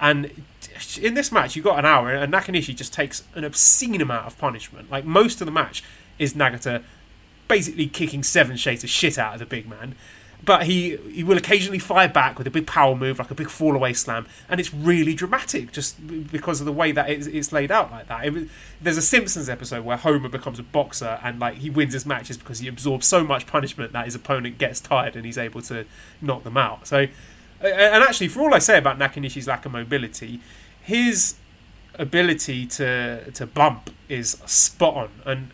[0.00, 0.44] And
[1.00, 4.38] in this match you've got an hour and Nakanishi just takes an obscene amount of
[4.38, 4.90] punishment.
[4.90, 5.84] Like most of the match
[6.18, 6.82] is Nagata
[7.48, 9.94] basically kicking seven shades of shit out of the big man
[10.46, 13.50] but he he will occasionally fire back with a big power move, like a big
[13.50, 15.94] fall away slam, and it's really dramatic just
[16.30, 18.24] because of the way that it's, it's laid out like that.
[18.24, 18.48] It,
[18.80, 22.38] there's a Simpsons episode where Homer becomes a boxer and like he wins his matches
[22.38, 25.84] because he absorbs so much punishment that his opponent gets tired and he's able to
[26.20, 26.86] knock them out.
[26.86, 27.08] So,
[27.60, 30.40] and actually, for all I say about Nakanishi's lack of mobility,
[30.80, 31.34] his
[31.98, 35.50] ability to to bump is spot on and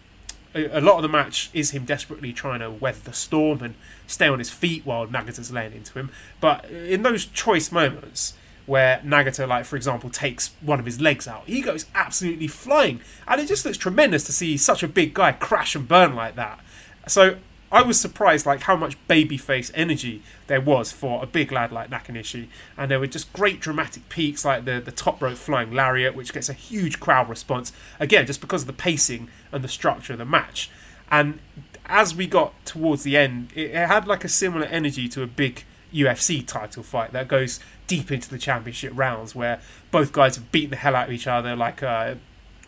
[0.54, 3.74] a lot of the match is him desperately trying to weather the storm and
[4.12, 6.10] stay on his feet while Nagata's laying into him.
[6.40, 8.34] But in those choice moments
[8.66, 13.00] where Nagata, like for example, takes one of his legs out, he goes absolutely flying,
[13.26, 16.36] and it just looks tremendous to see such a big guy crash and burn like
[16.36, 16.60] that.
[17.08, 17.38] So
[17.72, 21.90] I was surprised like how much babyface energy there was for a big lad like
[21.90, 26.14] Nakanishi, and there were just great dramatic peaks like the the top rope flying lariat,
[26.14, 30.12] which gets a huge crowd response again just because of the pacing and the structure
[30.12, 30.70] of the match.
[31.10, 31.40] And
[31.86, 35.26] as we got towards the end, it, it had like a similar energy to a
[35.26, 39.60] big UFC title fight that goes deep into the championship rounds, where
[39.90, 41.82] both guys have beaten the hell out of each other, like.
[41.82, 42.16] Uh,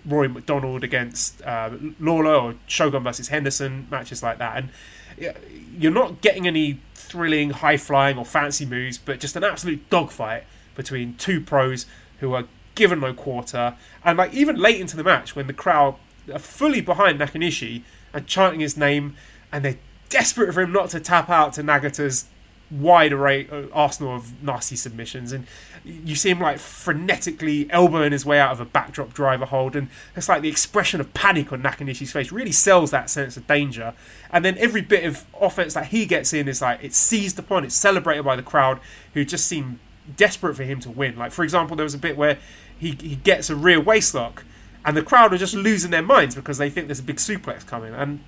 [0.07, 5.35] Rory MacDonald against uh, Lawler or Shogun versus Henderson matches like that, and
[5.79, 10.45] you're not getting any thrilling, high flying or fancy moves, but just an absolute dogfight
[10.75, 11.87] between two pros
[12.21, 15.97] who are given no quarter, and like even late into the match when the crowd
[16.33, 17.83] are fully behind Nakanishi
[18.15, 19.17] and chanting his name,
[19.53, 19.79] and they're
[20.09, 22.27] desperate for him not to tap out to Nagata's
[22.71, 25.33] wide array uh, arsenal of nasty submissions.
[25.33, 25.47] And
[25.85, 29.89] you see him like frenetically elbowing his way out of a backdrop driver hold and
[30.17, 33.95] it's like the expression of panic on Nakanishi's face really sells that sense of danger.
[34.31, 37.65] And then every bit of offense that he gets in is like it's seized upon
[37.65, 38.81] it's celebrated by the crowd
[39.13, 39.79] who just seem
[40.17, 41.17] desperate for him to win.
[41.17, 42.39] Like for example there was a bit where
[42.79, 44.43] he, he gets a rear waistlock
[44.85, 47.67] and the crowd are just losing their minds because they think there's a big suplex
[47.67, 48.21] coming and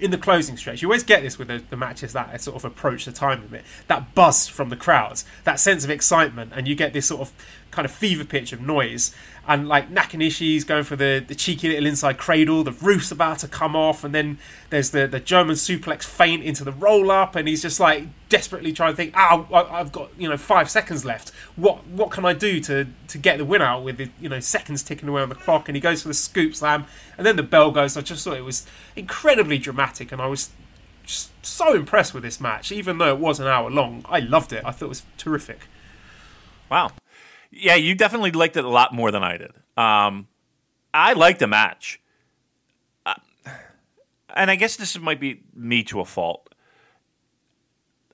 [0.00, 2.64] in the closing stretch, you always get this with the, the, matches that sort of
[2.64, 3.64] approach the time limit.
[3.88, 7.32] That buzz from the crowds, that sense of excitement, and you get this sort of
[7.70, 9.14] kind of fever pitch of noise.
[9.48, 13.48] And like Nakanishi's going for the, the cheeky little inside cradle, the roof's about to
[13.48, 14.38] come off, and then
[14.68, 18.74] there's the, the German suplex feint into the roll up, and he's just like desperately
[18.74, 21.30] trying to think, oh, I've got you know five seconds left.
[21.56, 24.38] What what can I do to to get the win out with the you know
[24.38, 25.66] seconds ticking away on the clock?
[25.66, 26.84] And he goes for the scoop slam,
[27.16, 27.96] and then the bell goes.
[27.96, 28.66] I just thought it was
[28.96, 30.50] incredibly dramatic, and I was
[31.04, 34.04] just so impressed with this match, even though it was an hour long.
[34.10, 34.62] I loved it.
[34.66, 35.60] I thought it was terrific.
[36.70, 36.90] Wow.
[37.50, 39.52] Yeah, you definitely liked it a lot more than I did.
[39.76, 40.28] Um,
[40.92, 42.00] I liked the match.
[43.06, 43.14] Uh,
[44.34, 46.52] and I guess this might be me to a fault.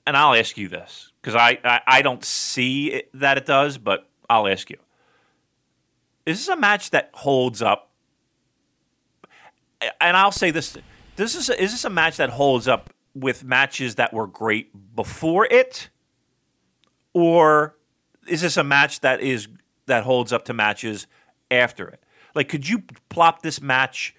[0.07, 3.79] And I'll ask you this because I, I, I, don't see it, that it does,
[3.79, 4.77] but I'll ask you.
[6.25, 7.89] Is this a match that holds up?
[9.99, 10.77] And I'll say this:
[11.15, 14.95] this is a, is this a match that holds up with matches that were great
[14.95, 15.89] before it,
[17.13, 17.75] or
[18.27, 19.47] is this a match that is
[19.85, 21.07] that holds up to matches
[21.51, 22.03] after it.
[22.33, 24.15] Like, could you plop this match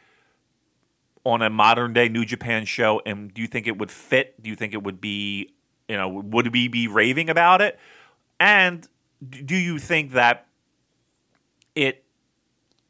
[1.25, 4.41] on a modern day New Japan show, and do you think it would fit?
[4.41, 5.53] Do you think it would be,
[5.89, 7.79] you know, would we be raving about it?
[8.39, 8.87] And
[9.29, 10.47] do you think that
[11.75, 12.05] it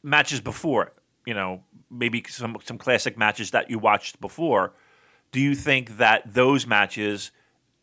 [0.03, 0.93] matches before,
[1.25, 4.75] you know, maybe some some classic matches that you watched before?
[5.33, 7.31] Do you think that those matches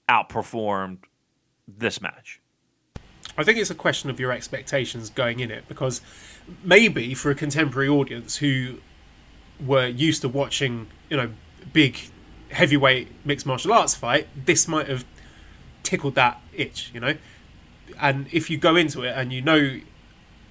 [0.07, 0.99] outperformed
[1.67, 2.42] this match?
[3.37, 6.01] I think it's a question of your expectations going in it because
[6.63, 8.77] maybe for a contemporary audience who
[9.63, 11.31] were used to watching, you know,
[11.71, 11.97] big
[12.51, 15.05] heavyweight mixed martial arts fight, this might have
[15.81, 17.15] tickled that itch, you know.
[17.99, 19.79] And if you go into it and you know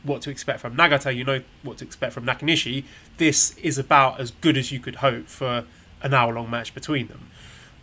[0.02, 2.84] what to expect from Nagata, you know what to expect from Nakanishi,
[3.18, 5.64] this is about as good as you could hope for
[6.02, 7.30] an hour long match between them.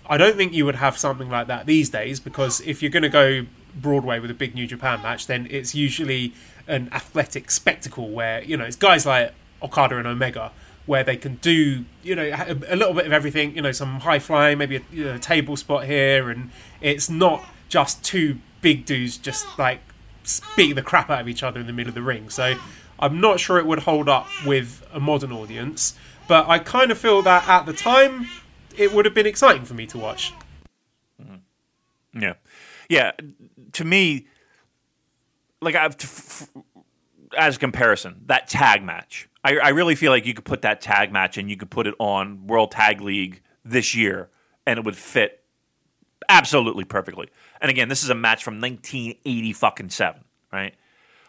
[0.10, 3.04] I don't think you would have something like that these days because if you're going
[3.04, 3.46] to go
[3.82, 6.34] Broadway with a big New Japan match, then it's usually
[6.68, 10.52] an athletic spectacle where, you know, it's guys like Okada and Omega
[10.86, 14.18] where they can do you know a, little bit of everything you know some high
[14.18, 16.50] flying maybe a, you know, a table spot here and
[16.82, 19.82] it's not just two big dudes just like
[20.56, 22.30] beating the crap out of each other in the middle of the ring.
[22.30, 22.56] So
[22.98, 25.94] i'm not sure it would hold up with a modern audience
[26.28, 28.28] but i kind of feel that at the time
[28.80, 30.34] it would have been exciting for me to watch.
[31.22, 32.22] Mm-hmm.
[32.22, 32.34] Yeah,
[32.88, 33.12] yeah.
[33.74, 34.28] To me,
[35.62, 36.50] like I've f-
[37.38, 39.30] as a comparison, that tag match.
[39.44, 41.88] I, I really feel like you could put that tag match and you could put
[41.88, 44.30] it on World Tag League this year,
[44.66, 45.44] and it would fit
[46.28, 47.30] absolutely perfectly.
[47.62, 50.76] And again, this is a match from 1980 fucking seven, right?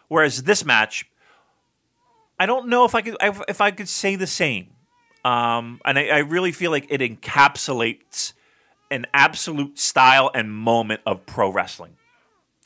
[0.07, 1.09] Whereas this match,
[2.39, 4.67] I don't know if I could if I could say the same.
[5.23, 8.33] Um, and I, I really feel like it encapsulates
[8.89, 11.95] an absolute style and moment of pro wrestling.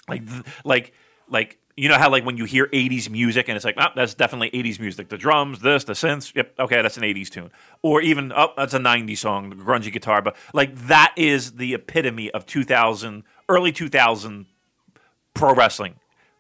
[0.08, 0.24] Like,
[0.64, 0.94] like,
[1.30, 4.14] like you know how like when you hear '80s music and it's like, oh, that's
[4.14, 5.10] definitely '80s music.
[5.10, 6.34] The drums, this, the synths.
[6.34, 7.52] Yep, okay, that's an '80s tune.
[7.82, 10.22] Or even, oh, that's a '90s song, the grungy guitar.
[10.22, 14.46] But like that is the epitome of 2000, early 2000
[15.34, 15.96] pro wrestling,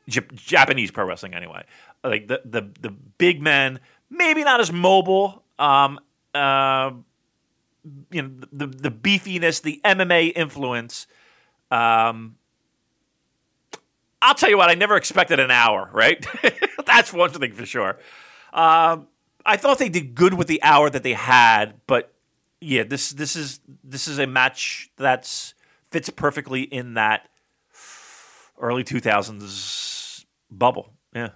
[0.07, 1.63] J- Japanese pro wrestling anyway.
[2.03, 5.43] Like the the the big men, maybe not as mobile.
[5.59, 5.99] Um,
[6.33, 6.91] uh,
[8.09, 11.07] you know the the beefiness, the MMA influence.
[11.71, 12.35] Um,
[14.25, 15.89] I'll tell you what, I never expected an hour.
[15.93, 16.25] Right,
[16.85, 17.97] that's one thing for sure.
[18.53, 19.07] Um,
[19.45, 22.11] I thought they did good with the hour that they had, but
[22.61, 25.53] yeah, this this is this is a match that's
[25.91, 27.29] fits perfectly in that
[28.59, 30.93] early two thousands bubble.
[31.13, 31.29] Yeah.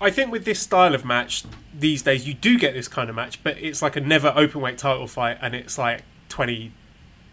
[0.00, 3.16] I think with this style of match these days, you do get this kind of
[3.16, 6.72] match, but it's like a never open weight title fight, and it's like twenty,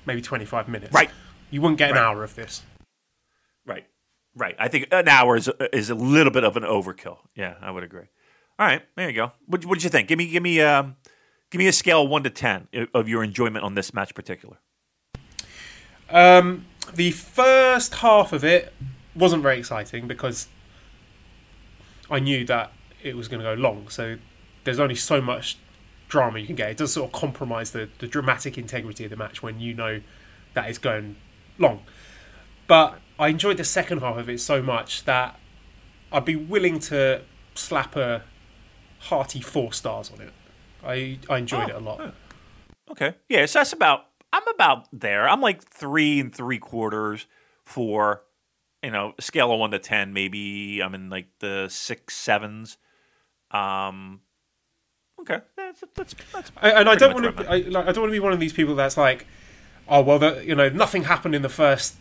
[0.06, 0.94] maybe twenty five minutes.
[0.94, 1.10] Right.
[1.52, 2.04] You wouldn't get an Right.
[2.04, 2.64] hour of this.
[3.66, 3.86] Right.
[4.36, 4.56] Right.
[4.60, 7.20] I think an hour is is a little bit of an overkill.
[7.36, 8.08] Yeah, I would agree.
[8.60, 9.32] All right, there you go.
[9.46, 10.08] What what did you think?
[10.08, 10.96] Give me give me um
[11.50, 14.58] give me a scale one to ten of your enjoyment on this match particular.
[16.10, 18.74] Um, the first half of it
[19.16, 20.48] wasn't very exciting because
[22.10, 22.72] I knew that
[23.04, 23.90] it was going to go long.
[23.90, 24.18] So
[24.64, 25.58] there's only so much
[26.08, 26.70] drama you can get.
[26.70, 30.02] It does sort of compromise the, the dramatic integrity of the match when you know
[30.54, 31.16] that it's going
[31.58, 31.82] long.
[32.68, 35.40] But I enjoyed the second half of it so much that
[36.12, 37.22] I'd be willing to
[37.54, 38.24] slap a
[39.00, 40.34] hearty four stars on it.
[40.84, 42.14] I, I enjoyed Oh, it a lot.
[42.92, 43.16] Okay.
[43.30, 45.28] Yeah, so that's about I'm about there.
[45.30, 47.26] I'm like three and three quarters
[47.64, 48.22] for
[48.84, 52.78] you know, scale of one to ten, maybe I'm in like the six sevens.
[53.52, 54.22] Um
[55.22, 55.40] Okay.
[55.56, 57.50] That's that's, that's I, and I don't want to.
[57.50, 59.26] I, like, I don't want to be one of these people that's like,
[59.88, 61.96] oh well, the, you know, nothing happened in the first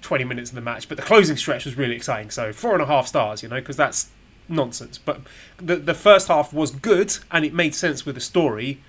[0.00, 2.30] twenty minutes of the match, but the closing stretch was really exciting.
[2.30, 4.10] So four and a half stars, you know, because that's
[4.48, 4.98] nonsense.
[4.98, 5.20] But
[5.58, 8.80] the the first half was good and it made sense with the story,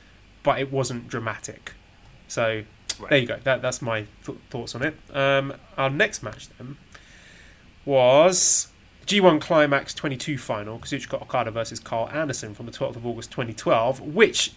[0.43, 1.73] but it wasn't dramatic.
[2.27, 2.63] So
[3.09, 3.39] there you go.
[3.43, 4.95] That that's my th- thoughts on it.
[5.13, 6.77] Um, our next match then
[7.85, 8.67] was
[9.05, 13.99] G1 Climax 22 final, Kazuchika Okada versus Karl Anderson from the 12th of August 2012,
[14.01, 14.53] which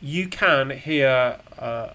[0.00, 1.88] you can hear uh,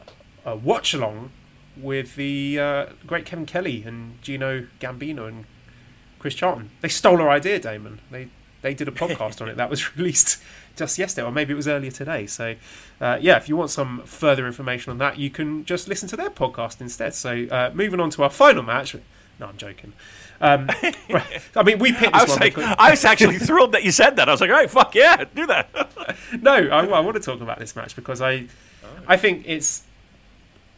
[0.46, 1.32] a watch along
[1.78, 5.46] with the uh, great Kevin Kelly and Gino Gambino and
[6.20, 6.72] Chris Charlton.
[6.82, 8.00] They stole our idea, Damon.
[8.12, 8.28] They
[8.62, 10.42] they did a podcast on it that was released
[10.76, 12.28] just yesterday, or maybe it was earlier today.
[12.28, 12.56] So,
[13.00, 16.16] uh, yeah, if you want some further information on that, you can just listen to
[16.16, 17.14] their podcast instead.
[17.16, 18.96] So, uh, moving on to our final match.
[19.40, 19.94] No, I'm joking.
[20.40, 20.70] Um,
[21.10, 21.42] right.
[21.56, 22.40] I mean, we picked this I was one.
[22.40, 24.30] like, because- I was actually thrilled that you said that.
[24.30, 26.16] I was like, all right, fuck yeah, do that.
[26.42, 28.46] no, I, I want to talk about this match because I,
[29.08, 29.84] I think it's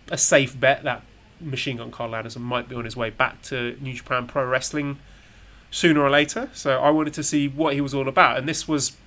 [0.09, 1.03] a safe bet that
[1.39, 4.99] Machine Gun Karl Anderson might be on his way back to New Japan Pro Wrestling
[5.71, 6.49] sooner or later.
[6.53, 8.97] So I wanted to see what he was all about, and this was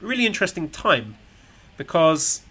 [0.00, 1.16] really interesting time
[1.76, 2.42] because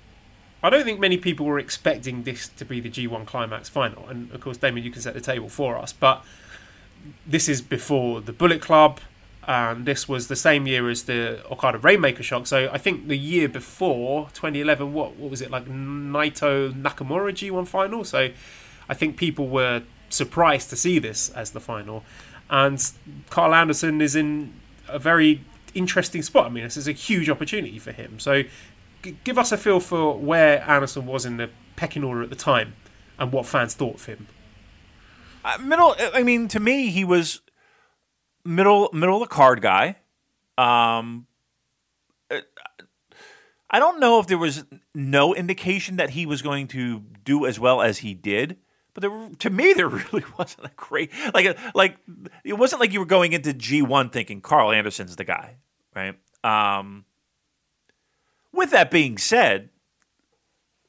[0.64, 4.08] I don't think many people were expecting this to be the G1 Climax final.
[4.08, 6.24] And of course, Damien, you can set the table for us, but
[7.26, 9.00] this is before the Bullet Club.
[9.48, 12.48] And this was the same year as the Okada Rainmaker shock.
[12.48, 17.68] So I think the year before, 2011, what what was it like Naito Nakamura G1
[17.68, 18.04] final?
[18.04, 18.30] So
[18.90, 22.04] I think people were surprised to see this as the final.
[22.50, 22.84] And
[23.30, 24.54] Karl Anderson is in
[24.88, 25.42] a very
[25.74, 26.48] interesting spot.
[26.48, 28.20] I mean, this is a huge opportunity for him.
[28.20, 28.44] So
[29.04, 32.36] g- give us a feel for where Anderson was in the pecking order at the
[32.36, 32.76] time
[33.20, 34.28] and what fans thought of him.
[35.44, 35.96] Uh, middle.
[36.14, 37.42] I mean, to me, he was
[38.46, 39.98] middle middle of the card guy.
[40.58, 41.28] Um,
[43.70, 44.64] I don't know if there was
[44.94, 48.58] no indication that he was going to do as well as he did,
[48.94, 51.98] but there, to me, there really wasn't a great like like
[52.44, 55.58] it wasn't like you were going into G one thinking Karl Anderson's the guy,
[55.96, 56.16] right?
[56.44, 57.06] Um,
[58.54, 59.70] with that being said,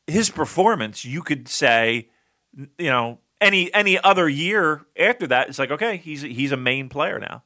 [0.06, 2.10] his performance, you could say,
[2.56, 6.88] you know, any any other year after that, it's like okay, he's he's a main
[6.88, 7.42] player now.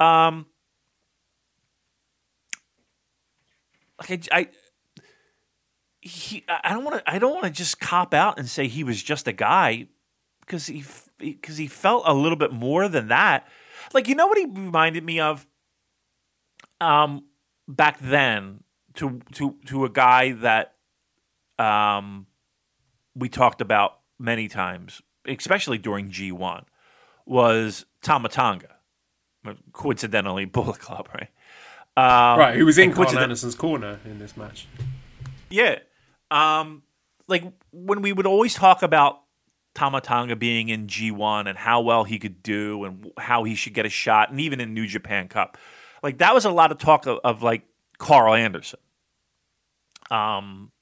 [0.00, 0.46] Um,
[3.98, 4.48] like I, I
[6.00, 8.84] he I don't want to I don't want to just cop out and say he
[8.84, 9.88] was just a guy
[10.40, 10.84] because he
[11.18, 13.46] because he felt a little bit more than that.
[13.92, 15.46] Like you know what he reminded me of
[16.80, 17.24] um
[17.66, 18.62] back then
[18.94, 20.74] to to to a guy that
[21.58, 22.26] um
[23.14, 26.64] we talked about many times, especially during G1,
[27.26, 28.76] was Tama Tonga.
[29.72, 31.30] Coincidentally, Bullet Club, right?
[31.96, 34.66] Um, right, who was in Karl Anderson's corner in this match.
[35.50, 35.78] Yeah.
[36.30, 36.82] Um,
[37.26, 39.20] like when we would always talk about
[39.74, 43.74] Tama Tonga being in G1 and how well he could do and how he should
[43.74, 45.58] get a shot, and even in New Japan Cup,
[46.02, 47.62] like that was a lot of talk of, of like
[47.98, 48.80] Karl Anderson.
[50.10, 50.72] Um,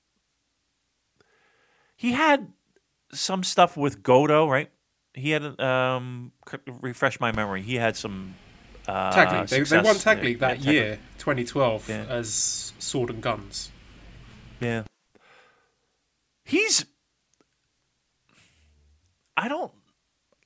[1.97, 2.53] he had
[3.13, 4.71] some stuff with Goto, right?
[5.15, 6.33] He had um,
[6.67, 7.63] refresh my memory.
[7.63, 8.35] He had some
[8.87, 9.49] uh, Tag League.
[9.49, 10.75] They, they won Tag League that yeah, Tag League.
[10.75, 12.05] year, 2012, Yeah.
[12.09, 13.71] as Sword and Guns.
[14.61, 14.83] Yeah.
[16.45, 16.87] He's
[19.37, 19.73] I don't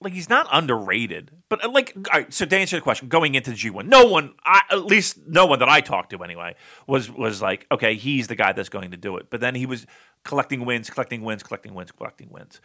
[0.00, 3.34] like he's not underrated, but uh, like all right, so to answer the question, going
[3.34, 6.22] into the G one, no one, I, at least no one that I talked to
[6.22, 6.54] anyway,
[6.86, 9.26] was was like, okay, he's the guy that's going to do it.
[9.28, 9.86] But then he was
[10.24, 12.60] collecting wins, collecting wins, collecting wins, collecting wins.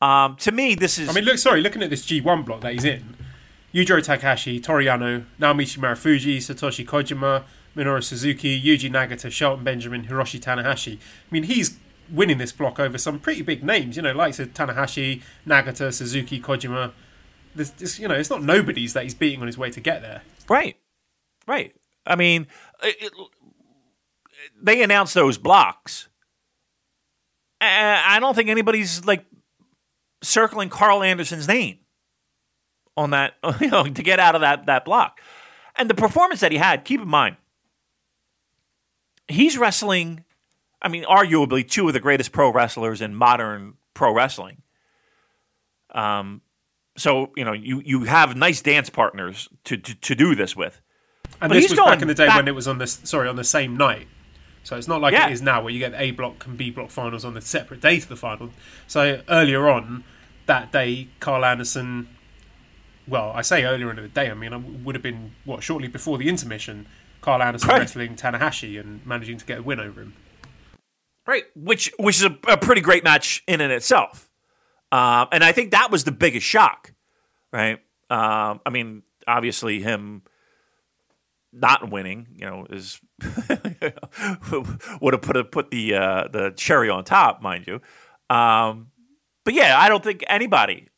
[0.00, 2.74] Um, to me, this is I mean, look, sorry, looking at this G1 block that
[2.74, 3.16] he's in,
[3.74, 7.44] Yujiro Takahashi, Toru Yano, Naomichi Marufuji, Satoshi Kojima,
[7.74, 10.96] Minoru Suzuki, Yuji Nagata, Shelton Benjamin, Hiroshi Tanahashi.
[10.96, 10.98] I
[11.30, 11.78] mean, he's
[12.10, 16.92] winning this block over some pretty big names, you know, like Tanahashi, Nagata, Suzuki, Kojima.
[17.56, 20.02] This, this, you know, it's not nobodies that he's beating on his way to get
[20.02, 20.22] there.
[20.48, 20.76] Right.
[21.46, 21.74] Right.
[22.06, 22.46] I mean,
[22.82, 23.12] it, it-
[24.62, 26.08] they announced those blocks.
[27.60, 29.24] I don't think anybody's like
[30.22, 31.78] circling Karl Anderson's name
[32.96, 35.20] on that, you know, to get out of that that block.
[35.74, 37.36] And the performance that he had, keep in mind,
[39.26, 40.24] he's wrestling.
[40.80, 44.62] I mean, arguably two of the greatest pro wrestlers in modern pro wrestling.
[45.92, 46.42] Um,
[46.96, 50.80] so you know, you you have nice dance partners to to, to do this with.
[51.40, 53.28] And But this was back in the day back- when it was on the sorry
[53.28, 54.08] on the same night.
[54.62, 55.28] So it's not like Yeah.
[55.28, 57.40] it is now where you get the A block and B block finals on the
[57.40, 58.50] separate day to the final.
[58.86, 60.02] So earlier on
[60.46, 62.08] that day, Karl Anderson.
[63.08, 64.28] Well, I say earlier in the day.
[64.30, 66.86] I mean, I would have been what shortly before the intermission.
[67.20, 67.78] Karl Anderson Right.
[67.80, 70.14] wrestling Tanahashi and managing to get a win over him.
[71.26, 74.25] Right, which which is a, a pretty great match in and itself,
[74.92, 76.92] um, and I think that was the biggest shock,
[77.52, 77.78] right?
[78.08, 80.22] Um, I mean, obviously him
[81.52, 83.00] not winning, you know, is
[85.00, 87.80] would have put a, put the uh, the cherry on top, mind you.
[88.34, 88.88] Um,
[89.44, 90.88] but yeah, I don't think anybody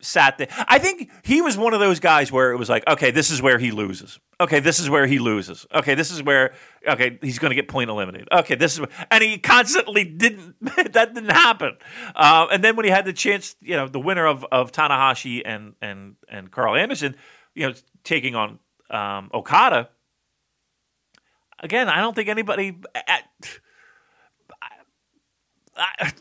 [0.00, 0.48] sat there.
[0.68, 3.42] I think he was one of those guys where it was like, okay, this is
[3.42, 4.20] where he loses.
[4.40, 5.66] Okay, this is where he loses.
[5.72, 6.54] Okay, this is where
[6.86, 8.28] okay he's going to get point eliminated.
[8.32, 10.56] Okay, this is and he constantly didn't.
[10.92, 11.76] that didn't happen.
[12.16, 15.42] Uh, and then when he had the chance, you know, the winner of of Tanahashi
[15.44, 17.14] and and and Karl Anderson,
[17.54, 18.58] you know, taking on
[18.90, 19.90] um, Okada.
[21.60, 22.76] Again, I don't think anybody.
[22.94, 23.22] At,
[25.76, 26.12] I,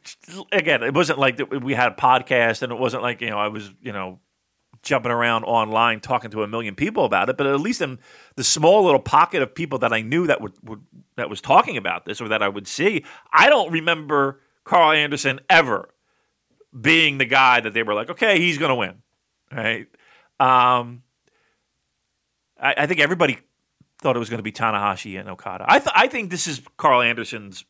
[0.52, 3.48] again, it wasn't like we had a podcast, and it wasn't like you know I
[3.48, 4.19] was you know
[4.84, 7.38] jumping around online talking to a million people about it.
[7.38, 7.99] But at least in
[8.35, 10.81] the small little pocket of people that I knew that would, would
[11.15, 15.39] that was talking about this or that I would see, I don't remember Karl Anderson
[15.49, 15.89] ever
[16.80, 18.95] being the guy that they were like, okay, he's going to win,
[19.51, 19.88] right?
[20.39, 21.03] Um,
[22.60, 23.38] I, I think everybody
[23.99, 25.65] thought it was going to be Tanahashi and Okada.
[25.68, 27.64] I th- I think this is Karl Anderson's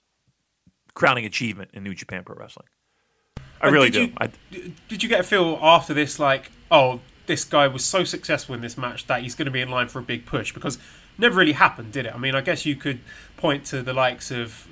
[0.94, 2.68] crowning achievement in New Japan Pro Wrestling.
[3.62, 4.06] I really did do.
[4.06, 8.04] You, I, did you get a feel after this, like, oh, this guy was so
[8.04, 10.52] successful in this match that he's going to be in line for a big push?
[10.52, 10.78] Because
[11.18, 12.14] never really happened, did it?
[12.14, 13.00] I mean, I guess you could
[13.38, 14.68] point to the likes of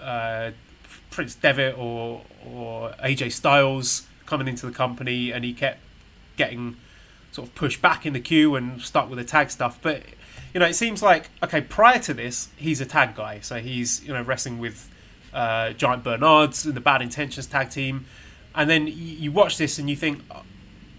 [0.00, 0.52] uh,
[1.10, 5.80] Prince Devitt or or AJ Styles coming into the company, and he kept
[6.36, 6.76] getting
[7.32, 9.78] sort of pushed back in the queue and stuck with the tag stuff.
[9.80, 10.02] But
[10.52, 14.04] you know, it seems like okay, prior to this, he's a tag guy, so he's
[14.04, 14.90] you know wrestling with
[15.32, 18.04] uh, Giant Bernards and the Bad Intentions tag team,
[18.54, 20.22] and then you, you watch this and you think.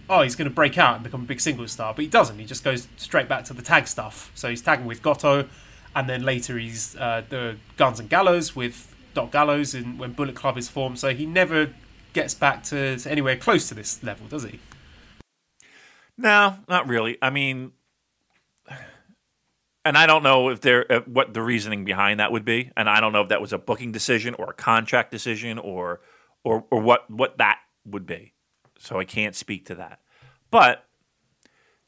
[0.10, 2.40] Oh, he's going to break out and become a big singles star, but he doesn't.
[2.40, 4.32] He just goes straight back to the tag stuff.
[4.34, 5.48] So he's tagging with Goto,
[5.96, 10.36] and then later he's uh, the Guns and Gallows with Doc Gallows in, when Bullet
[10.36, 10.98] Club is formed.
[10.98, 11.74] So he never
[12.14, 14.60] gets back to, to anywhere close to this level, does he?
[16.18, 17.18] no, not really.
[17.22, 17.72] I mean,
[19.86, 22.90] and I don't know if there uh, what the reasoning behind that would be, and
[22.90, 26.02] I don't know if that was a booking decision or a contract decision or
[26.44, 28.34] or or what what that would be.
[28.80, 30.00] So I can't speak to that.
[30.50, 30.86] But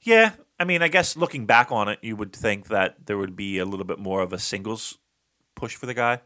[0.02, 3.36] yeah, I mean, I guess looking back on it, you would think that there would
[3.36, 5.00] be a little bit more of a singles
[5.56, 6.22] push for the guy.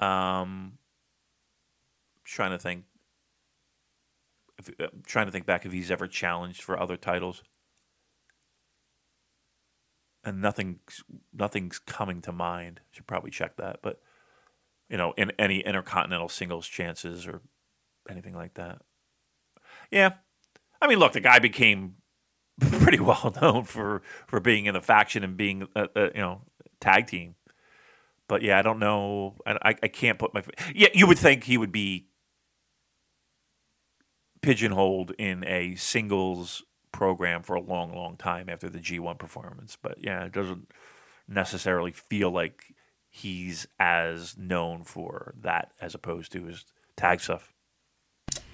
[0.00, 0.78] Um,
[2.24, 2.84] trying to think.
[4.58, 7.42] If, uh, trying to think back if he's ever challenged for other titles,
[10.24, 10.80] and nothing,
[11.32, 12.80] nothing's coming to mind.
[12.90, 14.00] Should probably check that, but
[14.88, 17.40] you know, in any intercontinental singles chances or
[18.08, 18.82] anything like that.
[19.90, 20.14] Yeah,
[20.80, 21.94] I mean, look, the guy became
[22.60, 26.42] pretty well known for for being in the faction and being a, a you know
[26.80, 27.34] tag team.
[28.28, 29.36] But yeah, I don't know.
[29.46, 30.42] I, I can't put my.
[30.74, 32.08] Yeah, you would think he would be
[34.42, 36.62] pigeonholed in a singles
[36.92, 39.76] program for a long, long time after the G1 performance.
[39.80, 40.70] But yeah, it doesn't
[41.26, 42.74] necessarily feel like
[43.08, 46.64] he's as known for that as opposed to his
[46.96, 47.54] tag stuff.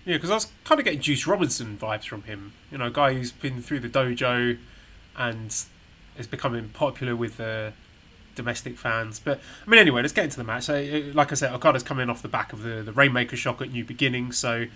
[0.05, 2.53] Yeah, because I was kind of getting Juice Robinson vibes from him.
[2.71, 4.59] You know, a guy who's been through the dojo
[5.17, 5.65] and
[6.19, 7.73] is becoming popular with the
[8.35, 9.19] domestic fans.
[9.19, 10.65] But I mean, anyway, let's get into the match.
[10.65, 13.63] So, uh, like I said, Okada's coming off the back of the the Rainmaker shock
[13.63, 14.67] at New Beginning, so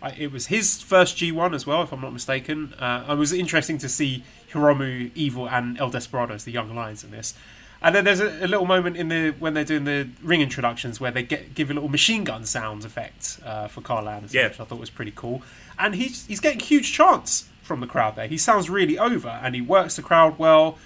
[0.00, 2.72] I, it was his first G1 as well, if I'm not mistaken.
[2.78, 7.10] Uh, it was interesting to see Hiromu, Evil, and El Desperados, the Young Lions, in
[7.10, 7.34] this.
[7.80, 11.00] And then there's a, a, little moment in the when they're doing the ring introductions
[11.00, 14.48] where they get give a little machine gun sound effect uh, for Karl Anderson, Yeah.
[14.48, 15.42] which I thought was pretty cool.
[15.78, 18.26] And he's he's getting huge chants from the crowd there.
[18.26, 20.78] He sounds really over, and he works the crowd well.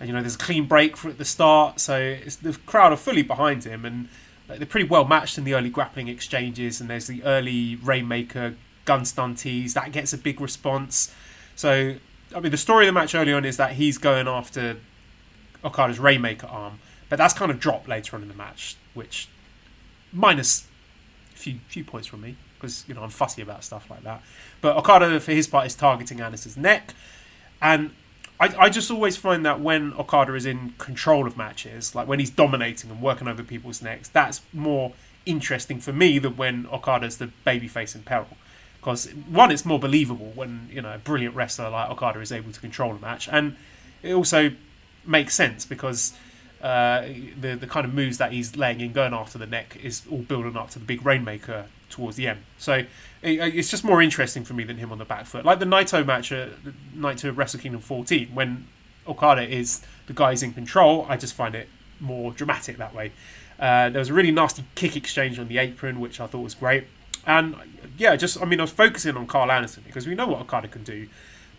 [0.00, 2.92] And you know, there's a clean break for at the start, so it's, the crowd
[2.92, 4.08] are fully behind him, and
[4.48, 6.80] like, they're pretty well matched in the early grappling exchanges.
[6.80, 8.54] And there's the early Rainmaker
[8.86, 11.14] gun stun tease that gets a big response.
[11.54, 11.96] So
[12.34, 14.76] I mean, the story of the match early on is that he's going after
[15.64, 19.28] Okada's Rainmaker arm, but that's kind of dropped later on in the match, which
[20.12, 20.66] minus
[21.32, 24.22] a few few points from me because you know I'm fussy about stuff like that.
[24.60, 26.94] But Okada, for his part, is targeting Anderson's neck,
[27.60, 27.90] and
[28.38, 32.18] I, I just always find that when Okada is in control of matches, like when
[32.18, 34.92] he's dominating and working over people's necks, that's more
[35.26, 38.36] interesting for me than when Okada's the babyface in peril.
[38.80, 42.52] Because one, it's more believable when you know a brilliant wrestler like Okada is able
[42.52, 43.56] to control a match, and
[44.02, 44.52] it also
[45.06, 46.14] makes sense because
[46.62, 47.06] uh,
[47.40, 50.18] the the kind of moves that he's laying in, going after the neck, is all
[50.18, 52.40] building up to the big rainmaker towards the end.
[52.58, 52.86] So it,
[53.22, 55.44] it's just more interesting for me than him on the back foot.
[55.44, 56.50] Like the Naito match at
[56.96, 58.66] Naito Wrestle Kingdom 14, when
[59.06, 61.68] Okada is the guy who's in control, I just find it
[61.98, 63.12] more dramatic that way.
[63.58, 66.54] Uh, there was a really nasty kick exchange on the apron, which I thought was
[66.54, 66.84] great.
[67.26, 67.54] And
[67.98, 70.68] yeah, just I mean, I was focusing on Karl Anderson because we know what Okada
[70.68, 71.08] can do.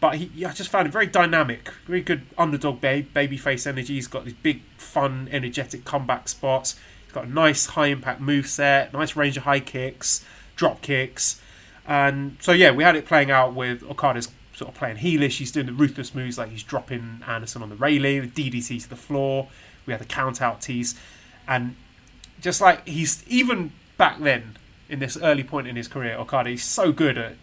[0.01, 3.93] But he, I just found him very dynamic, very good underdog babe, babyface energy.
[3.93, 6.75] He's got these big, fun, energetic comeback spots.
[7.05, 10.25] He's got a nice high impact move set, nice range of high kicks,
[10.55, 11.39] drop kicks,
[11.87, 15.37] and so yeah, we had it playing out with Okada's sort of playing heelish.
[15.37, 18.89] He's doing the ruthless moves like he's dropping Anderson on the railing, the DDT to
[18.89, 19.49] the floor.
[19.85, 20.99] We had the count out tease,
[21.47, 21.75] and
[22.39, 24.57] just like he's even back then
[24.89, 27.33] in this early point in his career, Okada he's so good at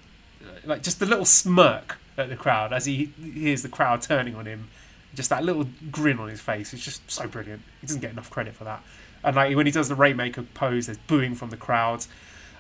[0.65, 4.47] like just the little smirk at the crowd as he hears the crowd turning on
[4.47, 4.69] him.
[5.15, 6.73] Just that little grin on his face.
[6.75, 7.63] It's just so brilliant.
[7.81, 8.83] He doesn't get enough credit for that.
[9.25, 12.07] And like when he does the Rainmaker pose, there's booing from the crowd.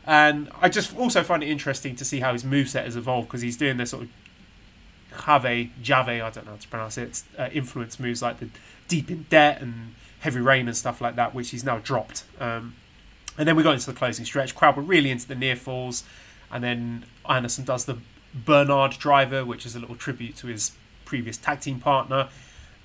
[0.06, 3.42] And I just also find it interesting to see how his moveset has evolved because
[3.42, 4.08] he's doing this sort of
[5.12, 8.48] Jave, Jave, I don't know how to pronounce it, uh, influence moves like the
[8.88, 12.24] Deep in Debt and Heavy Rain and stuff like that, which he's now dropped.
[12.40, 12.74] Um,
[13.36, 14.54] and then we got into the closing stretch.
[14.54, 16.04] Crowd were really into the near falls.
[16.50, 17.98] And then Anderson does the
[18.34, 20.72] Bernard driver, which is a little tribute to his
[21.04, 22.28] previous tag team partner,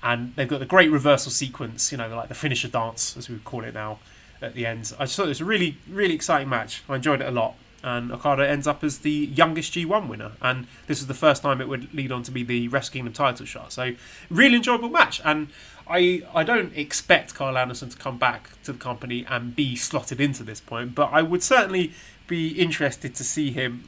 [0.02, 1.92] and they've got the great reversal sequence.
[1.92, 3.98] You know, like the finisher dance, as we would call it now,
[4.42, 4.92] at the end.
[4.98, 6.82] I just thought it was a really, really exciting match.
[6.88, 7.56] I enjoyed it a lot.
[7.82, 10.32] And Okada ends up as the youngest G1 winner.
[10.40, 13.12] And this is the first time it would lead on to be the Wrestle Kingdom
[13.12, 13.72] title shot.
[13.72, 13.92] So,
[14.30, 15.20] really enjoyable match.
[15.22, 15.48] And
[15.86, 20.20] I, I don't expect Karl Anderson to come back to the company and be slotted
[20.20, 21.92] into this point, but I would certainly
[22.26, 23.84] be interested to see him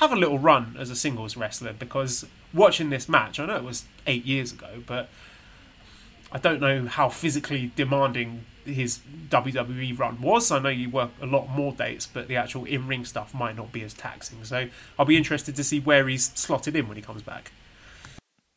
[0.00, 3.64] have a little run as a singles wrestler because watching this match, I know it
[3.64, 5.10] was eight years ago, but
[6.32, 10.50] I don't know how physically demanding his WWE run was.
[10.50, 13.56] I know you work a lot more dates, but the actual in ring stuff might
[13.56, 14.42] not be as taxing.
[14.42, 14.68] So
[14.98, 17.52] I'll be interested to see where he's slotted in when he comes back.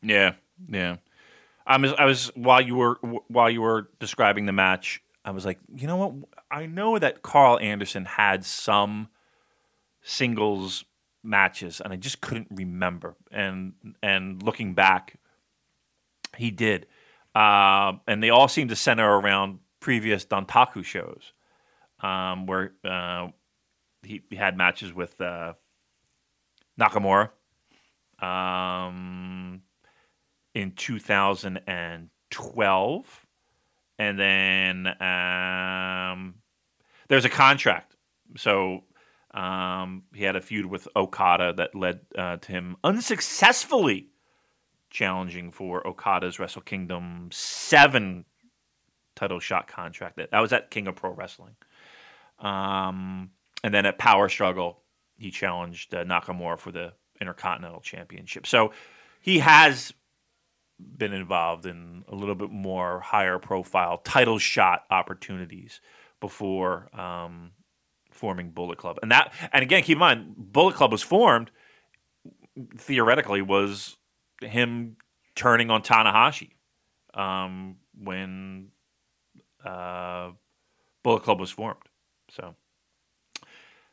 [0.02, 0.34] Yeah,
[0.68, 0.96] yeah.
[1.66, 2.94] I was, I was while you were
[3.28, 6.12] while you were describing the match, I was like, you know what?
[6.50, 9.08] I know that Karl Anderson had some
[10.02, 10.84] singles
[11.24, 13.16] matches, and I just couldn't remember.
[13.30, 15.18] And and looking back,
[16.36, 16.86] he did,
[17.34, 21.32] uh, and they all seem to center around previous Dontaku shows,
[22.00, 23.28] um, where uh,
[24.02, 25.54] he, he, had matches with uh,
[26.80, 27.30] Nakamura
[28.20, 29.62] um,
[30.54, 33.26] in 2012.
[33.96, 36.34] And then um,
[37.08, 37.94] there's a contract.
[38.36, 38.82] So
[39.34, 44.08] um, he had a feud with Okada that led uh, to him unsuccessfully
[44.90, 48.24] challenging for Okada's Wrestle Kingdom 7
[49.16, 50.16] title shot contract.
[50.16, 51.56] That, was at King of Pro Wrestling.
[52.38, 53.30] Um,
[53.64, 54.80] and then at Power Struggle,
[55.18, 58.46] he challenged uh, Nakamura for the Intercontinental Championship.
[58.46, 58.72] So
[59.20, 59.92] he has
[60.78, 65.80] been involved in a little bit more higher profile title shot opportunities
[66.20, 67.50] before um,
[68.14, 68.98] forming Bullet Club.
[69.02, 71.50] And that, and again, keep in mind, Bullet Club was formed
[72.78, 73.96] theoretically was
[74.40, 74.96] him
[75.34, 76.50] turning on Tanahashi
[77.14, 78.68] um, when
[79.64, 80.30] uh,
[81.02, 81.80] Bullet Club was formed.
[82.30, 82.54] So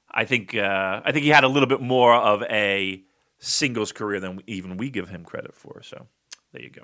[0.10, 3.03] I think uh, I think he had a little bit more of a
[3.39, 5.81] singles career than even we give him credit for.
[5.84, 6.07] So
[6.52, 6.84] there you go.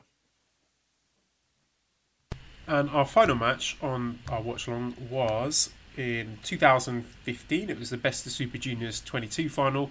[2.68, 7.70] And our final match on our watch along was in 2015.
[7.70, 9.90] It was the Best of Super Juniors 22 final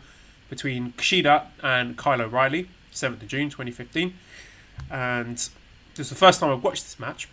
[0.49, 4.15] between Kushida and Kyle O'Reilly, 7th of June 2015.
[4.91, 5.51] And this
[5.99, 7.29] is the first time I've watched this match.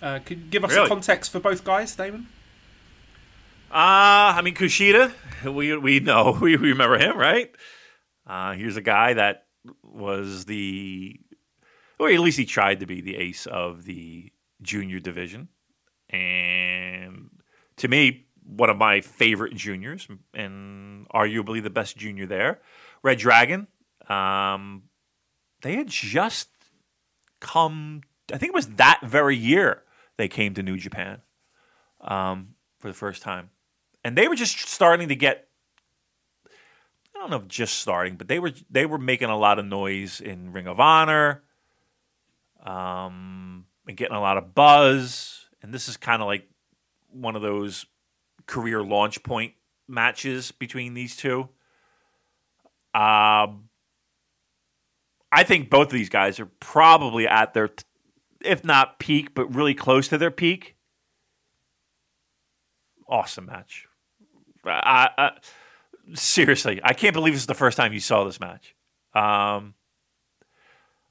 [0.00, 0.86] Uh, could you give us really?
[0.86, 2.28] a context for both guys, Damon?
[3.70, 5.12] Uh, I mean, Kushida,
[5.44, 7.50] we, we know, we remember him, right?
[8.26, 9.46] Uh, here's a guy that
[9.82, 11.20] was the,
[11.98, 14.32] or at least he tried to be the ace of the
[14.62, 15.48] junior division.
[16.10, 17.30] And
[17.78, 22.60] to me, one of my favorite juniors, and arguably the best junior there.
[23.02, 23.66] Red Dragon,
[24.08, 24.84] um,
[25.62, 26.48] they had just
[27.40, 28.02] come,
[28.32, 29.82] I think it was that very year
[30.16, 31.22] they came to New Japan
[32.00, 33.50] um, for the first time.
[34.02, 35.48] And they were just starting to get
[37.14, 39.64] I don't know if just starting, but they were they were making a lot of
[39.64, 41.42] noise in Ring of Honor,
[42.64, 45.46] um, and getting a lot of buzz.
[45.62, 46.48] And this is kind of like
[47.14, 47.86] one of those
[48.46, 49.54] career launch point
[49.88, 51.48] matches between these two.
[52.94, 53.68] Um,
[55.32, 57.70] I think both of these guys are probably at their
[58.44, 60.76] if not peak, but really close to their peak.
[63.08, 63.86] Awesome match.
[64.64, 65.30] I, I,
[66.14, 68.74] seriously, I can't believe this is the first time you saw this match.
[69.14, 69.74] Um,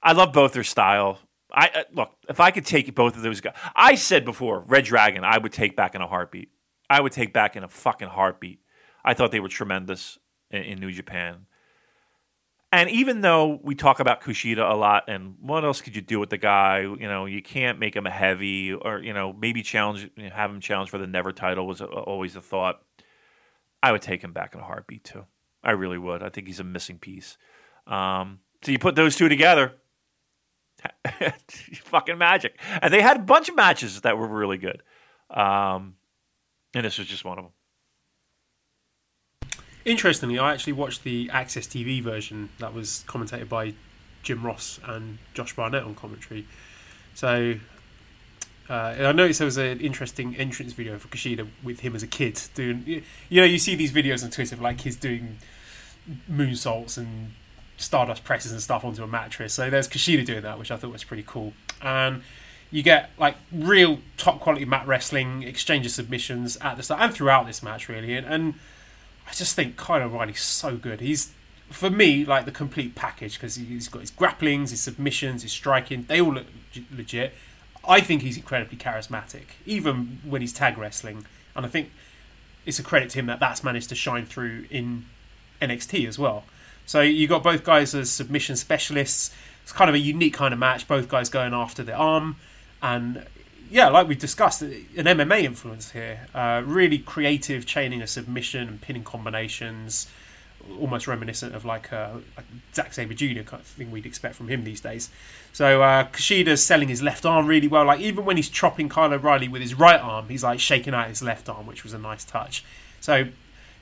[0.01, 1.19] I love both their style.
[1.53, 3.55] I uh, look if I could take both of those guys.
[3.75, 6.49] I said before, Red Dragon, I would take back in a heartbeat.
[6.89, 8.59] I would take back in a fucking heartbeat.
[9.05, 10.17] I thought they were tremendous
[10.49, 11.45] in, in New Japan.
[12.71, 16.19] And even though we talk about Kushida a lot, and what else could you do
[16.19, 16.79] with the guy?
[16.79, 20.59] You know, you can't make him a heavy, or you know, maybe challenge, have him
[20.59, 22.81] challenge for the Never title was always a thought.
[23.83, 25.25] I would take him back in a heartbeat too.
[25.63, 26.23] I really would.
[26.23, 27.37] I think he's a missing piece.
[27.85, 29.73] Um, so you put those two together,
[31.83, 32.59] fucking magic.
[32.81, 34.81] And they had a bunch of matches that were really good,
[35.29, 35.95] um,
[36.73, 37.53] and this was just one of them.
[39.85, 43.73] Interestingly, I actually watched the AXS TV version that was commentated by
[44.23, 46.47] Jim Ross and Josh Barnett on commentary.
[47.15, 47.55] So
[48.69, 52.07] uh, I noticed there was an interesting entrance video for Kushida with him as a
[52.07, 53.03] kid doing.
[53.29, 55.37] You know, you see these videos on Twitter of like he's doing
[56.31, 57.33] moonsaults and
[57.83, 59.53] stardust presses and stuff onto a mattress.
[59.53, 61.53] So there's Kushida doing that, which I thought was pretty cool.
[61.81, 62.23] And
[62.71, 67.13] you get like real top quality mat wrestling, exchange of submissions at the start and
[67.13, 68.15] throughout this match, really.
[68.15, 68.53] And, and
[69.27, 71.01] I just think Kyle O'Reilly's so good.
[71.01, 71.31] He's
[71.69, 76.05] for me, like the complete package because he's got his grapplings, his submissions, his striking.
[76.07, 76.45] They all look
[76.95, 77.33] legit.
[77.87, 81.91] I think he's incredibly charismatic, even when he's tag wrestling, and I think
[82.65, 85.05] it's a credit to him that that's managed to shine through in
[85.61, 86.45] NXT as well.
[86.93, 89.31] So you got both guys as submission specialists.
[89.63, 90.87] It's kind of a unique kind of match.
[90.87, 92.35] Both guys going after the arm,
[92.83, 93.25] and
[93.71, 96.27] yeah, like we discussed, an MMA influence here.
[96.35, 100.05] Uh, really creative chaining of submission and pinning combinations,
[100.79, 102.45] almost reminiscent of like, a, like
[102.75, 103.41] Zack Sabre Jr.
[103.41, 105.09] kind of thing we'd expect from him these days.
[105.51, 107.85] So uh, Kushida's selling his left arm really well.
[107.85, 111.07] Like even when he's chopping Kyle O'Reilly with his right arm, he's like shaking out
[111.07, 112.63] his left arm, which was a nice touch.
[113.01, 113.29] So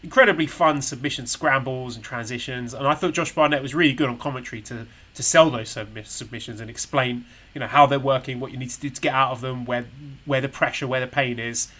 [0.04, 2.74] incredibly fun submission scrambles and transitions.
[2.74, 6.62] And I thought Josh Barnett was really good on commentary to to sell those submissions
[6.62, 9.32] and explain, you know, how they're working, what you need to do to get out
[9.32, 9.86] of them, where
[10.26, 11.72] where the pressure, where the pain is,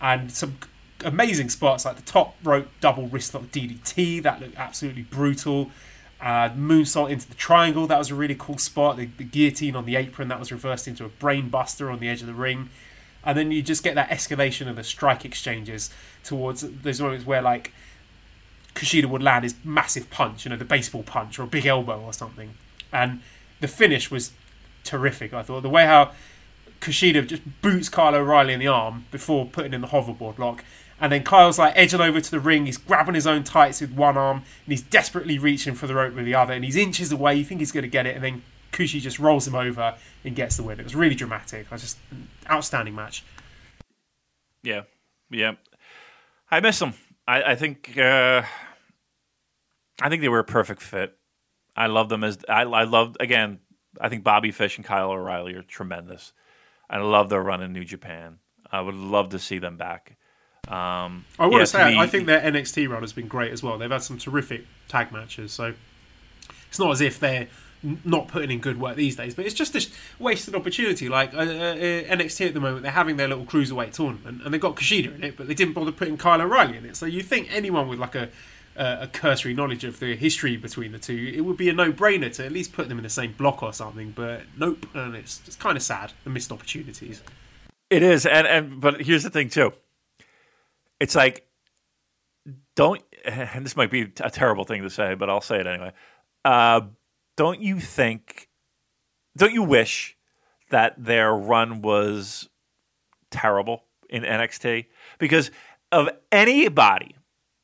[0.00, 0.58] and some
[1.04, 5.70] amazing spots like the top rope double wrist lock DDT that looked absolutely brutal.
[6.20, 8.98] Uh, moonsault into the triangle that was a really cool spot.
[8.98, 12.10] The, the guillotine on the apron that was reversed into a brain buster on the
[12.10, 12.68] edge of the ring
[13.24, 15.90] and then you just get that escalation of the strike exchanges
[16.24, 17.72] towards those moments where like
[18.74, 22.00] Kushida would land his massive punch, you know, the baseball punch or a big elbow
[22.00, 22.54] or something,
[22.92, 23.20] and
[23.60, 24.32] the finish was
[24.84, 25.34] terrific.
[25.34, 26.12] I thought the way how
[26.80, 30.64] Kushida just boots Kyle O'Reilly in the arm before putting in the hoverboard lock.
[31.02, 32.66] And then Kyle's like edging over to the ring.
[32.66, 36.14] He's grabbing his own tights with one arm, and he's desperately reaching for the rope
[36.14, 36.52] with the other.
[36.52, 37.36] And he's inches away.
[37.36, 38.42] You think he's going to get it, and then
[38.72, 39.94] Kushi just rolls him over
[40.24, 40.78] and gets the win.
[40.78, 41.66] It was really dramatic.
[41.70, 41.98] I was just
[42.50, 43.24] outstanding match.
[44.62, 44.82] Yeah,
[45.30, 45.54] yeah.
[46.50, 46.94] I miss them.
[47.26, 47.96] I, I think.
[47.96, 48.42] Uh,
[50.02, 51.16] I think they were a perfect fit.
[51.76, 53.60] I love them as I, I love again.
[54.00, 56.32] I think Bobby Fish and Kyle O'Reilly are tremendous.
[56.88, 58.38] I love their run in New Japan.
[58.70, 60.16] I would love to see them back.
[60.68, 63.52] Um, I want yeah, to say, me, I think their NXT run has been great
[63.52, 63.78] as well.
[63.78, 65.74] They've had some terrific tag matches, so
[66.68, 67.48] it's not as if they're
[67.82, 69.34] not putting in good work these days.
[69.34, 69.86] But it's just a
[70.18, 71.08] wasted opportunity.
[71.08, 74.60] Like uh, uh, NXT at the moment, they're having their little cruiserweight tournament, and they've
[74.60, 76.96] got Kushida in it, but they didn't bother putting Kyle O'Reilly in it.
[76.96, 78.28] So you think anyone with like a
[78.76, 82.46] a cursory knowledge of the history between the two, it would be a no-brainer to
[82.46, 84.12] at least put them in the same block or something.
[84.12, 87.22] But nope, and it's it's kind of sad the missed opportunities.
[87.90, 89.72] It is, and and but here's the thing too.
[90.98, 91.46] It's like
[92.74, 95.92] don't, and this might be a terrible thing to say, but I'll say it anyway.
[96.44, 96.82] Uh,
[97.40, 98.50] don't you think,
[99.34, 100.14] don't you wish
[100.68, 102.50] that their run was
[103.30, 104.84] terrible in NXT?
[105.18, 105.50] Because
[105.90, 107.16] of anybody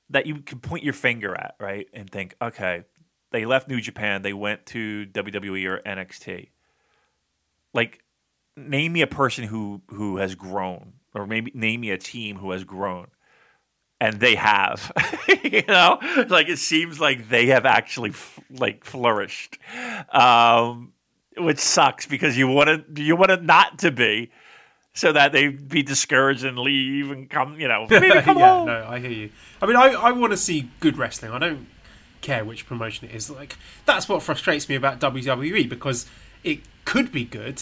[0.09, 2.85] that you can point your finger at, right, and think, okay,
[3.33, 6.49] they left New Japan, they went to WWE or NXT.
[7.75, 8.03] Like,
[8.57, 12.53] name me a person who who has grown, or maybe name me a team who
[12.53, 13.09] has grown
[14.01, 14.93] and they have
[15.45, 15.99] you know?
[16.29, 19.59] Like it seems like they have actually f- like flourished.
[20.13, 20.93] Um,
[21.37, 24.31] which sucks because you want it you want it not to be
[24.95, 27.87] so that they be discouraged and leave and come you know.
[27.91, 28.67] Maybe come yeah home.
[28.67, 29.31] no i hear you.
[29.61, 31.33] I mean i, I want to see good wrestling.
[31.33, 31.67] I don't
[32.23, 33.29] care which promotion it is.
[33.31, 36.07] Like that's what frustrates me about wwe because
[36.43, 37.61] it could be good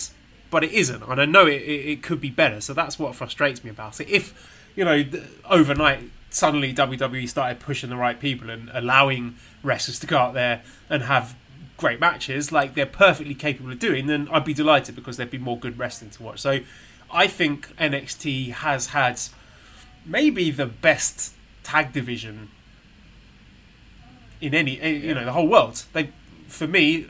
[0.51, 1.03] but it isn't.
[1.03, 4.01] And i know it, it, it could be better so that's what frustrates me about
[4.01, 4.09] it.
[4.09, 4.33] If
[4.77, 5.05] you know
[5.51, 10.63] overnight suddenly WWE started pushing the right people and allowing wrestlers to go out there
[10.91, 11.37] and have
[11.77, 15.39] great matches, like they're perfectly capable of doing, then I'd be delighted because there'd be
[15.39, 16.41] more good wrestling to watch.
[16.41, 16.61] So
[17.13, 19.21] I think NXT has had
[20.05, 22.51] maybe the best tag division
[24.41, 25.85] in any, eh, you know, the whole world.
[25.93, 26.11] They,
[26.49, 27.07] for me,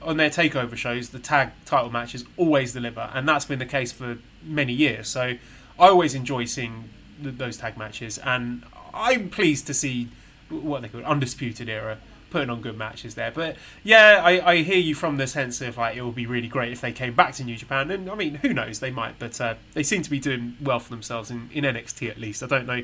[0.00, 3.90] on their takeover shows, the tag title matches always deliver, and that's been the case
[3.90, 5.08] for many years.
[5.08, 5.34] So
[5.80, 6.90] I always enjoy seeing
[7.20, 8.64] those tag matches, and
[8.94, 10.08] I'm pleased to see
[10.48, 11.98] what they call undisputed era
[12.30, 13.30] putting on good matches there.
[13.30, 16.48] But yeah, I, I hear you from the sense of like it would be really
[16.48, 18.80] great if they came back to New Japan, and I mean who knows?
[18.80, 22.10] They might, but uh, they seem to be doing well for themselves in, in NXT
[22.10, 22.42] at least.
[22.42, 22.82] I don't know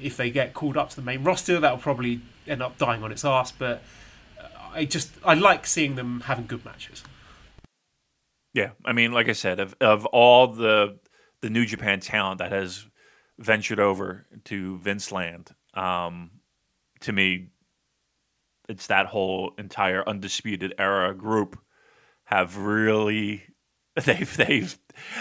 [0.00, 3.12] if they get called up to the main roster, that'll probably end up dying on
[3.12, 3.82] its ass, but
[4.74, 7.02] I just I like seeing them having good matches.
[8.54, 10.98] Yeah, I mean, like I said, of of all the
[11.40, 12.86] the New Japan talent that has
[13.38, 15.54] ventured over to Vince Land.
[15.74, 16.30] Um,
[17.00, 17.48] to me,
[18.68, 21.58] it's that whole entire undisputed era group
[22.24, 23.44] have really
[24.04, 24.78] they've they've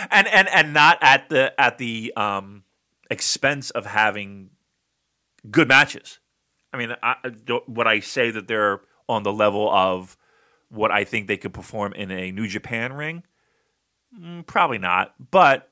[0.09, 2.63] and and and not at the at the um,
[3.09, 4.51] expense of having
[5.49, 6.19] good matches.
[6.73, 7.15] I mean, I,
[7.65, 10.15] what I say that they're on the level of
[10.69, 13.23] what I think they could perform in a New Japan ring,
[14.17, 15.13] mm, probably not.
[15.31, 15.69] But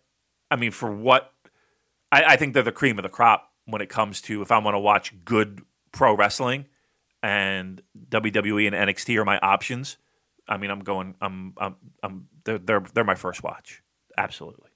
[0.52, 1.32] I mean, for what
[2.12, 4.58] I, I think they're the cream of the crop when it comes to if I
[4.58, 5.62] want to watch good
[5.92, 6.66] pro wrestling.
[7.22, 9.98] and WWE and NXT are my options,
[10.48, 11.16] I mean, I'm going.
[11.22, 11.54] I'm.
[11.58, 11.76] I'm.
[12.02, 13.84] I'm they're, they're they're my first watch.
[14.18, 14.70] Absolutely.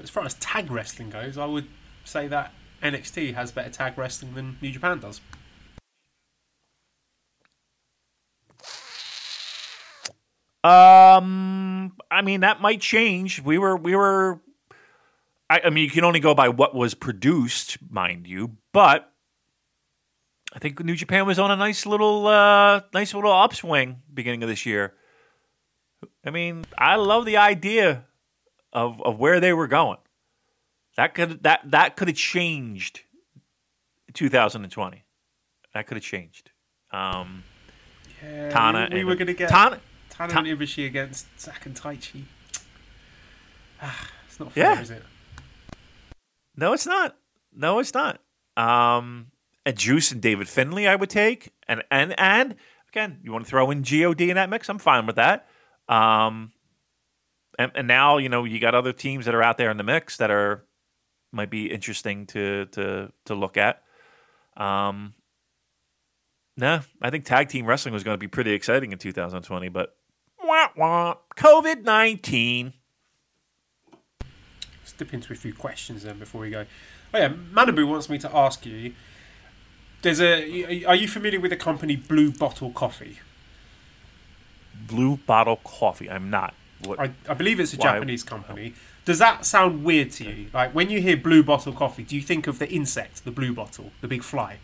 [0.00, 1.66] As far as tag wrestling goes, I would
[2.04, 2.52] say that
[2.82, 5.20] NXT has better tag wrestling than New Japan does.
[10.62, 13.42] Um, I mean that might change.
[13.42, 14.40] We were we were.
[15.50, 19.10] I, I mean, you can only go by what was produced, mind you, but
[20.52, 24.48] I think New Japan was on a nice little uh, nice little upswing beginning of
[24.48, 24.94] this year.
[26.24, 28.04] I mean, I love the idea
[28.72, 29.98] of of where they were going.
[30.96, 33.00] That could that that could have changed
[34.14, 35.04] 2020.
[35.74, 36.50] That could have changed.
[36.90, 37.44] Um,
[38.22, 39.80] Yeah, Tana we, we and- were going to get Tana,
[40.10, 42.24] Tana Ta- and Ibushi against Zack and Taichi.
[43.80, 44.80] Ah, it's not fair, Yeah.
[44.80, 45.02] is it?
[46.58, 47.16] No, it's not.
[47.54, 48.20] No, it's not.
[48.56, 49.28] Um,
[49.64, 52.56] and Juice and David Finlay, I would take, and and and
[52.88, 54.68] again, you want to throw in God in that mix?
[54.68, 55.46] I'm fine with that.
[55.88, 56.50] Um,
[57.60, 59.84] and, and now you know you got other teams that are out there in the
[59.84, 60.64] mix that are
[61.30, 63.84] might be interesting to to to look at.
[64.56, 65.14] Um,
[66.56, 69.94] no, I think tag team wrestling was going to be pretty exciting in 2020, but
[70.42, 72.72] wah, wah, COVID 19.
[74.98, 76.66] Dip into a few questions then before we go.
[77.14, 78.92] Oh yeah, Manabu wants me to ask you.
[80.02, 80.84] There's a.
[80.84, 83.18] Are you familiar with the company Blue Bottle Coffee?
[84.86, 86.08] Blue bottle coffee.
[86.08, 86.54] I'm not.
[86.84, 87.00] What?
[87.00, 87.94] I, I believe it's a Why?
[87.94, 88.74] Japanese company.
[89.04, 90.50] Does that sound weird to you?
[90.52, 93.54] Like when you hear Blue Bottle Coffee, do you think of the insect, the blue
[93.54, 94.58] bottle, the big fly?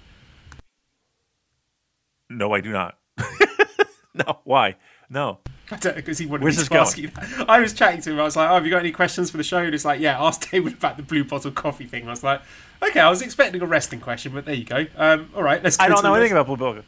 [2.29, 2.99] No, I do not.
[4.15, 4.77] no, why?
[5.09, 5.39] No.
[5.71, 7.49] I don't because he wanted Where's me to ask you that.
[7.49, 8.21] I was chatting to him.
[8.21, 9.99] I was like, "Oh, have you got any questions for the show?" And he's like,
[10.01, 12.43] "Yeah, ask David about the blue bottle coffee thing." I was like,
[12.83, 14.87] "Okay, I was expecting a wrestling question, but there you go.
[14.97, 16.83] Um, all right, let's." I don't know anything about Blue Bottle.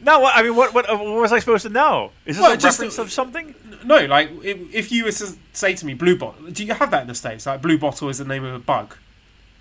[0.00, 2.10] No, what, I mean, what, what, what was I supposed to know?
[2.26, 3.54] Is this Well, a just- reference of something?
[3.84, 6.90] No, like if, if you were to say to me, "Blue bottle," do you have
[6.90, 7.44] that in the states?
[7.46, 8.96] Like, blue bottle is the name of a bug,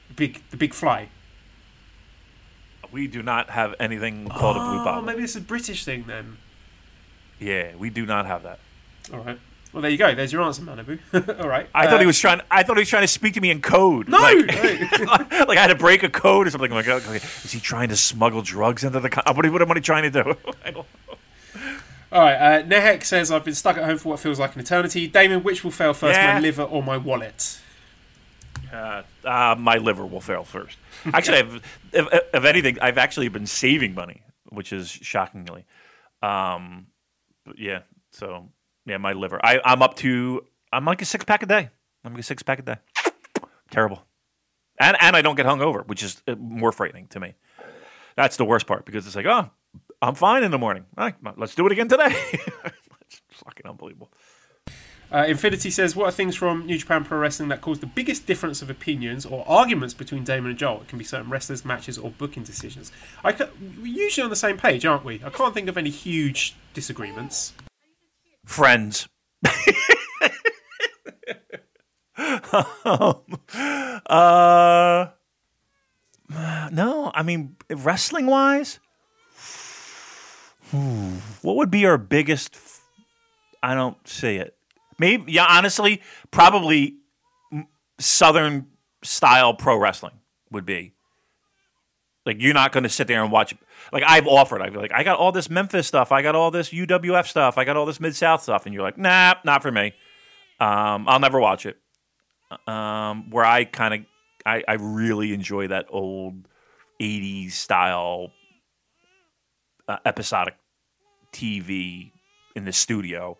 [0.07, 1.10] the big, the big fly.
[2.91, 5.02] We do not have anything called a blue Oh, bottle.
[5.03, 6.38] maybe it's a British thing then.
[7.41, 8.59] Yeah, we do not have that.
[9.11, 9.38] All right.
[9.73, 10.13] Well, there you go.
[10.13, 10.99] There's your answer, Manabu.
[11.41, 11.68] all right.
[11.73, 12.41] I Uh, thought he was trying.
[12.51, 14.07] I thought he was trying to speak to me in code.
[14.09, 14.35] No, like,
[14.99, 15.05] no.
[15.47, 16.69] like I had to break a code or something.
[16.72, 19.09] Like, okay, is he trying to smuggle drugs into the?
[19.09, 20.35] Co- what, what am I trying to do?
[20.65, 20.85] I don't-
[22.11, 22.35] All right.
[22.35, 25.41] Uh, Nehek says, "I've been stuck at home for what feels like an eternity." Damon,
[25.41, 26.34] which will fail first, Yeah.
[26.35, 27.57] my liver or my wallet?
[28.73, 30.77] Uh, uh, my liver will fail first.
[31.13, 31.55] Actually, I've,
[31.93, 35.63] if, if anything, I've actually been saving money, which is shockingly.
[36.22, 36.88] Um,
[37.45, 37.81] but yeah,
[38.11, 38.49] so
[38.85, 39.39] yeah, my liver.
[39.43, 40.45] I, I'm up to.
[40.73, 41.69] I'm like a six pack a day.
[42.03, 42.76] I'm like a six pack a day.
[43.69, 44.03] Terrible.
[44.80, 47.35] And and I don't get hungover, which is uh, more frightening to me.
[48.15, 49.49] That's the worst part because it's like, oh,
[50.01, 50.85] I'm fine in the morning.
[51.38, 52.09] Let's do it again today.
[52.34, 54.11] it's fucking unbelievable.
[55.11, 58.25] Uh, Infinity says, "What are things from New Japan Pro Wrestling that caused the biggest
[58.25, 60.81] difference of opinions or arguments between Damon and Joel?
[60.81, 62.91] It can be certain wrestlers, matches, or booking decisions.
[63.23, 63.49] I ca-
[63.81, 65.21] we're usually on the same page, aren't we?
[65.25, 67.51] I can't think of any huge disagreements.
[68.45, 69.07] friends.
[72.17, 73.13] uh,
[76.71, 78.79] no, I mean wrestling wise,
[80.71, 82.55] what would be our biggest?
[82.55, 82.81] f-
[83.63, 84.55] I don't see it.
[85.01, 85.99] Maybe, yeah, honestly,
[86.29, 86.97] probably
[87.99, 88.67] Southern
[89.01, 90.13] style pro wrestling
[90.51, 90.93] would be.
[92.23, 93.55] Like you're not going to sit there and watch.
[93.91, 96.69] Like I've offered, I've like I got all this Memphis stuff, I got all this
[96.69, 99.71] UWF stuff, I got all this Mid South stuff, and you're like, nah, not for
[99.71, 99.93] me.
[100.59, 101.77] Um, I'll never watch it.
[102.67, 103.99] Um, where I kind of,
[104.45, 106.47] I, I really enjoy that old
[107.01, 108.33] '80s style
[109.87, 110.57] uh, episodic
[111.33, 112.11] TV
[112.55, 113.39] in the studio.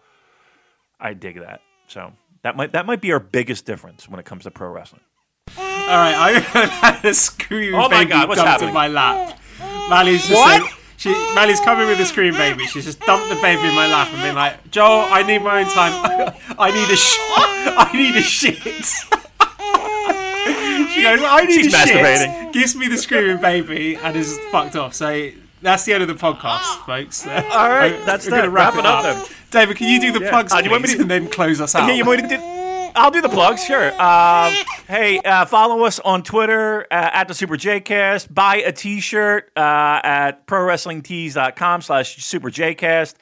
[1.02, 1.62] I dig that.
[1.88, 2.14] So
[2.44, 5.02] that might that might be our biggest difference when it comes to pro wrestling.
[5.58, 5.64] All
[5.98, 6.40] right, I
[6.94, 9.38] had a scream Oh baby God, what's dumped in my lap.
[9.90, 10.62] Mally's just What?
[10.62, 12.68] said- she, Mally's coming with a scream baby.
[12.68, 15.62] She's just dumped the baby in my lap and been like, Joel, I need my
[15.64, 16.36] own time.
[16.60, 18.58] I need a sh- I need a shit.
[20.94, 22.54] she goes, I need She's a shit.
[22.54, 24.94] Gives me the screaming baby and is fucked off.
[24.94, 27.26] So that's the end of the podcast, folks.
[27.28, 27.34] All
[27.70, 28.50] right, that's We're gonna that.
[28.50, 29.30] wrap Wrap it it up up.
[29.52, 31.28] David, can you do the plugs, Uh, do you want me please, to- and then
[31.30, 31.88] close us out?
[31.88, 32.44] Yeah, you want me to do?
[32.94, 33.90] I'll do the plugs, sure.
[34.02, 34.54] Um,
[34.88, 38.34] hey, uh, follow us on Twitter uh, at the Super Jcast.
[38.34, 39.60] Buy a T-shirt uh,
[40.04, 43.16] at prowrestlingtees.com slash Super Jcast.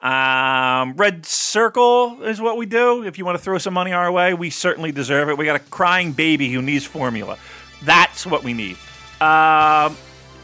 [0.00, 3.04] Um, Red Circle is what we do.
[3.04, 5.36] If you want to throw some money our way, we certainly deserve it.
[5.36, 7.36] We got a crying baby who needs formula.
[7.82, 8.76] That's what we need.
[9.20, 9.96] Um,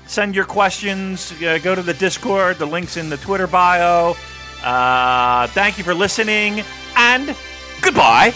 [0.07, 1.33] Send your questions.
[1.43, 2.57] Uh, go to the Discord.
[2.59, 4.17] The link's in the Twitter bio.
[4.63, 6.63] Uh, thank you for listening,
[6.97, 7.37] and
[7.83, 8.33] goodbye.